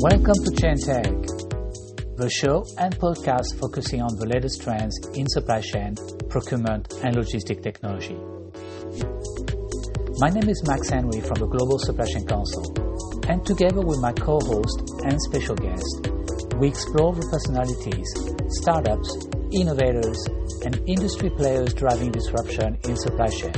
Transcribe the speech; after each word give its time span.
Welcome 0.00 0.32
to 0.32 0.52
Chain 0.56 0.80
Tech, 0.80 1.12
the 2.16 2.32
show 2.32 2.64
and 2.80 2.96
podcast 2.96 3.60
focusing 3.60 4.00
on 4.00 4.16
the 4.16 4.24
latest 4.32 4.62
trends 4.62 4.96
in 5.12 5.28
supply 5.28 5.60
chain, 5.60 5.92
procurement, 6.32 6.88
and 7.04 7.20
logistic 7.20 7.60
technology. 7.60 8.16
My 10.16 10.32
name 10.32 10.48
is 10.48 10.64
Max 10.64 10.88
Henry 10.88 11.20
from 11.20 11.36
the 11.36 11.44
Global 11.52 11.76
Supply 11.76 12.08
Chain 12.08 12.24
Council, 12.24 12.64
and 13.28 13.44
together 13.44 13.84
with 13.84 14.00
my 14.00 14.16
co-host 14.16 15.04
and 15.04 15.20
special 15.28 15.52
guest, 15.60 16.08
we 16.56 16.72
explore 16.72 17.12
the 17.12 17.28
personalities, 17.28 18.08
startups, 18.64 19.28
innovators, 19.52 20.16
and 20.64 20.80
industry 20.88 21.28
players 21.28 21.76
driving 21.76 22.08
disruption 22.08 22.72
in 22.88 22.96
supply 22.96 23.28
chain. 23.28 23.52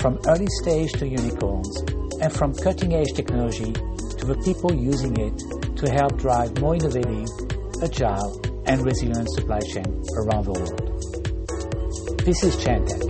From 0.00 0.16
early 0.32 0.48
stage 0.64 0.96
to 0.96 1.04
unicorns, 1.04 1.76
and 2.24 2.32
from 2.32 2.54
cutting 2.54 2.94
edge 2.94 3.12
technology 3.12 3.76
to 4.22 4.28
the 4.28 4.40
people 4.44 4.72
using 4.72 5.18
it 5.18 5.36
to 5.76 5.90
help 5.90 6.16
drive 6.16 6.60
more 6.60 6.76
innovative, 6.76 7.26
agile, 7.82 8.40
and 8.66 8.84
resilient 8.84 9.28
supply 9.32 9.58
chain 9.58 9.84
around 10.16 10.44
the 10.44 10.52
world. 10.52 10.78
This 12.24 12.44
is 12.44 12.54
ChainTech. 12.54 13.02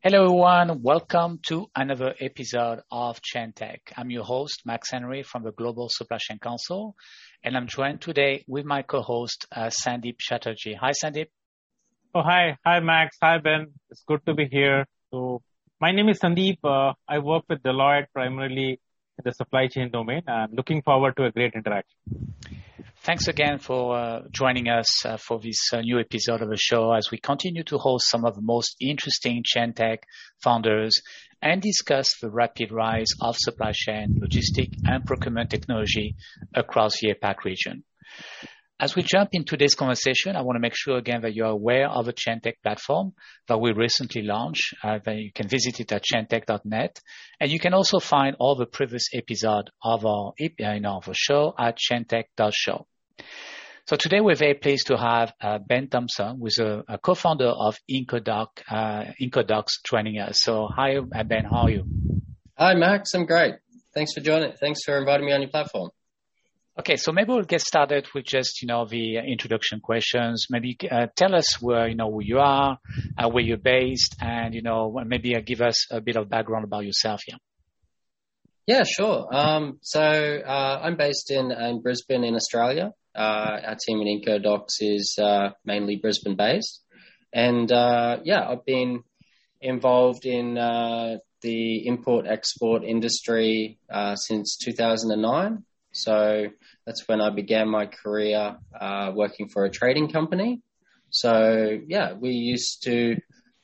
Hello, 0.00 0.24
everyone. 0.24 0.80
Welcome 0.82 1.40
to 1.48 1.66
another 1.76 2.14
episode 2.18 2.80
of 2.90 3.20
ChainTech. 3.20 3.80
I'm 3.94 4.10
your 4.10 4.24
host, 4.24 4.62
Max 4.64 4.90
Henry 4.90 5.22
from 5.22 5.42
the 5.42 5.52
Global 5.52 5.90
Supply 5.90 6.16
Chain 6.16 6.38
Council, 6.38 6.96
and 7.42 7.56
I'm 7.56 7.66
joined 7.66 8.00
today 8.00 8.44
with 8.46 8.64
my 8.64 8.82
co-host, 8.82 9.46
uh, 9.52 9.70
Sandeep 9.70 10.18
Chatterjee. 10.18 10.74
Hi, 10.74 10.92
Sandeep. 10.92 11.28
Oh, 12.14 12.22
hi. 12.22 12.56
Hi, 12.64 12.80
Max. 12.80 13.16
Hi, 13.22 13.38
Ben. 13.38 13.68
It's 13.90 14.02
good 14.06 14.24
to 14.26 14.34
be 14.34 14.46
here. 14.46 14.86
So, 15.10 15.42
my 15.80 15.92
name 15.92 16.08
is 16.08 16.18
Sandeep. 16.20 16.58
Uh, 16.64 16.94
I 17.08 17.18
work 17.18 17.44
with 17.48 17.62
Deloitte 17.62 18.06
primarily 18.12 18.80
in 19.18 19.22
the 19.24 19.32
supply 19.32 19.68
chain 19.68 19.90
domain. 19.90 20.22
I'm 20.26 20.52
looking 20.52 20.82
forward 20.82 21.16
to 21.16 21.26
a 21.26 21.30
great 21.30 21.54
interaction. 21.54 21.96
Thanks 23.02 23.28
again 23.28 23.58
for 23.58 23.96
uh, 23.96 24.22
joining 24.30 24.68
us 24.68 25.06
uh, 25.06 25.16
for 25.16 25.38
this 25.38 25.72
uh, 25.72 25.80
new 25.80 26.00
episode 26.00 26.42
of 26.42 26.50
the 26.50 26.56
show 26.56 26.92
as 26.92 27.10
we 27.10 27.18
continue 27.18 27.62
to 27.64 27.78
host 27.78 28.10
some 28.10 28.24
of 28.24 28.34
the 28.34 28.42
most 28.42 28.76
interesting 28.80 29.42
chain 29.46 29.72
tech 29.72 30.00
founders 30.42 31.00
and 31.42 31.62
discuss 31.62 32.18
the 32.20 32.30
rapid 32.30 32.72
rise 32.72 33.08
of 33.20 33.36
supply 33.36 33.72
chain, 33.74 34.20
logistic, 34.22 34.70
and 34.86 35.04
procurement 35.04 35.50
technology 35.50 36.16
across 36.54 36.92
the 37.00 37.14
APAC 37.14 37.44
region. 37.44 37.84
As 38.80 38.94
we 38.94 39.02
jump 39.02 39.30
into 39.32 39.50
today's 39.50 39.74
conversation, 39.74 40.36
I 40.36 40.42
want 40.42 40.54
to 40.54 40.60
make 40.60 40.76
sure 40.76 40.98
again 40.98 41.22
that 41.22 41.34
you're 41.34 41.46
aware 41.46 41.88
of 41.88 42.06
the 42.06 42.12
ChainTech 42.12 42.62
platform 42.62 43.12
that 43.48 43.58
we 43.60 43.72
recently 43.72 44.22
launched. 44.22 44.72
Uh, 44.84 45.00
that 45.04 45.16
you 45.16 45.32
can 45.32 45.48
visit 45.48 45.80
it 45.80 45.90
at 45.90 46.04
chaintech.net. 46.04 47.00
And 47.40 47.50
you 47.50 47.58
can 47.58 47.74
also 47.74 47.98
find 47.98 48.36
all 48.38 48.54
the 48.54 48.66
previous 48.66 49.08
episodes 49.12 49.70
of 49.82 50.06
our, 50.06 50.32
you 50.38 50.80
know, 50.80 50.98
of 50.98 51.08
our 51.08 51.14
show 51.14 51.54
at 51.58 51.76
chaintech.show. 51.76 52.86
So 53.88 53.96
today 53.96 54.20
we're 54.20 54.34
very 54.34 54.52
pleased 54.52 54.88
to 54.88 54.98
have 54.98 55.32
uh, 55.40 55.56
Ben 55.66 55.88
Thompson, 55.88 56.38
who's 56.38 56.58
a, 56.58 56.84
a 56.86 56.98
co-founder 56.98 57.46
of 57.46 57.78
Incodoc, 57.90 58.48
uh, 58.70 59.04
Incodocs 59.18 59.80
joining 59.82 60.18
us. 60.18 60.42
So 60.42 60.68
hi, 60.70 60.96
uh, 60.98 61.24
Ben, 61.24 61.46
how 61.46 61.62
are 61.62 61.70
you? 61.70 61.84
Hi, 62.58 62.74
Max. 62.74 63.14
I'm 63.14 63.24
great. 63.24 63.54
Thanks 63.94 64.12
for 64.12 64.20
joining. 64.20 64.52
Thanks 64.60 64.80
for 64.84 64.98
inviting 64.98 65.24
me 65.24 65.32
on 65.32 65.40
your 65.40 65.48
platform. 65.48 65.88
Okay, 66.78 66.96
so 66.96 67.12
maybe 67.12 67.32
we'll 67.32 67.44
get 67.44 67.62
started 67.62 68.06
with 68.14 68.26
just 68.26 68.60
you 68.60 68.68
know 68.68 68.84
the 68.84 69.16
introduction 69.20 69.80
questions. 69.80 70.48
Maybe 70.50 70.76
uh, 70.90 71.06
tell 71.16 71.34
us 71.34 71.58
where 71.62 71.88
you 71.88 71.94
know 71.94 72.12
who 72.12 72.22
you 72.22 72.40
are, 72.40 72.78
uh, 73.16 73.30
where 73.30 73.42
you're 73.42 73.56
based, 73.56 74.16
and 74.20 74.52
you 74.52 74.60
know 74.60 75.00
maybe 75.06 75.34
uh, 75.34 75.40
give 75.40 75.62
us 75.62 75.90
a 75.90 76.02
bit 76.02 76.16
of 76.16 76.28
background 76.28 76.64
about 76.64 76.84
yourself 76.84 77.22
Yeah. 77.26 77.36
Yeah, 78.66 78.82
sure. 78.84 79.34
Um, 79.34 79.78
so 79.80 80.02
uh, 80.02 80.80
I'm 80.82 80.98
based 80.98 81.30
in, 81.30 81.50
in 81.50 81.80
Brisbane, 81.80 82.22
in 82.22 82.34
Australia. 82.34 82.92
Uh, 83.18 83.60
our 83.66 83.74
team 83.74 84.00
at 84.00 84.06
Inco 84.06 84.40
Docs 84.40 84.80
is 84.80 85.18
uh, 85.20 85.50
mainly 85.64 85.96
Brisbane 85.96 86.36
based. 86.36 86.82
And 87.32 87.70
uh, 87.72 88.18
yeah, 88.22 88.48
I've 88.48 88.64
been 88.64 89.02
involved 89.60 90.24
in 90.24 90.54
the 90.54 91.86
import 91.86 92.26
export 92.28 92.84
industry 92.84 93.78
since 94.14 94.56
2009. 94.56 95.64
So 95.90 96.46
that's 96.86 97.08
when 97.08 97.20
I 97.20 97.30
began 97.30 97.68
my 97.68 97.86
career 97.86 98.56
working 99.14 99.48
for 99.48 99.64
a 99.64 99.70
trading 99.70 100.10
company. 100.10 100.62
So 101.10 101.78
yeah, 101.88 102.12
we 102.12 102.30
used 102.30 102.84
to 102.84 103.16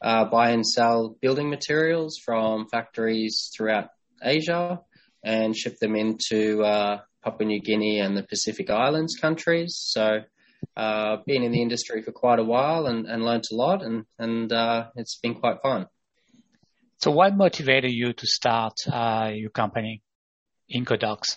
uh, 0.03 0.25
buy 0.27 0.51
and 0.51 0.67
sell 0.67 1.17
building 1.21 1.49
materials 1.49 2.19
from 2.23 2.69
factories 2.69 3.51
throughout 3.57 3.89
Asia 4.23 4.81
and 5.25 5.57
ship 5.57 5.79
them 5.79 5.97
into 5.97 6.63
uh, 6.63 6.99
Papua 7.25 7.49
New 7.49 7.61
Guinea 7.61 8.01
and 8.01 8.17
the 8.17 8.23
Pacific 8.23 8.71
Islands 8.71 9.17
countries. 9.17 9.77
So, 9.79 10.21
uh, 10.77 11.17
been 11.27 11.43
in 11.43 11.53
the 11.53 11.63
industry 11.63 12.03
for 12.03 12.13
quite 12.13 12.39
a 12.39 12.45
while 12.45 12.87
and, 12.87 13.07
and 13.07 13.25
learnt 13.25 13.49
a 13.51 13.55
lot, 13.55 13.83
and 13.83 14.05
and 14.19 14.53
uh, 14.53 14.87
it's 14.97 15.19
been 15.19 15.35
quite 15.35 15.63
fun. 15.63 15.87
So, 16.99 17.11
what 17.11 17.37
motivated 17.37 17.93
you 17.93 18.13
to 18.13 18.27
start 18.27 18.75
uh, 18.91 19.31
your 19.35 19.51
company, 19.51 20.03
Incodocs? 20.75 21.37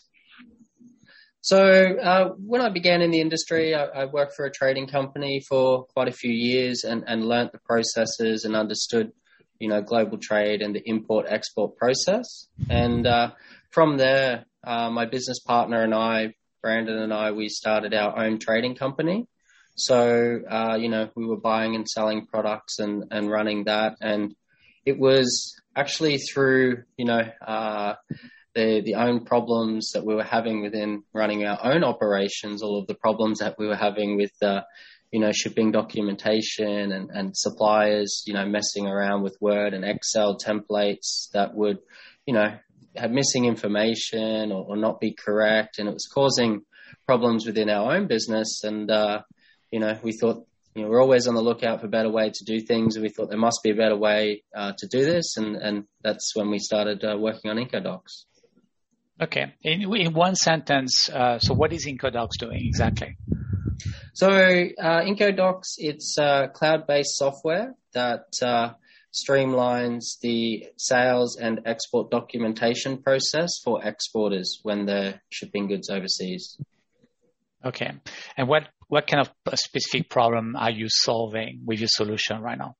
So, 1.41 1.61
uh, 1.61 2.29
when 2.37 2.61
I 2.61 2.69
began 2.69 3.01
in 3.01 3.11
the 3.11 3.21
industry, 3.21 3.73
I, 3.73 3.85
I, 3.85 4.05
worked 4.05 4.33
for 4.35 4.45
a 4.45 4.51
trading 4.51 4.87
company 4.87 5.39
for 5.39 5.85
quite 5.93 6.09
a 6.09 6.11
few 6.11 6.31
years 6.31 6.83
and, 6.83 7.03
and 7.07 7.23
learnt 7.23 7.53
the 7.53 7.59
processes 7.59 8.43
and 8.43 8.55
understood, 8.55 9.11
you 9.59 9.69
know, 9.69 9.81
global 9.81 10.17
trade 10.17 10.61
and 10.61 10.75
the 10.75 10.81
import 10.85 11.25
export 11.29 11.77
process. 11.77 12.47
And 12.69 13.07
uh, 13.07 13.31
from 13.69 13.97
there, 13.97 14.45
uh, 14.63 14.89
my 14.89 15.05
business 15.05 15.39
partner 15.39 15.83
and 15.83 15.93
I, 15.93 16.33
Brandon 16.61 16.97
and 16.97 17.13
I, 17.13 17.31
we 17.31 17.49
started 17.49 17.93
our 17.93 18.17
own 18.17 18.39
trading 18.39 18.75
company. 18.75 19.27
So, 19.75 20.39
uh, 20.49 20.77
you 20.79 20.89
know, 20.89 21.09
we 21.15 21.25
were 21.25 21.39
buying 21.39 21.75
and 21.75 21.87
selling 21.87 22.25
products 22.25 22.79
and, 22.79 23.05
and 23.11 23.29
running 23.29 23.65
that. 23.65 23.95
And 24.01 24.35
it 24.85 24.97
was 24.97 25.55
actually 25.75 26.17
through, 26.17 26.83
you 26.97 27.05
know, 27.05 27.21
uh, 27.45 27.93
the, 28.55 28.81
the 28.83 28.95
own 28.95 29.23
problems 29.23 29.91
that 29.91 30.03
we 30.03 30.15
were 30.15 30.23
having 30.23 30.63
within 30.63 31.03
running 31.13 31.45
our 31.45 31.59
own 31.63 31.83
operations, 31.83 32.63
all 32.63 32.79
of 32.79 32.87
the 32.87 32.95
problems 32.95 33.39
that 33.39 33.59
we 33.59 33.67
were 33.67 33.75
having 33.75 34.17
with, 34.17 34.31
uh, 34.41 34.61
you 35.11 35.19
know, 35.19 35.31
shipping 35.31 35.71
documentation 35.71 36.91
and, 36.91 37.11
and 37.11 37.37
suppliers, 37.37 38.23
you 38.25 38.33
know, 38.33 38.45
messing 38.47 38.87
around 38.87 39.21
with 39.21 39.37
Word 39.39 39.75
and 39.75 39.85
Excel 39.85 40.37
templates 40.37 41.29
that 41.33 41.53
would, 41.53 41.77
you 42.25 42.33
know, 42.33 42.57
have 42.97 43.11
missing 43.11 43.45
information 43.45 44.51
or, 44.51 44.65
or, 44.69 44.77
not 44.77 44.99
be 44.99 45.13
correct, 45.13 45.79
and 45.79 45.87
it 45.87 45.93
was 45.93 46.07
causing 46.13 46.61
problems 47.05 47.45
within 47.45 47.69
our 47.69 47.95
own 47.95 48.07
business. 48.07 48.63
And 48.63 48.89
uh, 48.89 49.21
you 49.71 49.79
know, 49.79 49.97
we 50.03 50.13
thought 50.13 50.45
you 50.75 50.83
know 50.83 50.89
we're 50.89 51.01
always 51.01 51.27
on 51.27 51.35
the 51.35 51.41
lookout 51.41 51.79
for 51.79 51.87
a 51.87 51.89
better 51.89 52.09
way 52.09 52.31
to 52.33 52.45
do 52.45 52.59
things, 52.59 52.95
and 52.95 53.03
we 53.03 53.09
thought 53.09 53.29
there 53.29 53.37
must 53.37 53.61
be 53.63 53.71
a 53.71 53.75
better 53.75 53.97
way 53.97 54.43
uh, 54.55 54.73
to 54.77 54.87
do 54.87 55.05
this, 55.05 55.37
and 55.37 55.55
and 55.55 55.85
that's 56.03 56.35
when 56.35 56.49
we 56.49 56.59
started 56.59 57.03
uh, 57.03 57.17
working 57.17 57.51
on 57.51 57.57
Incodocs. 57.57 58.25
Okay, 59.19 59.53
in, 59.63 59.81
in 59.95 60.13
one 60.13 60.35
sentence, 60.35 61.09
uh, 61.09 61.39
so 61.39 61.55
what 61.55 61.73
is 61.73 61.87
Incodocs 61.87 62.37
doing 62.37 62.63
exactly? 62.63 63.17
So 64.13 64.29
uh, 64.29 65.01
Incodocs, 65.03 65.75
it's 65.77 66.17
uh, 66.19 66.47
cloud-based 66.47 67.17
software 67.17 67.73
that 67.93 68.25
streamlines 69.13 70.19
the 70.21 70.67
sales 70.77 71.37
and 71.37 71.61
export 71.65 72.11
documentation 72.11 73.01
process 73.01 73.51
for 73.63 73.83
exporters 73.83 74.59
when 74.63 74.85
they're 74.85 75.21
shipping 75.29 75.67
goods 75.67 75.89
overseas. 75.89 76.57
Okay. 77.65 77.91
And 78.37 78.47
what, 78.47 78.69
what 78.87 79.07
kind 79.07 79.25
of 79.25 79.57
specific 79.57 80.09
problem 80.09 80.55
are 80.55 80.71
you 80.71 80.87
solving 80.89 81.61
with 81.65 81.79
your 81.79 81.89
solution 81.89 82.41
right 82.41 82.57
now? 82.57 82.75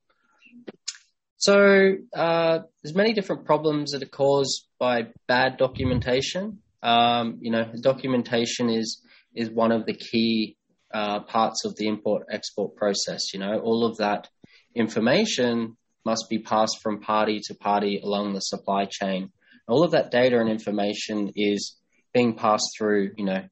So 1.37 1.95
uh, 2.15 2.59
there's 2.81 2.95
many 2.95 3.13
different 3.13 3.45
problems 3.45 3.91
that 3.91 4.01
are 4.01 4.07
caused 4.07 4.67
by 4.79 5.07
bad 5.27 5.57
documentation. 5.57 6.59
Um, 6.81 7.37
you 7.41 7.51
know, 7.51 7.71
documentation 7.81 8.69
is 8.69 9.01
is 9.35 9.49
one 9.51 9.71
of 9.71 9.85
the 9.85 9.93
key 9.93 10.57
uh, 10.91 11.19
parts 11.21 11.63
of 11.63 11.75
the 11.75 11.87
import 11.87 12.25
export 12.31 12.75
process. 12.75 13.33
You 13.33 13.39
know, 13.39 13.59
all 13.59 13.85
of 13.85 13.97
that 13.97 14.27
information 14.73 15.77
must 16.07 16.29
be 16.29 16.39
passed 16.39 16.77
from 16.81 17.01
party 17.01 17.41
to 17.43 17.53
party 17.53 17.99
along 18.01 18.33
the 18.33 18.39
supply 18.39 18.85
chain. 18.89 19.29
All 19.67 19.83
of 19.83 19.91
that 19.91 20.09
data 20.09 20.39
and 20.39 20.49
information 20.49 21.33
is 21.35 21.75
being 22.13 22.33
passed 22.33 22.69
through, 22.77 23.11
you 23.17 23.25
know, 23.25 23.43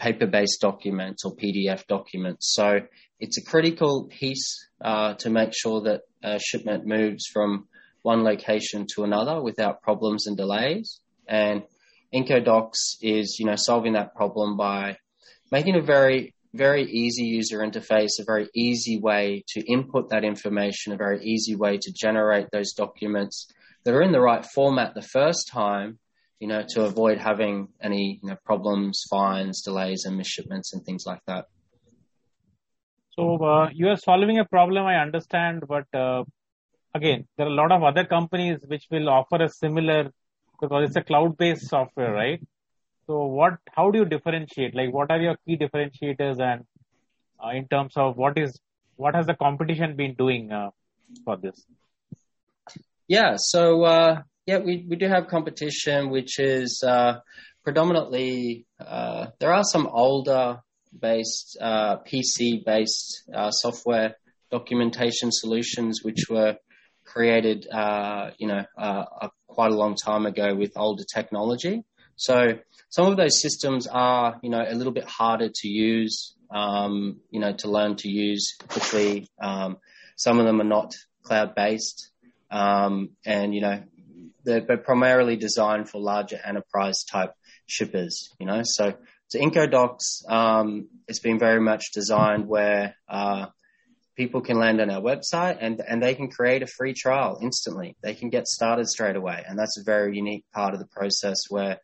paper-based 0.00 0.60
documents 0.60 1.24
or 1.24 1.36
PDF 1.36 1.86
documents. 1.86 2.52
So 2.54 2.80
it's 3.20 3.38
a 3.38 3.44
critical 3.44 4.08
piece 4.10 4.68
uh, 4.80 5.14
to 5.22 5.30
make 5.30 5.52
sure 5.54 5.80
that 5.82 6.00
a 6.24 6.40
shipment 6.40 6.86
moves 6.86 7.24
from 7.32 7.68
one 8.02 8.24
location 8.24 8.86
to 8.96 9.04
another 9.04 9.40
without 9.40 9.80
problems 9.80 10.26
and 10.26 10.36
delays. 10.36 11.00
And 11.28 11.62
Incodocs 12.12 12.96
is, 13.00 13.36
you 13.38 13.46
know, 13.46 13.54
solving 13.56 13.92
that 13.92 14.16
problem 14.16 14.56
by 14.56 14.96
making 15.52 15.76
a 15.76 15.82
very 15.82 16.34
very 16.54 16.84
easy 16.84 17.24
user 17.24 17.58
interface, 17.58 18.20
a 18.20 18.24
very 18.24 18.48
easy 18.54 18.98
way 18.98 19.42
to 19.48 19.60
input 19.60 20.10
that 20.10 20.24
information, 20.24 20.92
a 20.92 20.96
very 20.96 21.24
easy 21.24 21.56
way 21.56 21.78
to 21.78 21.92
generate 21.92 22.48
those 22.52 22.72
documents 22.72 23.48
that 23.84 23.94
are 23.94 24.02
in 24.02 24.12
the 24.12 24.20
right 24.20 24.44
format 24.44 24.94
the 24.94 25.02
first 25.02 25.48
time, 25.48 25.98
you 26.40 26.48
know, 26.48 26.62
to 26.70 26.84
avoid 26.84 27.18
having 27.18 27.68
any 27.80 28.20
you 28.22 28.28
know, 28.28 28.36
problems, 28.44 29.04
fines, 29.10 29.62
delays, 29.62 30.04
and 30.04 30.20
misshipments 30.20 30.72
and 30.72 30.84
things 30.84 31.04
like 31.06 31.20
that. 31.26 31.46
So 33.10 33.42
uh, 33.44 33.68
you 33.72 33.88
are 33.88 33.96
solving 33.96 34.38
a 34.38 34.44
problem, 34.44 34.86
I 34.86 34.96
understand, 34.96 35.64
but 35.68 35.86
uh, 35.94 36.24
again, 36.94 37.26
there 37.36 37.46
are 37.46 37.50
a 37.50 37.54
lot 37.54 37.72
of 37.72 37.82
other 37.82 38.04
companies 38.04 38.58
which 38.66 38.84
will 38.90 39.08
offer 39.08 39.42
a 39.42 39.48
similar 39.48 40.10
because 40.60 40.86
it's 40.86 40.96
a 40.96 41.02
cloud-based 41.02 41.68
software, 41.68 42.12
right? 42.12 42.40
So 43.06 43.26
what? 43.26 43.54
How 43.70 43.90
do 43.90 43.98
you 43.98 44.04
differentiate? 44.04 44.74
Like, 44.74 44.92
what 44.92 45.10
are 45.10 45.20
your 45.20 45.36
key 45.46 45.56
differentiators, 45.56 46.40
and 46.40 46.64
uh, 47.42 47.50
in 47.50 47.66
terms 47.68 47.94
of 47.96 48.16
what 48.16 48.38
is 48.38 48.58
what 48.96 49.14
has 49.14 49.26
the 49.26 49.34
competition 49.34 49.96
been 49.96 50.14
doing 50.14 50.52
uh, 50.52 50.70
for 51.24 51.36
this? 51.36 51.64
Yeah. 53.08 53.34
So 53.36 53.82
uh, 53.84 54.22
yeah, 54.46 54.58
we 54.58 54.86
we 54.88 54.96
do 54.96 55.08
have 55.08 55.26
competition, 55.26 56.10
which 56.10 56.38
is 56.38 56.82
uh, 56.86 57.20
predominantly 57.64 58.66
there 58.78 59.52
are 59.52 59.64
some 59.64 59.86
older 59.86 60.60
based, 60.98 61.56
uh, 61.60 61.98
PC 61.98 62.64
based 62.64 63.24
uh, 63.34 63.50
software 63.50 64.16
documentation 64.50 65.30
solutions, 65.32 66.00
which 66.02 66.28
were 66.28 66.56
created, 67.04 67.66
uh, 67.70 68.30
you 68.38 68.46
know, 68.46 68.64
uh, 68.76 69.28
quite 69.46 69.72
a 69.72 69.74
long 69.74 69.96
time 69.96 70.26
ago 70.26 70.54
with 70.54 70.72
older 70.76 71.04
technology. 71.14 71.82
So 72.16 72.58
some 72.92 73.06
of 73.06 73.16
those 73.16 73.40
systems 73.40 73.86
are, 73.86 74.38
you 74.42 74.50
know, 74.50 74.62
a 74.62 74.74
little 74.74 74.92
bit 74.92 75.04
harder 75.04 75.48
to 75.48 75.66
use, 75.68 76.34
um, 76.50 77.20
you 77.30 77.40
know, 77.40 77.54
to 77.54 77.70
learn 77.70 77.96
to 77.96 78.08
use 78.10 78.54
quickly. 78.68 79.30
Um, 79.42 79.78
some 80.16 80.38
of 80.38 80.44
them 80.44 80.60
are 80.60 80.64
not 80.64 80.92
cloud 81.22 81.54
based, 81.54 82.10
um, 82.50 83.12
and 83.24 83.54
you 83.54 83.62
know, 83.62 83.82
they're, 84.44 84.60
they're 84.60 84.76
primarily 84.76 85.36
designed 85.36 85.88
for 85.88 86.02
larger 86.02 86.38
enterprise 86.44 87.02
type 87.10 87.32
shippers. 87.64 88.28
You 88.38 88.44
know, 88.44 88.60
so 88.62 88.94
so 89.28 89.38
IncoDocs 89.38 90.30
um, 90.30 90.90
has 91.08 91.18
been 91.18 91.38
very 91.38 91.62
much 91.62 91.92
designed 91.94 92.46
where 92.46 92.94
uh, 93.08 93.46
people 94.18 94.42
can 94.42 94.58
land 94.58 94.82
on 94.82 94.90
our 94.90 95.00
website 95.00 95.56
and, 95.62 95.80
and 95.80 96.02
they 96.02 96.14
can 96.14 96.28
create 96.28 96.62
a 96.62 96.66
free 96.66 96.92
trial 96.92 97.38
instantly. 97.40 97.96
They 98.02 98.12
can 98.12 98.28
get 98.28 98.46
started 98.46 98.86
straight 98.86 99.16
away. 99.16 99.42
And 99.48 99.58
that's 99.58 99.78
a 99.78 99.82
very 99.82 100.14
unique 100.14 100.44
part 100.52 100.74
of 100.74 100.80
the 100.80 100.86
process 100.86 101.38
where 101.48 101.78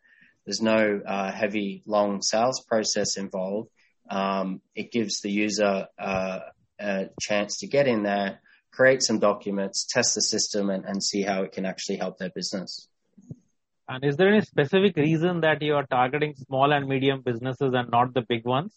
there's 0.49 0.63
no 0.63 0.99
uh, 1.05 1.31
heavy, 1.31 1.83
long 1.85 2.23
sales 2.23 2.59
process 2.67 3.17
involved. 3.17 3.69
Um, 4.09 4.61
it 4.73 4.91
gives 4.91 5.21
the 5.21 5.29
user 5.29 5.85
uh, 5.99 6.39
a 6.79 7.09
chance 7.21 7.59
to 7.59 7.67
get 7.67 7.87
in 7.87 8.01
there, 8.01 8.41
create 8.71 9.03
some 9.03 9.19
documents, 9.19 9.85
test 9.87 10.15
the 10.15 10.21
system, 10.21 10.71
and, 10.71 10.85
and 10.85 11.03
see 11.03 11.21
how 11.21 11.43
it 11.43 11.51
can 11.51 11.67
actually 11.67 11.97
help 11.97 12.17
their 12.17 12.31
business. 12.31 12.87
And 13.87 14.03
is 14.03 14.17
there 14.17 14.29
any 14.29 14.41
specific 14.41 14.97
reason 14.97 15.41
that 15.41 15.61
you 15.61 15.75
are 15.75 15.85
targeting 15.85 16.33
small 16.33 16.73
and 16.73 16.87
medium 16.87 17.21
businesses 17.21 17.71
and 17.75 17.91
not 17.91 18.15
the 18.15 18.21
big 18.21 18.43
ones? 18.43 18.73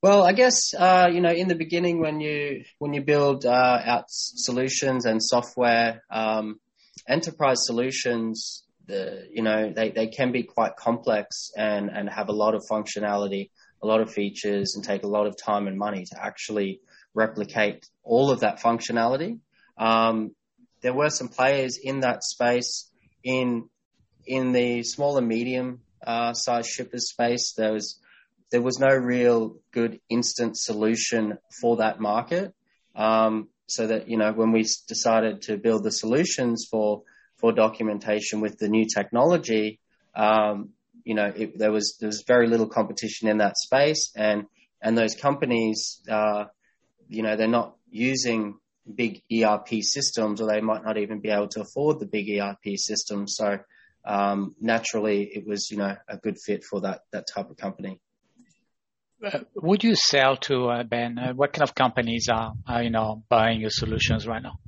Well, 0.00 0.22
I 0.22 0.34
guess 0.34 0.72
uh, 0.72 1.08
you 1.12 1.20
know 1.20 1.32
in 1.32 1.48
the 1.48 1.56
beginning 1.56 2.00
when 2.00 2.20
you 2.20 2.62
when 2.78 2.94
you 2.94 3.02
build 3.02 3.44
uh, 3.44 3.80
out 3.84 4.04
solutions 4.08 5.04
and 5.04 5.20
software, 5.20 6.04
um, 6.12 6.60
enterprise 7.08 7.66
solutions, 7.66 8.62
the, 8.88 9.28
you 9.32 9.42
know 9.42 9.72
they, 9.74 9.90
they 9.90 10.08
can 10.08 10.32
be 10.32 10.42
quite 10.42 10.76
complex 10.76 11.50
and 11.56 11.90
and 11.90 12.08
have 12.08 12.28
a 12.28 12.32
lot 12.32 12.54
of 12.54 12.64
functionality, 12.70 13.50
a 13.82 13.86
lot 13.86 14.00
of 14.00 14.10
features, 14.10 14.74
and 14.74 14.84
take 14.84 15.04
a 15.04 15.08
lot 15.08 15.26
of 15.26 15.36
time 15.36 15.68
and 15.68 15.78
money 15.78 16.04
to 16.04 16.24
actually 16.24 16.80
replicate 17.14 17.86
all 18.02 18.30
of 18.30 18.40
that 18.40 18.60
functionality. 18.60 19.38
Um, 19.76 20.34
there 20.82 20.94
were 20.94 21.10
some 21.10 21.28
players 21.28 21.78
in 21.82 22.00
that 22.00 22.24
space 22.24 22.90
in 23.22 23.68
in 24.26 24.52
the 24.52 24.82
small 24.82 25.16
and 25.16 25.28
medium 25.28 25.80
uh, 26.06 26.32
size 26.32 26.66
shippers 26.66 27.10
space, 27.10 27.52
there 27.56 27.72
was 27.72 27.98
there 28.50 28.62
was 28.62 28.78
no 28.78 28.94
real 28.94 29.56
good 29.72 30.00
instant 30.08 30.56
solution 30.56 31.38
for 31.60 31.76
that 31.78 32.00
market. 32.00 32.54
Um, 32.94 33.48
so 33.66 33.86
that 33.86 34.08
you 34.08 34.16
know, 34.16 34.32
when 34.32 34.52
we 34.52 34.64
decided 34.86 35.42
to 35.42 35.58
build 35.58 35.84
the 35.84 35.92
solutions 35.92 36.66
for 36.70 37.02
for 37.38 37.52
documentation 37.52 38.40
with 38.40 38.58
the 38.58 38.68
new 38.68 38.84
technology, 38.92 39.80
um, 40.14 40.70
you 41.04 41.14
know, 41.14 41.32
it, 41.34 41.58
there 41.58 41.72
was 41.72 41.96
there 42.00 42.08
was 42.08 42.24
very 42.26 42.48
little 42.48 42.68
competition 42.68 43.28
in 43.28 43.38
that 43.38 43.56
space, 43.56 44.12
and 44.14 44.44
and 44.82 44.96
those 44.96 45.14
companies, 45.14 46.02
uh, 46.08 46.44
you 47.08 47.22
know, 47.22 47.36
they're 47.36 47.48
not 47.48 47.76
using 47.90 48.58
big 48.94 49.22
ERP 49.32 49.68
systems, 49.82 50.40
or 50.40 50.48
they 50.48 50.60
might 50.60 50.84
not 50.84 50.98
even 50.98 51.20
be 51.20 51.30
able 51.30 51.48
to 51.48 51.60
afford 51.60 51.98
the 51.98 52.06
big 52.06 52.28
ERP 52.28 52.76
systems. 52.76 53.36
So 53.36 53.58
um, 54.04 54.54
naturally, 54.60 55.22
it 55.32 55.46
was 55.46 55.70
you 55.70 55.78
know 55.78 55.94
a 56.08 56.16
good 56.16 56.36
fit 56.44 56.64
for 56.64 56.80
that 56.82 57.00
that 57.12 57.26
type 57.34 57.50
of 57.50 57.56
company. 57.56 58.00
Uh, 59.24 59.40
would 59.56 59.82
you 59.82 59.94
sell 59.96 60.36
to 60.36 60.68
uh, 60.68 60.82
Ben? 60.84 61.18
Uh, 61.18 61.32
what 61.32 61.52
kind 61.52 61.68
of 61.68 61.74
companies 61.74 62.28
are, 62.30 62.52
are, 62.66 62.82
you 62.82 62.90
know 62.90 63.24
buying 63.28 63.60
your 63.60 63.70
solutions 63.70 64.26
right 64.26 64.42
now? 64.42 64.58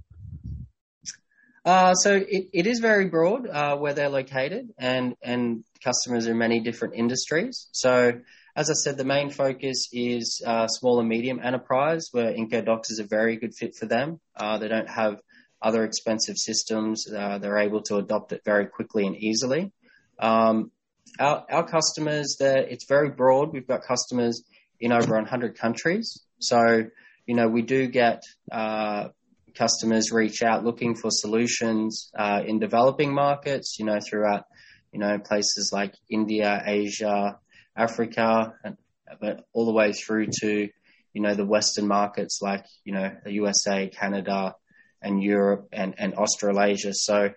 Uh, 1.71 1.95
so 1.95 2.17
it, 2.17 2.49
it 2.53 2.67
is 2.67 2.81
very 2.81 3.05
broad 3.05 3.47
uh, 3.47 3.77
where 3.77 3.95
they're 3.95 4.09
located, 4.09 4.75
and 4.77 5.15
and 5.23 5.63
customers 5.85 6.27
in 6.27 6.37
many 6.37 6.59
different 6.59 6.95
industries. 6.97 7.69
So 7.71 8.21
as 8.57 8.71
I 8.71 8.73
said, 8.73 8.97
the 8.97 9.05
main 9.05 9.31
focus 9.31 9.89
is 9.93 10.43
uh, 10.45 10.67
small 10.67 10.99
and 10.99 11.09
medium 11.09 11.39
enterprise, 11.41 12.09
where 12.11 12.33
IncoDocs 12.33 12.91
is 12.91 12.99
a 12.99 13.05
very 13.05 13.37
good 13.37 13.55
fit 13.55 13.77
for 13.77 13.87
them. 13.87 14.19
Uh, 14.35 14.59
they 14.59 14.67
don't 14.67 14.91
have 14.91 15.21
other 15.63 15.85
expensive 15.85 16.39
systems. 16.39 17.07
Uh, 17.09 17.39
they're 17.39 17.59
able 17.59 17.83
to 17.83 17.99
adopt 17.99 18.33
it 18.33 18.43
very 18.45 18.67
quickly 18.67 19.07
and 19.07 19.15
easily. 19.17 19.71
Um, 20.19 20.73
our, 21.21 21.47
our 21.49 21.69
customers, 21.69 22.37
it's 22.41 22.87
very 22.89 23.11
broad. 23.11 23.53
We've 23.53 23.69
got 23.69 23.83
customers 23.83 24.43
in 24.81 24.91
over 24.91 25.15
100 25.15 25.57
countries. 25.57 26.21
So, 26.41 26.87
you 27.27 27.35
know, 27.37 27.47
we 27.47 27.63
do 27.63 27.87
get 27.87 28.25
uh, 28.51 29.11
customers 29.61 30.11
reach 30.11 30.43
out 30.43 30.65
looking 30.65 30.95
for 30.95 31.11
solutions 31.11 32.11
uh, 32.19 32.41
in 32.47 32.59
developing 32.59 33.13
markets, 33.13 33.77
you 33.79 33.85
know, 33.85 33.99
throughout, 34.01 34.45
you 34.91 34.99
know, 34.99 35.19
places 35.19 35.71
like 35.71 35.93
India, 36.09 36.63
Asia, 36.65 37.39
Africa, 37.77 38.55
and, 38.65 38.79
but 39.21 39.45
all 39.53 39.67
the 39.67 39.73
way 39.73 39.93
through 39.93 40.29
to, 40.41 40.71
you 41.13 41.21
know, 41.21 41.35
the 41.35 41.45
Western 41.45 41.87
markets 41.87 42.39
like, 42.41 42.65
you 42.85 42.95
know, 42.95 43.15
the 43.23 43.33
USA, 43.33 43.89
Canada, 43.89 44.55
and 45.03 45.23
Europe 45.23 45.69
and, 45.73 45.95
and 45.99 46.15
Australasia. 46.15 46.95
So 46.95 47.29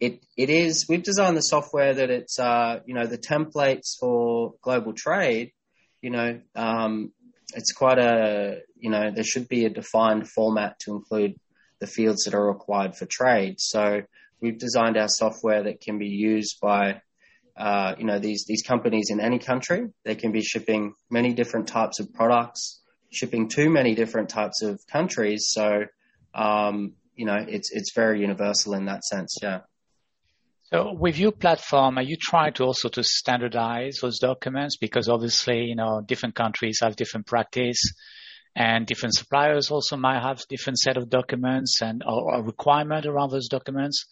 it, 0.00 0.20
it 0.36 0.50
is, 0.50 0.86
we've 0.88 1.04
designed 1.04 1.36
the 1.36 1.42
software 1.42 1.94
that 1.94 2.10
it's, 2.10 2.40
uh, 2.40 2.80
you 2.86 2.94
know, 2.94 3.06
the 3.06 3.18
templates 3.18 3.96
for 4.00 4.54
global 4.62 4.94
trade, 4.94 5.52
you 6.00 6.10
know, 6.10 6.40
um, 6.56 7.12
it's 7.54 7.72
quite 7.72 7.98
a, 7.98 8.62
you 8.76 8.90
know, 8.90 9.12
there 9.12 9.22
should 9.22 9.46
be 9.46 9.64
a 9.64 9.70
defined 9.70 10.28
format 10.28 10.80
to 10.80 10.92
include 10.92 11.36
the 11.82 11.86
fields 11.88 12.22
that 12.24 12.34
are 12.34 12.46
required 12.46 12.94
for 12.94 13.06
trade. 13.06 13.56
So 13.58 14.02
we've 14.40 14.56
designed 14.56 14.96
our 14.96 15.08
software 15.08 15.64
that 15.64 15.80
can 15.80 15.98
be 15.98 16.06
used 16.06 16.60
by 16.62 17.02
uh, 17.56 17.96
you 17.98 18.04
know, 18.04 18.20
these, 18.20 18.44
these 18.46 18.62
companies 18.62 19.08
in 19.10 19.18
any 19.20 19.40
country. 19.40 19.88
They 20.04 20.14
can 20.14 20.30
be 20.30 20.42
shipping 20.42 20.94
many 21.10 21.34
different 21.34 21.66
types 21.66 21.98
of 21.98 22.14
products, 22.14 22.80
shipping 23.10 23.48
to 23.48 23.68
many 23.68 23.96
different 23.96 24.28
types 24.28 24.62
of 24.62 24.80
countries. 24.86 25.48
So, 25.50 25.86
um, 26.34 26.92
you 27.16 27.26
know, 27.26 27.44
it's, 27.46 27.72
it's 27.72 27.92
very 27.94 28.20
universal 28.20 28.74
in 28.74 28.86
that 28.86 29.02
sense. 29.02 29.36
Yeah. 29.42 29.62
So 30.62 30.94
with 30.94 31.18
your 31.18 31.32
platform, 31.32 31.98
are 31.98 32.02
you 32.02 32.16
trying 32.16 32.52
to 32.54 32.64
also 32.64 32.88
to 32.90 33.02
standardize 33.02 33.98
those 34.00 34.20
documents? 34.20 34.76
Because 34.76 35.08
obviously, 35.08 35.64
you 35.64 35.76
know, 35.76 36.00
different 36.00 36.36
countries 36.36 36.78
have 36.80 36.94
different 36.94 37.26
practice 37.26 37.82
and 38.54 38.86
different 38.86 39.14
suppliers 39.14 39.70
also 39.70 39.96
might 39.96 40.20
have 40.20 40.46
different 40.48 40.78
set 40.78 40.96
of 40.96 41.08
documents 41.08 41.80
and 41.82 42.02
or, 42.04 42.34
or 42.34 42.42
requirement 42.42 43.06
around 43.06 43.30
those 43.30 43.48
documents. 43.48 44.06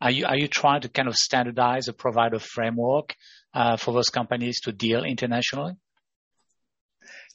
Are 0.00 0.10
you 0.10 0.26
are 0.26 0.36
you 0.36 0.48
trying 0.48 0.80
to 0.82 0.88
kind 0.88 1.08
of 1.08 1.14
standardize 1.14 1.88
or 1.88 1.92
provide 1.92 2.34
a 2.34 2.40
framework 2.40 3.14
uh, 3.54 3.76
for 3.76 3.94
those 3.94 4.10
companies 4.10 4.60
to 4.62 4.72
deal 4.72 5.04
internationally? 5.04 5.74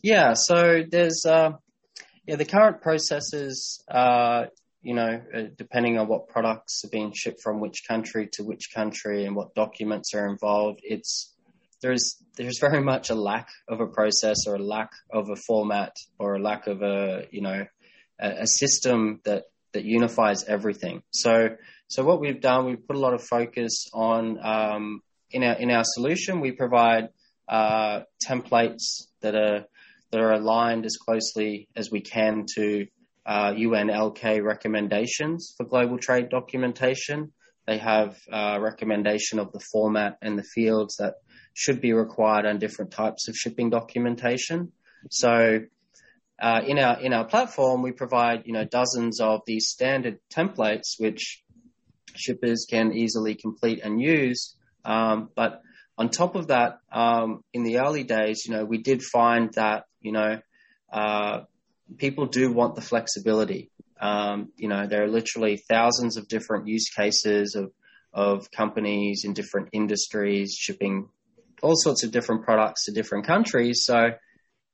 Yeah. 0.04 0.34
So 0.34 0.84
there's 0.90 1.26
uh, 1.26 1.52
yeah 2.26 2.36
the 2.36 2.46
current 2.46 2.82
processes. 2.82 3.84
Uh, 3.90 4.46
you 4.82 4.96
know, 4.96 5.22
uh, 5.36 5.42
depending 5.58 5.98
on 5.98 6.08
what 6.08 6.30
products 6.30 6.84
are 6.86 6.90
being 6.90 7.12
shipped 7.14 7.42
from 7.44 7.60
which 7.60 7.84
country 7.86 8.30
to 8.32 8.44
which 8.44 8.70
country 8.74 9.26
and 9.26 9.36
what 9.36 9.54
documents 9.54 10.14
are 10.14 10.26
involved, 10.26 10.80
it's 10.84 11.36
there's 11.82 12.22
there's 12.36 12.60
very 12.60 12.82
much 12.82 13.10
a 13.10 13.16
lack 13.16 13.50
of 13.68 13.80
a 13.80 13.88
process 13.88 14.48
or 14.48 14.56
a 14.56 14.64
lack 14.64 14.92
of 15.12 15.30
a 15.30 15.36
format 15.36 15.96
or 16.18 16.36
a 16.36 16.40
lack 16.40 16.68
of 16.68 16.82
a 16.82 17.26
you 17.32 17.42
know 17.42 17.66
a, 18.20 18.30
a 18.42 18.48
system 18.48 19.22
that 19.26 19.44
that 19.74 19.86
unifies 19.86 20.44
everything. 20.46 21.02
So 21.12 21.50
so 21.88 22.04
what 22.04 22.20
we've 22.20 22.42
done, 22.42 22.66
we've 22.66 22.88
put 22.88 22.96
a 22.96 23.00
lot 23.00 23.14
of 23.14 23.24
focus 23.24 23.88
on 23.94 24.38
um, 24.44 25.02
in 25.32 25.44
our 25.44 25.56
in 25.56 25.72
our 25.72 25.84
solution. 25.84 26.42
We 26.42 26.52
provide 26.52 27.10
uh, 27.48 28.02
templates 28.26 29.08
that 29.22 29.36
are 29.36 29.66
that 30.12 30.22
are 30.22 30.34
aligned 30.34 30.86
as 30.86 30.98
closely 30.98 31.68
as 31.76 31.92
we 31.92 32.02
can 32.02 32.46
to 32.56 32.88
uh, 33.26 33.54
UNLK 33.54 34.44
recommendations 34.44 35.54
for 35.58 35.66
global 35.66 35.98
trade 35.98 36.30
documentation. 36.30 37.32
They 37.68 37.78
have 37.78 38.18
a 38.32 38.36
uh, 38.36 38.60
recommendation 38.60 39.38
of 39.38 39.52
the 39.52 39.60
format 39.72 40.18
and 40.22 40.38
the 40.38 40.44
fields 40.44 40.96
that 40.98 41.16
should 41.60 41.82
be 41.82 41.92
required 41.92 42.46
on 42.46 42.58
different 42.58 42.90
types 42.90 43.28
of 43.28 43.36
shipping 43.36 43.70
documentation. 43.70 44.72
So 45.10 45.60
uh, 46.42 46.62
in 46.66 46.80
our 46.80 47.02
in 47.02 47.12
our 47.12 47.26
platform, 47.26 47.82
we 47.82 47.92
provide 47.92 48.44
you 48.46 48.54
know 48.54 48.64
dozens 48.64 49.20
of 49.20 49.42
these 49.46 49.68
standard 49.68 50.20
templates 50.34 50.98
which 50.98 51.44
shippers 52.16 52.66
can 52.70 52.94
easily 52.94 53.36
complete 53.36 53.82
and 53.84 54.02
use. 54.02 54.56
Um, 54.86 55.32
but 55.36 55.62
on 55.98 56.08
top 56.08 56.36
of 56.36 56.48
that, 56.48 56.80
um, 56.94 57.44
in 57.52 57.64
the 57.64 57.80
early 57.80 58.04
days, 58.06 58.46
you 58.46 58.54
know, 58.54 58.64
we 58.64 58.78
did 58.78 59.04
find 59.04 59.52
that 59.56 59.84
you 60.00 60.14
know 60.14 60.40
uh, 60.94 61.42
people 61.98 62.26
do 62.26 62.54
want 62.54 62.76
the 62.76 62.82
flexibility. 62.82 63.70
Um, 64.00 64.54
you 64.56 64.70
know, 64.70 64.88
there 64.88 65.04
are 65.04 65.10
literally 65.10 65.58
thousands 65.58 66.16
of 66.16 66.30
different 66.30 66.68
use 66.68 66.88
cases 66.90 67.56
of 67.56 67.74
of 68.14 68.50
companies 68.50 69.24
in 69.26 69.34
different 69.34 69.70
industries 69.74 70.56
shipping 70.58 71.10
all 71.62 71.76
sorts 71.76 72.04
of 72.04 72.12
different 72.12 72.44
products 72.44 72.86
to 72.86 72.92
different 72.92 73.26
countries. 73.26 73.84
So 73.86 74.12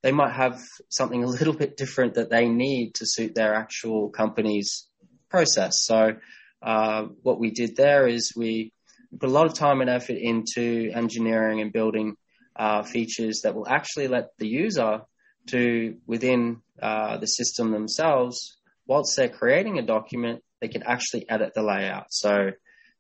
they 0.04 0.12
might 0.12 0.34
have 0.34 0.62
something 0.90 1.24
a 1.24 1.28
little 1.28 1.54
bit 1.54 1.78
different 1.78 2.16
that 2.16 2.30
they 2.30 2.48
need 2.48 2.96
to 2.96 3.06
suit 3.06 3.36
their 3.36 3.56
actual 3.56 4.10
company's 4.10 4.88
process. 5.30 5.84
So 5.84 6.14
uh, 6.62 7.04
what 7.24 7.40
we 7.40 7.52
did 7.52 7.76
there 7.76 8.08
is 8.08 8.34
we 8.36 8.72
put 9.20 9.30
a 9.30 9.32
lot 9.32 9.46
of 9.46 9.54
time 9.54 9.82
and 9.82 9.90
effort 9.90 10.18
into 10.20 10.92
engineering 10.94 11.62
and 11.62 11.72
building 11.72 12.16
uh, 12.56 12.84
features 12.84 13.42
that 13.44 13.56
will 13.56 13.68
actually 13.68 14.08
let 14.08 14.30
the 14.38 14.48
user 14.48 15.02
to 15.48 15.96
within 16.08 16.62
uh, 16.82 17.18
the 17.18 17.28
system 17.28 17.72
themselves, 17.72 18.58
whilst 18.88 19.16
they're 19.16 19.30
creating 19.30 19.78
a 19.78 19.86
document, 19.86 20.44
they 20.62 20.68
can 20.68 20.84
actually 20.84 21.30
edit 21.30 21.54
the 21.54 21.62
layout. 21.62 22.08
So 22.10 22.52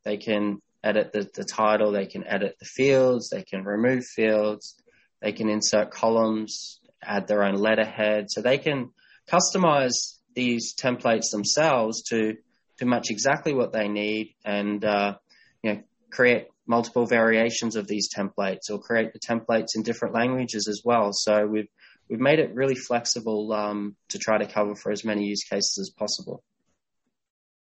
they 0.04 0.18
can 0.18 0.62
edit 0.86 1.12
the, 1.12 1.27
the 1.34 1.44
title, 1.44 1.92
they 1.92 2.06
can 2.06 2.25
edit 2.25 2.56
the 2.60 2.65
fields, 2.65 3.30
they 3.30 3.44
can 3.44 3.63
remove 3.63 4.04
fields, 4.06 4.75
they 5.22 5.32
can 5.32 5.50
insert 5.50 5.92
columns, 5.92 6.80
add 7.01 7.27
their 7.27 7.44
own 7.44 7.56
letterhead. 7.56 8.27
So 8.30 8.42
they 8.42 8.58
can 8.58 8.92
customize 9.30 10.20
these 10.36 10.75
templates 10.75 11.32
themselves 11.32 12.04
to 12.10 12.36
to 12.77 12.86
match 12.86 13.10
exactly 13.10 13.54
what 13.54 13.72
they 13.72 13.88
need 13.88 14.36
and 14.44 14.84
uh, 14.84 15.15
you 15.63 15.74
know 15.74 15.82
create 16.12 16.48
multiple 16.68 17.06
variations 17.06 17.75
of 17.75 17.88
these 17.88 18.10
templates 18.13 18.70
or 18.70 18.80
create 18.80 19.13
the 19.13 19.20
templates 19.20 19.75
in 19.75 19.84
different 19.84 20.13
languages 20.13 20.68
as 20.68 20.82
well. 20.84 21.12
So 21.13 21.46
we've 21.46 21.70
we've 22.10 22.20
made 22.20 22.39
it 22.39 22.54
really 22.54 22.75
flexible 22.75 23.51
um, 23.54 23.96
to 24.10 24.20
try 24.20 24.38
to 24.38 24.46
cover 24.46 24.75
for 24.75 24.92
as 24.92 25.04
many 25.04 25.25
use 25.25 25.44
cases 25.44 25.77
as 25.80 25.89
possible. 25.98 26.44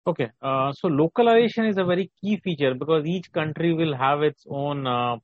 Okay, 0.06 0.30
uh, 0.42 0.72
so 0.72 0.88
localization 0.88 1.64
is 1.66 1.76
a 1.76 1.84
very 1.84 2.10
key 2.20 2.36
feature 2.38 2.74
because 2.74 3.06
each 3.06 3.30
country 3.32 3.72
will 3.72 3.94
have 3.94 4.22
its 4.22 4.44
own 4.48 4.86
uh, 4.86 5.16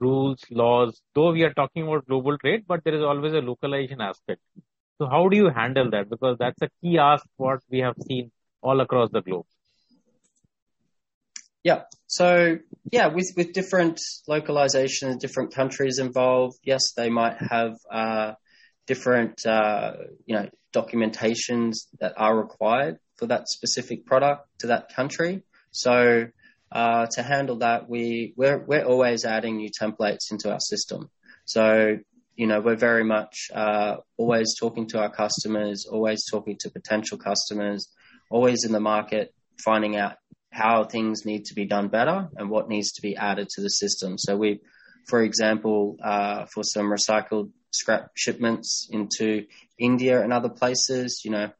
rules, 0.00 0.44
laws. 0.50 1.00
Though 1.14 1.32
we 1.32 1.42
are 1.44 1.54
talking 1.54 1.84
about 1.86 2.06
global 2.06 2.36
trade, 2.38 2.64
but 2.66 2.84
there 2.84 2.94
is 2.94 3.02
always 3.02 3.32
a 3.32 3.40
localization 3.40 4.00
aspect. 4.02 4.40
So 4.98 5.06
how 5.06 5.28
do 5.28 5.36
you 5.36 5.48
handle 5.48 5.90
that? 5.90 6.10
Because 6.10 6.36
that's 6.38 6.60
a 6.62 6.68
key 6.82 6.98
ask 6.98 7.24
what 7.36 7.60
we 7.70 7.78
have 7.80 7.96
seen 8.06 8.30
all 8.62 8.80
across 8.80 9.10
the 9.10 9.22
globe. 9.22 9.46
Yeah. 11.62 11.82
So 12.06 12.58
yeah, 12.92 13.08
with 13.08 13.32
with 13.36 13.52
different 13.52 14.00
localization, 14.28 15.18
different 15.18 15.54
countries 15.54 15.98
involved, 15.98 16.58
yes, 16.62 16.92
they 16.96 17.08
might 17.10 17.36
have 17.38 17.72
uh, 17.90 18.32
different 18.86 19.44
uh, 19.46 19.92
you 20.26 20.36
know 20.36 20.48
documentations 20.74 21.86
that 22.00 22.14
are 22.16 22.36
required 22.36 22.98
for 23.16 23.26
that 23.26 23.48
specific 23.48 24.06
product 24.06 24.48
to 24.60 24.68
that 24.68 24.94
country. 24.94 25.42
So 25.70 26.28
uh, 26.72 27.06
to 27.12 27.22
handle 27.22 27.56
that, 27.56 27.88
we 27.88 28.34
we're 28.36 28.58
we're 28.58 28.84
always 28.84 29.24
adding 29.24 29.56
new 29.56 29.70
templates 29.70 30.30
into 30.30 30.52
our 30.52 30.60
system. 30.60 31.10
So 31.44 31.98
you 32.36 32.46
know 32.46 32.60
we're 32.60 32.76
very 32.76 33.04
much 33.04 33.50
uh, 33.54 33.96
always 34.16 34.54
talking 34.58 34.88
to 34.88 34.98
our 35.00 35.10
customers, 35.10 35.86
always 35.86 36.24
talking 36.30 36.56
to 36.60 36.70
potential 36.70 37.18
customers, 37.18 37.88
always 38.30 38.64
in 38.64 38.72
the 38.72 38.80
market, 38.80 39.32
finding 39.62 39.96
out 39.96 40.16
how 40.50 40.84
things 40.84 41.24
need 41.24 41.46
to 41.46 41.54
be 41.54 41.66
done 41.66 41.88
better 41.88 42.28
and 42.36 42.48
what 42.48 42.68
needs 42.68 42.92
to 42.92 43.02
be 43.02 43.16
added 43.16 43.48
to 43.48 43.60
the 43.60 43.68
system. 43.68 44.16
So 44.16 44.36
we, 44.36 44.60
for 45.08 45.22
example, 45.22 45.96
uh, 46.02 46.46
for 46.46 46.62
some 46.62 46.86
recycled 46.86 47.50
scrap 47.72 48.10
shipments 48.14 48.88
into 48.90 49.46
India 49.78 50.22
and 50.22 50.32
other 50.32 50.48
places, 50.48 51.22
you 51.24 51.32
know, 51.32 51.50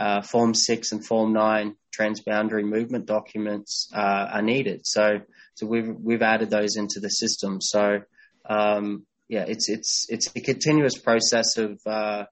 uh, 0.00 0.22
Form 0.22 0.54
6 0.54 0.92
and 0.92 1.06
Form 1.06 1.32
9 1.34 1.76
transboundary 1.96 2.64
movement 2.64 3.06
documents 3.06 3.90
uh, 3.94 4.28
are 4.32 4.42
needed. 4.42 4.80
So, 4.84 5.20
so 5.54 5.66
we've, 5.66 5.94
we've 5.94 6.22
added 6.22 6.50
those 6.50 6.76
into 6.76 7.00
the 7.00 7.10
system. 7.10 7.60
So, 7.60 8.00
um, 8.48 9.06
yeah, 9.28 9.44
it's, 9.46 9.68
it's, 9.68 10.06
it's 10.08 10.28
a 10.34 10.40
continuous 10.40 10.98
process 10.98 11.58
of, 11.58 11.78
uh, 11.86 12.24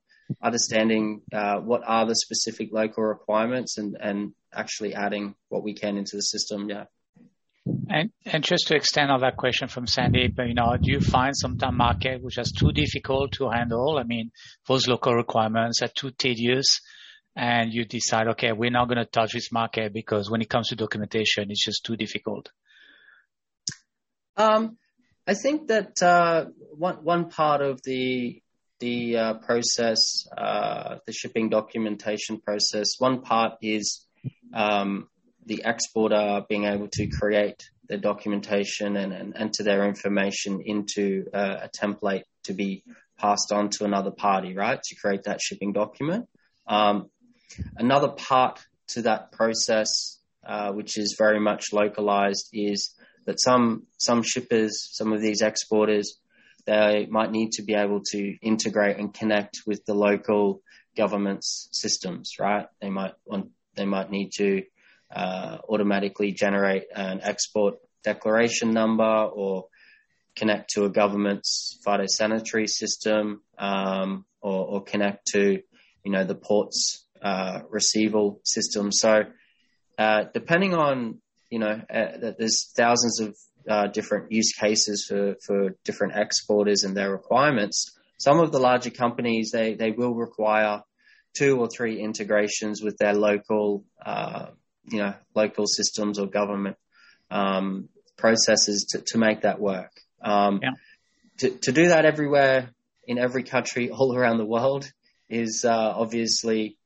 understanding 0.42 1.22
uh, 1.32 1.56
what 1.56 1.82
are 1.86 2.06
the 2.06 2.14
specific 2.14 2.68
local 2.72 3.02
requirements 3.04 3.78
and, 3.78 3.96
and 4.00 4.32
actually 4.52 4.94
adding 4.94 5.34
what 5.48 5.62
we 5.62 5.74
can 5.74 5.96
into 5.96 6.16
the 6.16 6.22
system. 6.22 6.68
Yeah. 6.68 6.84
And 7.90 8.10
and 8.24 8.42
just 8.42 8.68
to 8.68 8.76
extend 8.76 9.10
on 9.10 9.20
that 9.20 9.36
question 9.36 9.68
from 9.68 9.86
Sandy, 9.86 10.32
you 10.38 10.54
know, 10.54 10.76
do 10.80 10.90
you 10.90 11.00
find 11.00 11.36
sometimes 11.36 11.76
market 11.76 12.22
which 12.22 12.38
is 12.38 12.52
too 12.52 12.72
difficult 12.72 13.32
to 13.32 13.50
handle? 13.50 13.98
I 13.98 14.04
mean, 14.04 14.30
those 14.66 14.86
local 14.86 15.14
requirements 15.14 15.82
are 15.82 15.88
too 15.88 16.10
tedious, 16.10 16.80
and 17.36 17.72
you 17.72 17.84
decide, 17.84 18.28
okay, 18.28 18.52
we're 18.52 18.70
not 18.70 18.88
going 18.88 18.98
to 18.98 19.04
touch 19.04 19.32
this 19.32 19.52
market 19.52 19.92
because 19.92 20.30
when 20.30 20.42
it 20.42 20.48
comes 20.48 20.68
to 20.68 20.76
documentation, 20.76 21.50
it's 21.50 21.64
just 21.64 21.84
too 21.84 21.96
difficult. 21.96 22.50
Um, 24.36 24.76
I 25.26 25.34
think 25.34 25.68
that 25.68 26.02
uh, 26.02 26.46
one 26.76 27.04
one 27.04 27.28
part 27.28 27.60
of 27.60 27.82
the 27.82 28.40
the 28.80 29.16
uh, 29.16 29.34
process, 29.34 30.26
uh, 30.36 30.98
the 31.06 31.12
shipping 31.12 31.48
documentation 31.48 32.40
process, 32.40 32.94
one 32.98 33.22
part 33.22 33.54
is 33.60 34.06
um, 34.54 35.08
the 35.44 35.62
exporter 35.64 36.44
being 36.48 36.64
able 36.64 36.88
to 36.92 37.08
create 37.08 37.68
their 37.88 37.98
documentation 37.98 38.96
and, 38.96 39.12
and 39.12 39.36
enter 39.36 39.62
their 39.62 39.86
information 39.86 40.62
into 40.64 41.26
a, 41.32 41.64
a, 41.64 41.70
template 41.70 42.22
to 42.44 42.52
be 42.52 42.84
passed 43.18 43.50
on 43.50 43.70
to 43.70 43.84
another 43.84 44.10
party, 44.10 44.54
right? 44.54 44.80
To 44.82 44.94
create 44.94 45.24
that 45.24 45.40
shipping 45.40 45.72
document. 45.72 46.28
Um, 46.66 47.10
another 47.76 48.08
part 48.08 48.60
to 48.88 49.02
that 49.02 49.32
process, 49.32 50.18
uh, 50.46 50.72
which 50.72 50.98
is 50.98 51.16
very 51.18 51.40
much 51.40 51.72
localized, 51.72 52.48
is 52.52 52.94
that 53.26 53.40
some 53.40 53.86
some 53.98 54.22
shippers, 54.22 54.88
some 54.92 55.12
of 55.12 55.20
these 55.20 55.42
exporters, 55.42 56.18
they 56.66 57.06
might 57.10 57.30
need 57.30 57.52
to 57.52 57.62
be 57.62 57.74
able 57.74 58.02
to 58.12 58.36
integrate 58.42 58.98
and 58.98 59.12
connect 59.12 59.58
with 59.66 59.84
the 59.86 59.94
local 59.94 60.62
government's 60.96 61.68
systems, 61.72 62.32
right? 62.38 62.66
They 62.80 62.90
might 62.90 63.14
want 63.24 63.50
they 63.76 63.86
might 63.86 64.10
need 64.10 64.32
to 64.38 64.62
uh, 65.14 65.58
automatically 65.68 66.32
generate 66.32 66.84
an 66.94 67.20
export 67.22 67.76
declaration 68.04 68.72
number 68.72 69.04
or 69.04 69.66
connect 70.36 70.70
to 70.70 70.84
a 70.84 70.90
government's 70.90 71.78
phytosanitary 71.86 72.68
system 72.68 73.42
um, 73.58 74.24
or, 74.40 74.66
or, 74.66 74.84
connect 74.84 75.26
to 75.26 75.60
you 76.04 76.12
know 76.12 76.24
the 76.24 76.34
ports 76.34 77.04
uh, 77.22 77.60
receival 77.70 78.40
system. 78.44 78.92
So 78.92 79.24
uh, 79.98 80.24
depending 80.32 80.74
on 80.74 81.20
you 81.50 81.58
know 81.58 81.80
uh, 81.92 82.32
there's 82.38 82.72
thousands 82.76 83.20
of 83.20 83.36
uh, 83.68 83.86
different 83.88 84.32
use 84.32 84.52
cases 84.52 85.06
for 85.08 85.36
for 85.46 85.76
different 85.84 86.14
exporters 86.16 86.84
and 86.84 86.96
their 86.96 87.10
requirements. 87.10 87.96
Some 88.18 88.40
of 88.40 88.52
the 88.52 88.58
larger 88.58 88.90
companies 88.90 89.50
they 89.50 89.74
they 89.74 89.90
will 89.90 90.14
require 90.14 90.82
two 91.36 91.58
or 91.60 91.68
three 91.68 92.00
integrations 92.00 92.82
with 92.82 92.96
their 92.98 93.14
local, 93.14 93.84
uh, 94.04 94.46
you 94.90 94.98
know, 94.98 95.14
local 95.34 95.66
systems 95.66 96.18
or 96.18 96.26
government 96.26 96.76
um, 97.30 97.88
processes 98.16 98.86
to, 98.90 99.02
to 99.06 99.18
make 99.18 99.42
that 99.42 99.60
work. 99.60 99.92
Um, 100.22 100.60
yeah. 100.62 100.70
to, 101.38 101.50
to 101.50 101.72
do 101.72 101.88
that 101.88 102.04
everywhere 102.04 102.70
in 103.06 103.18
every 103.18 103.42
country 103.42 103.90
all 103.96 104.16
around 104.16 104.38
the 104.38 104.46
world 104.46 104.90
is 105.28 105.64
uh, 105.64 105.92
obviously 105.96 106.77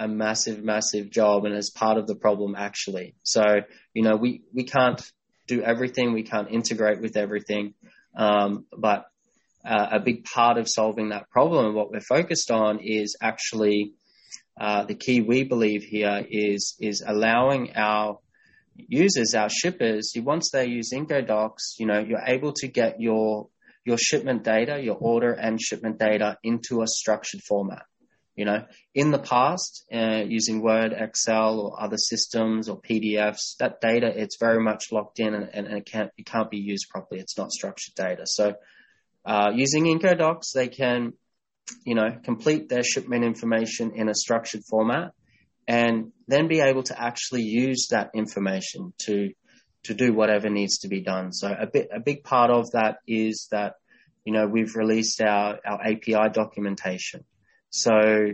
a 0.00 0.08
massive, 0.08 0.64
massive 0.64 1.10
job 1.10 1.44
and 1.44 1.54
is 1.54 1.70
part 1.70 1.98
of 1.98 2.06
the 2.06 2.16
problem 2.16 2.54
actually. 2.56 3.14
So, 3.22 3.44
you 3.92 4.02
know, 4.02 4.16
we, 4.16 4.42
we 4.52 4.64
can't 4.64 5.00
do 5.46 5.62
everything. 5.62 6.12
We 6.12 6.22
can't 6.22 6.50
integrate 6.50 7.00
with 7.00 7.16
everything. 7.16 7.74
Um, 8.16 8.64
but 8.76 9.04
uh, 9.64 9.88
a 9.92 10.00
big 10.00 10.24
part 10.24 10.56
of 10.56 10.66
solving 10.68 11.10
that 11.10 11.28
problem 11.28 11.66
and 11.66 11.74
what 11.74 11.90
we're 11.92 12.00
focused 12.00 12.50
on 12.50 12.80
is 12.80 13.16
actually 13.20 13.92
uh, 14.58 14.84
the 14.84 14.94
key 14.94 15.20
we 15.20 15.44
believe 15.44 15.82
here 15.82 16.24
is 16.28 16.76
is 16.80 17.02
allowing 17.06 17.76
our 17.76 18.18
users, 18.88 19.34
our 19.34 19.50
shippers, 19.50 20.12
once 20.16 20.50
they 20.50 20.66
use 20.66 20.90
Incodocs, 20.94 21.78
you 21.78 21.86
know, 21.86 21.98
you're 21.98 22.24
able 22.26 22.52
to 22.54 22.68
get 22.68 23.00
your 23.00 23.48
your 23.84 23.98
shipment 23.98 24.44
data, 24.44 24.80
your 24.82 24.96
order 24.96 25.32
and 25.32 25.60
shipment 25.60 25.98
data 25.98 26.38
into 26.42 26.82
a 26.82 26.86
structured 26.86 27.40
format. 27.48 27.82
You 28.40 28.46
know, 28.46 28.64
in 28.94 29.10
the 29.10 29.18
past, 29.18 29.84
uh, 29.92 30.22
using 30.26 30.62
Word, 30.62 30.94
Excel, 30.96 31.60
or 31.60 31.78
other 31.78 31.98
systems 31.98 32.70
or 32.70 32.80
PDFs, 32.80 33.58
that 33.58 33.82
data 33.82 34.10
it's 34.16 34.38
very 34.40 34.62
much 34.62 34.90
locked 34.90 35.20
in 35.20 35.34
and, 35.34 35.50
and, 35.52 35.66
it 35.66 35.84
can't 35.84 36.10
it 36.16 36.24
can't 36.24 36.50
be 36.50 36.56
used 36.56 36.88
properly. 36.88 37.20
It's 37.20 37.36
not 37.36 37.52
structured 37.52 37.94
data. 37.96 38.22
So, 38.24 38.54
uh, 39.26 39.50
using 39.54 39.84
IncoDocs, 39.84 40.52
they 40.54 40.68
can, 40.68 41.12
you 41.84 41.94
know, 41.94 42.16
complete 42.24 42.70
their 42.70 42.82
shipment 42.82 43.24
information 43.24 43.92
in 43.94 44.08
a 44.08 44.14
structured 44.14 44.62
format, 44.70 45.12
and 45.68 46.12
then 46.26 46.48
be 46.48 46.60
able 46.60 46.84
to 46.84 46.98
actually 46.98 47.42
use 47.42 47.88
that 47.90 48.12
information 48.14 48.94
to 49.00 49.34
to 49.82 49.92
do 49.92 50.14
whatever 50.14 50.48
needs 50.48 50.78
to 50.78 50.88
be 50.88 51.02
done. 51.02 51.34
So 51.34 51.46
a 51.52 51.66
bit 51.66 51.88
a 51.94 52.00
big 52.00 52.24
part 52.24 52.50
of 52.50 52.70
that 52.70 53.00
is 53.06 53.48
that 53.50 53.74
you 54.24 54.32
know 54.32 54.46
we've 54.46 54.76
released 54.76 55.20
our 55.20 55.58
our 55.62 55.82
API 55.82 56.30
documentation 56.32 57.26
so 57.70 58.32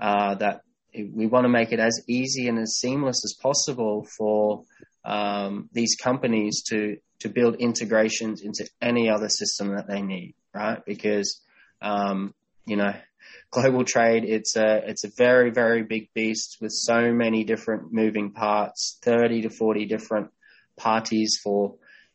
uh, 0.00 0.34
that 0.36 0.62
we 0.94 1.26
want 1.26 1.44
to 1.44 1.48
make 1.48 1.72
it 1.72 1.80
as 1.80 2.02
easy 2.08 2.48
and 2.48 2.58
as 2.58 2.78
seamless 2.78 3.22
as 3.24 3.34
possible 3.40 4.06
for 4.16 4.64
um, 5.04 5.68
these 5.72 5.96
companies 5.96 6.62
to 6.68 6.96
to 7.20 7.28
build 7.28 7.56
integrations 7.56 8.42
into 8.42 8.68
any 8.80 9.10
other 9.10 9.28
system 9.28 9.74
that 9.74 9.88
they 9.88 10.02
need, 10.02 10.34
right? 10.54 10.84
Because 10.86 11.40
um, 11.82 12.34
you 12.66 12.76
know, 12.76 12.92
global 13.50 13.84
trade 13.84 14.24
it's 14.24 14.56
a 14.56 14.82
it's 14.88 15.04
a 15.04 15.10
very 15.16 15.50
very 15.50 15.82
big 15.82 16.08
beast 16.14 16.58
with 16.60 16.72
so 16.72 17.12
many 17.12 17.44
different 17.44 17.92
moving 17.92 18.32
parts, 18.32 18.98
thirty 19.02 19.42
to 19.42 19.50
forty 19.50 19.86
different 19.86 20.30
parties 20.76 21.38
for 21.42 21.74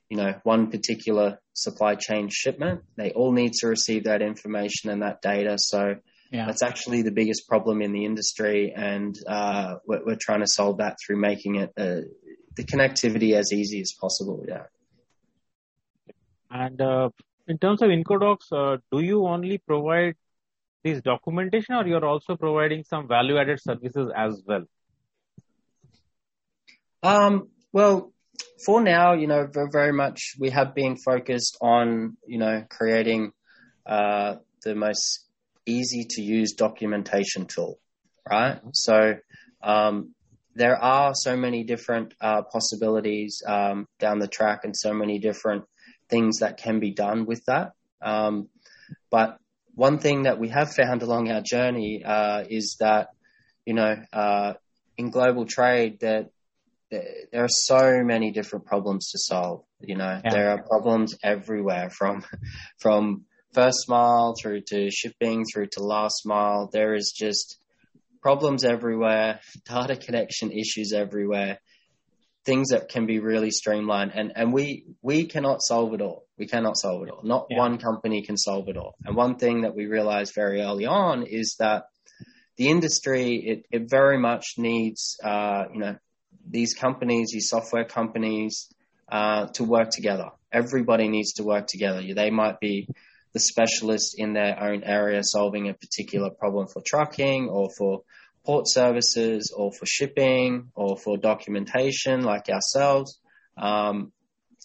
you 0.10 0.18
know 0.18 0.34
one 0.44 0.70
particular 0.70 1.40
supply 1.54 1.96
chain 1.96 2.30
shipment. 2.32 2.82
They 2.96 3.12
all 3.12 3.32
need 3.32 3.54
to 3.60 3.68
receive 3.68 4.06
that 4.06 4.22
information 4.22 4.90
and 4.90 5.02
that 5.02 5.22
data. 5.22 5.58
So 5.58 5.96
yeah. 6.34 6.48
That's 6.48 6.64
actually 6.64 7.04
the 7.04 7.12
biggest 7.12 7.48
problem 7.48 7.84
in 7.84 7.92
the 7.92 8.06
industry, 8.06 8.74
and 8.76 9.16
uh, 9.28 9.76
we're, 9.86 10.04
we're, 10.04 10.18
trying 10.20 10.40
to 10.40 10.48
solve 10.48 10.80
that 10.80 10.98
through 11.00 11.18
making 11.18 11.58
it 11.58 11.70
uh, 11.78 12.02
the 12.56 12.64
connectivity 12.64 13.36
as 13.36 13.54
easy 13.54 13.80
as 13.82 13.94
possible. 13.94 14.44
Yeah. 14.48 14.64
And 16.50 16.82
uh, 16.82 17.10
in 17.48 17.60
terms 17.60 17.84
of 17.84 17.90
IncoDocs, 17.90 18.52
uh, 18.52 18.78
do 18.92 19.00
you 19.02 19.28
only 19.28 19.60
provide 19.60 20.16
this 20.84 21.02
documentation, 21.02 21.76
or 21.76 21.86
you're 21.86 22.04
also 22.04 22.36
providing 22.36 22.84
some 22.84 23.08
value-added 23.08 23.62
services 23.62 24.12
as 24.18 24.42
well? 24.48 24.64
Um, 27.04 27.50
well, 27.72 28.12
for 28.66 28.82
now, 28.82 29.14
you 29.14 29.28
know, 29.28 29.48
very 29.72 29.94
much 29.94 30.34
we 30.40 30.50
have 30.50 30.74
been 30.74 30.98
focused 30.98 31.60
on, 31.62 32.18
you 32.26 32.40
know, 32.40 32.66
creating 32.72 33.34
uh, 33.86 34.38
the 34.64 34.74
most 34.74 35.28
easy 35.66 36.06
to 36.12 36.22
use 36.22 36.54
documentation 36.54 37.46
tool, 37.46 37.80
right? 38.30 38.60
So 38.74 39.16
um, 39.62 40.14
there 40.56 40.78
are 40.78 41.14
so 41.16 41.36
many 41.36 41.64
different 41.64 42.14
uh, 42.22 42.44
possibilities 42.44 43.42
um, 43.46 43.88
down 44.00 44.20
the 44.20 44.28
track 44.28 44.62
and 44.64 44.76
so 44.76 44.94
many 44.94 45.20
different 45.20 45.66
things 46.10 46.40
that 46.40 46.58
can 46.58 46.80
be 46.80 46.92
done 46.92 47.26
with 47.26 47.44
that. 47.46 47.72
Um, 48.02 48.50
but 49.10 49.38
one 49.74 49.98
thing 50.00 50.24
that 50.24 50.40
we 50.40 50.50
have 50.50 50.74
found 50.74 51.02
along 51.02 51.32
our 51.32 51.42
journey 51.42 52.04
uh, 52.04 52.44
is 52.48 52.78
that, 52.80 53.10
you 53.66 53.74
know, 53.74 53.96
uh, 54.12 54.54
in 54.98 55.10
global 55.10 55.46
trade, 55.46 56.02
that 56.02 56.30
there 56.92 57.44
are 57.44 57.50
so 57.50 58.04
many 58.04 58.32
different 58.32 58.66
problems 58.66 59.12
to 59.12 59.18
solve. 59.18 59.64
You 59.80 59.96
know, 59.96 60.22
yeah. 60.24 60.32
there 60.32 60.50
are 60.52 60.62
problems 60.62 61.18
everywhere 61.24 61.90
from 61.90 62.24
from 62.80 63.26
first 63.54 63.88
mile 63.88 64.36
through 64.40 64.62
to 64.68 64.90
shipping 64.90 65.46
through 65.46 65.68
to 65.74 65.84
last 65.84 66.24
mile. 66.26 66.70
There 66.72 66.94
is 66.96 67.14
just 67.16 67.58
problems 68.22 68.64
everywhere, 68.64 69.40
data 69.66 69.96
connection 69.96 70.52
issues 70.52 70.94
everywhere, 70.94 71.60
things 72.46 72.70
that 72.70 72.90
can 72.90 73.06
be 73.06 73.20
really 73.20 73.52
streamlined. 73.52 74.12
And, 74.14 74.34
and 74.36 74.54
we, 74.54 74.86
we 75.02 75.26
cannot 75.26 75.62
solve 75.62 75.94
it 75.94 76.02
all. 76.02 76.26
We 76.38 76.48
cannot 76.48 76.78
solve 76.78 77.04
it 77.04 77.12
all. 77.12 77.22
Not 77.24 77.48
yeah. 77.50 77.60
one 77.60 77.78
company 77.78 78.24
can 78.24 78.38
solve 78.38 78.68
it 78.70 78.78
all. 78.78 78.96
And 79.06 79.16
one 79.16 79.36
thing 79.36 79.62
that 79.62 79.76
we 79.76 79.86
realized 79.86 80.34
very 80.34 80.62
early 80.62 80.86
on 80.86 81.24
is 81.24 81.56
that 81.60 81.86
the 82.58 82.70
industry, 82.70 83.36
it, 83.36 83.66
it 83.72 83.90
very 83.90 84.18
much 84.18 84.56
needs, 84.58 85.18
uh, 85.24 85.66
you 85.74 85.80
know, 85.80 85.96
these 86.48 86.74
companies, 86.74 87.30
these 87.32 87.50
software 87.50 87.86
companies, 87.86 88.68
uh, 89.10 89.48
to 89.54 89.64
work 89.64 89.90
together. 89.90 90.30
Everybody 90.52 91.08
needs 91.08 91.34
to 91.34 91.44
work 91.44 91.68
together. 91.68 92.02
They 92.14 92.30
might 92.30 92.60
be 92.60 92.88
the 93.34 93.40
specialist 93.40 94.16
in 94.18 94.34
their 94.34 94.62
own 94.62 94.84
area 94.84 95.22
solving 95.24 95.70
a 95.70 95.74
particular 95.74 96.30
problem 96.30 96.68
for 96.68 96.82
trucking 96.86 97.50
or 97.50 97.70
for 97.78 98.04
port 98.46 98.66
services 98.68 99.54
or 99.56 99.72
for 99.72 99.86
shipping 99.86 100.70
or 100.76 100.98
for 100.98 101.18
documentation 101.18 102.22
like 102.22 102.50
ourselves. 102.50 103.20
Um, 103.58 104.12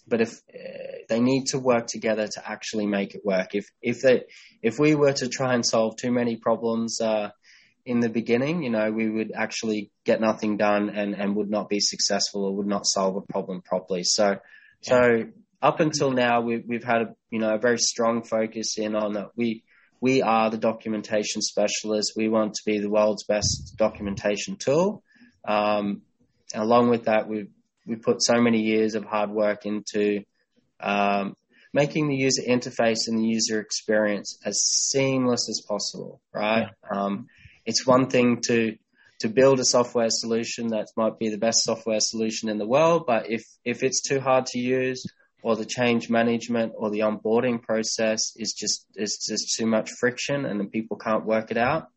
but 0.07 0.21
if 0.21 0.41
uh, 0.53 1.03
they 1.07 1.19
need 1.19 1.45
to 1.47 1.59
work 1.59 1.87
together 1.87 2.27
to 2.27 2.49
actually 2.49 2.87
make 2.87 3.15
it 3.15 3.21
work, 3.23 3.53
if 3.53 3.65
if 3.81 4.01
they 4.01 4.23
if 4.61 4.79
we 4.79 4.95
were 4.95 5.13
to 5.13 5.27
try 5.27 5.53
and 5.53 5.65
solve 5.65 5.97
too 5.97 6.11
many 6.11 6.35
problems 6.35 6.99
uh, 6.99 7.29
in 7.85 7.99
the 7.99 8.09
beginning, 8.09 8.63
you 8.63 8.71
know, 8.71 8.91
we 8.91 9.09
would 9.09 9.31
actually 9.35 9.91
get 10.05 10.19
nothing 10.19 10.57
done 10.57 10.89
and 10.89 11.13
and 11.13 11.35
would 11.35 11.49
not 11.49 11.69
be 11.69 11.79
successful 11.79 12.45
or 12.45 12.55
would 12.55 12.67
not 12.67 12.85
solve 12.85 13.15
a 13.17 13.31
problem 13.31 13.61
properly. 13.61 14.03
So 14.03 14.29
yeah. 14.29 14.37
so 14.81 15.23
up 15.61 15.79
until 15.79 16.11
now, 16.11 16.41
we've, 16.41 16.63
we've 16.65 16.83
had 16.83 17.01
a, 17.01 17.15
you 17.29 17.39
know, 17.39 17.55
a 17.55 17.59
very 17.59 17.77
strong 17.77 18.23
focus 18.23 18.77
in 18.77 18.95
on 18.95 19.13
that. 19.13 19.31
We, 19.35 19.63
we 20.01 20.21
are 20.21 20.49
the 20.49 20.57
documentation 20.57 21.41
specialist. 21.41 22.13
We 22.15 22.29
want 22.29 22.53
to 22.53 22.61
be 22.65 22.79
the 22.79 22.89
world's 22.89 23.25
best 23.25 23.75
documentation 23.77 24.55
tool. 24.55 25.03
Um, 25.45 26.03
along 26.53 26.89
with 26.89 27.05
that, 27.05 27.27
we've, 27.27 27.49
we 27.85 27.95
put 27.95 28.23
so 28.23 28.41
many 28.41 28.61
years 28.61 28.95
of 28.95 29.03
hard 29.03 29.31
work 29.31 29.65
into, 29.65 30.23
um, 30.79 31.35
making 31.73 32.07
the 32.07 32.15
user 32.15 32.41
interface 32.47 33.07
and 33.07 33.19
the 33.19 33.27
user 33.27 33.59
experience 33.59 34.39
as 34.45 34.61
seamless 34.61 35.49
as 35.49 35.61
possible, 35.67 36.21
right? 36.33 36.69
Yeah. 36.91 36.97
Um, 36.97 37.27
it's 37.65 37.85
one 37.85 38.07
thing 38.07 38.41
to, 38.47 38.77
to 39.19 39.27
build 39.27 39.59
a 39.59 39.65
software 39.65 40.09
solution 40.09 40.69
that 40.69 40.87
might 40.95 41.19
be 41.19 41.29
the 41.29 41.37
best 41.37 41.63
software 41.63 41.99
solution 41.99 42.47
in 42.47 42.57
the 42.57 42.65
world, 42.65 43.03
but 43.05 43.29
if, 43.29 43.43
if 43.65 43.83
it's 43.83 44.01
too 44.01 44.19
hard 44.19 44.45
to 44.47 44.59
use 44.59 45.03
or 45.41 45.55
the 45.55 45.65
change 45.65 46.09
management 46.09 46.73
or 46.75 46.89
the 46.89 46.99
onboarding 46.99 47.61
process 47.61 48.33
is 48.35 48.53
just 48.53 48.85
is 48.95 49.25
just 49.27 49.55
too 49.57 49.65
much 49.65 49.89
friction 49.91 50.45
and 50.45 50.59
then 50.59 50.69
people 50.69 50.97
can't 50.97 51.25
work 51.25 51.51
it 51.51 51.57
out, 51.57 51.87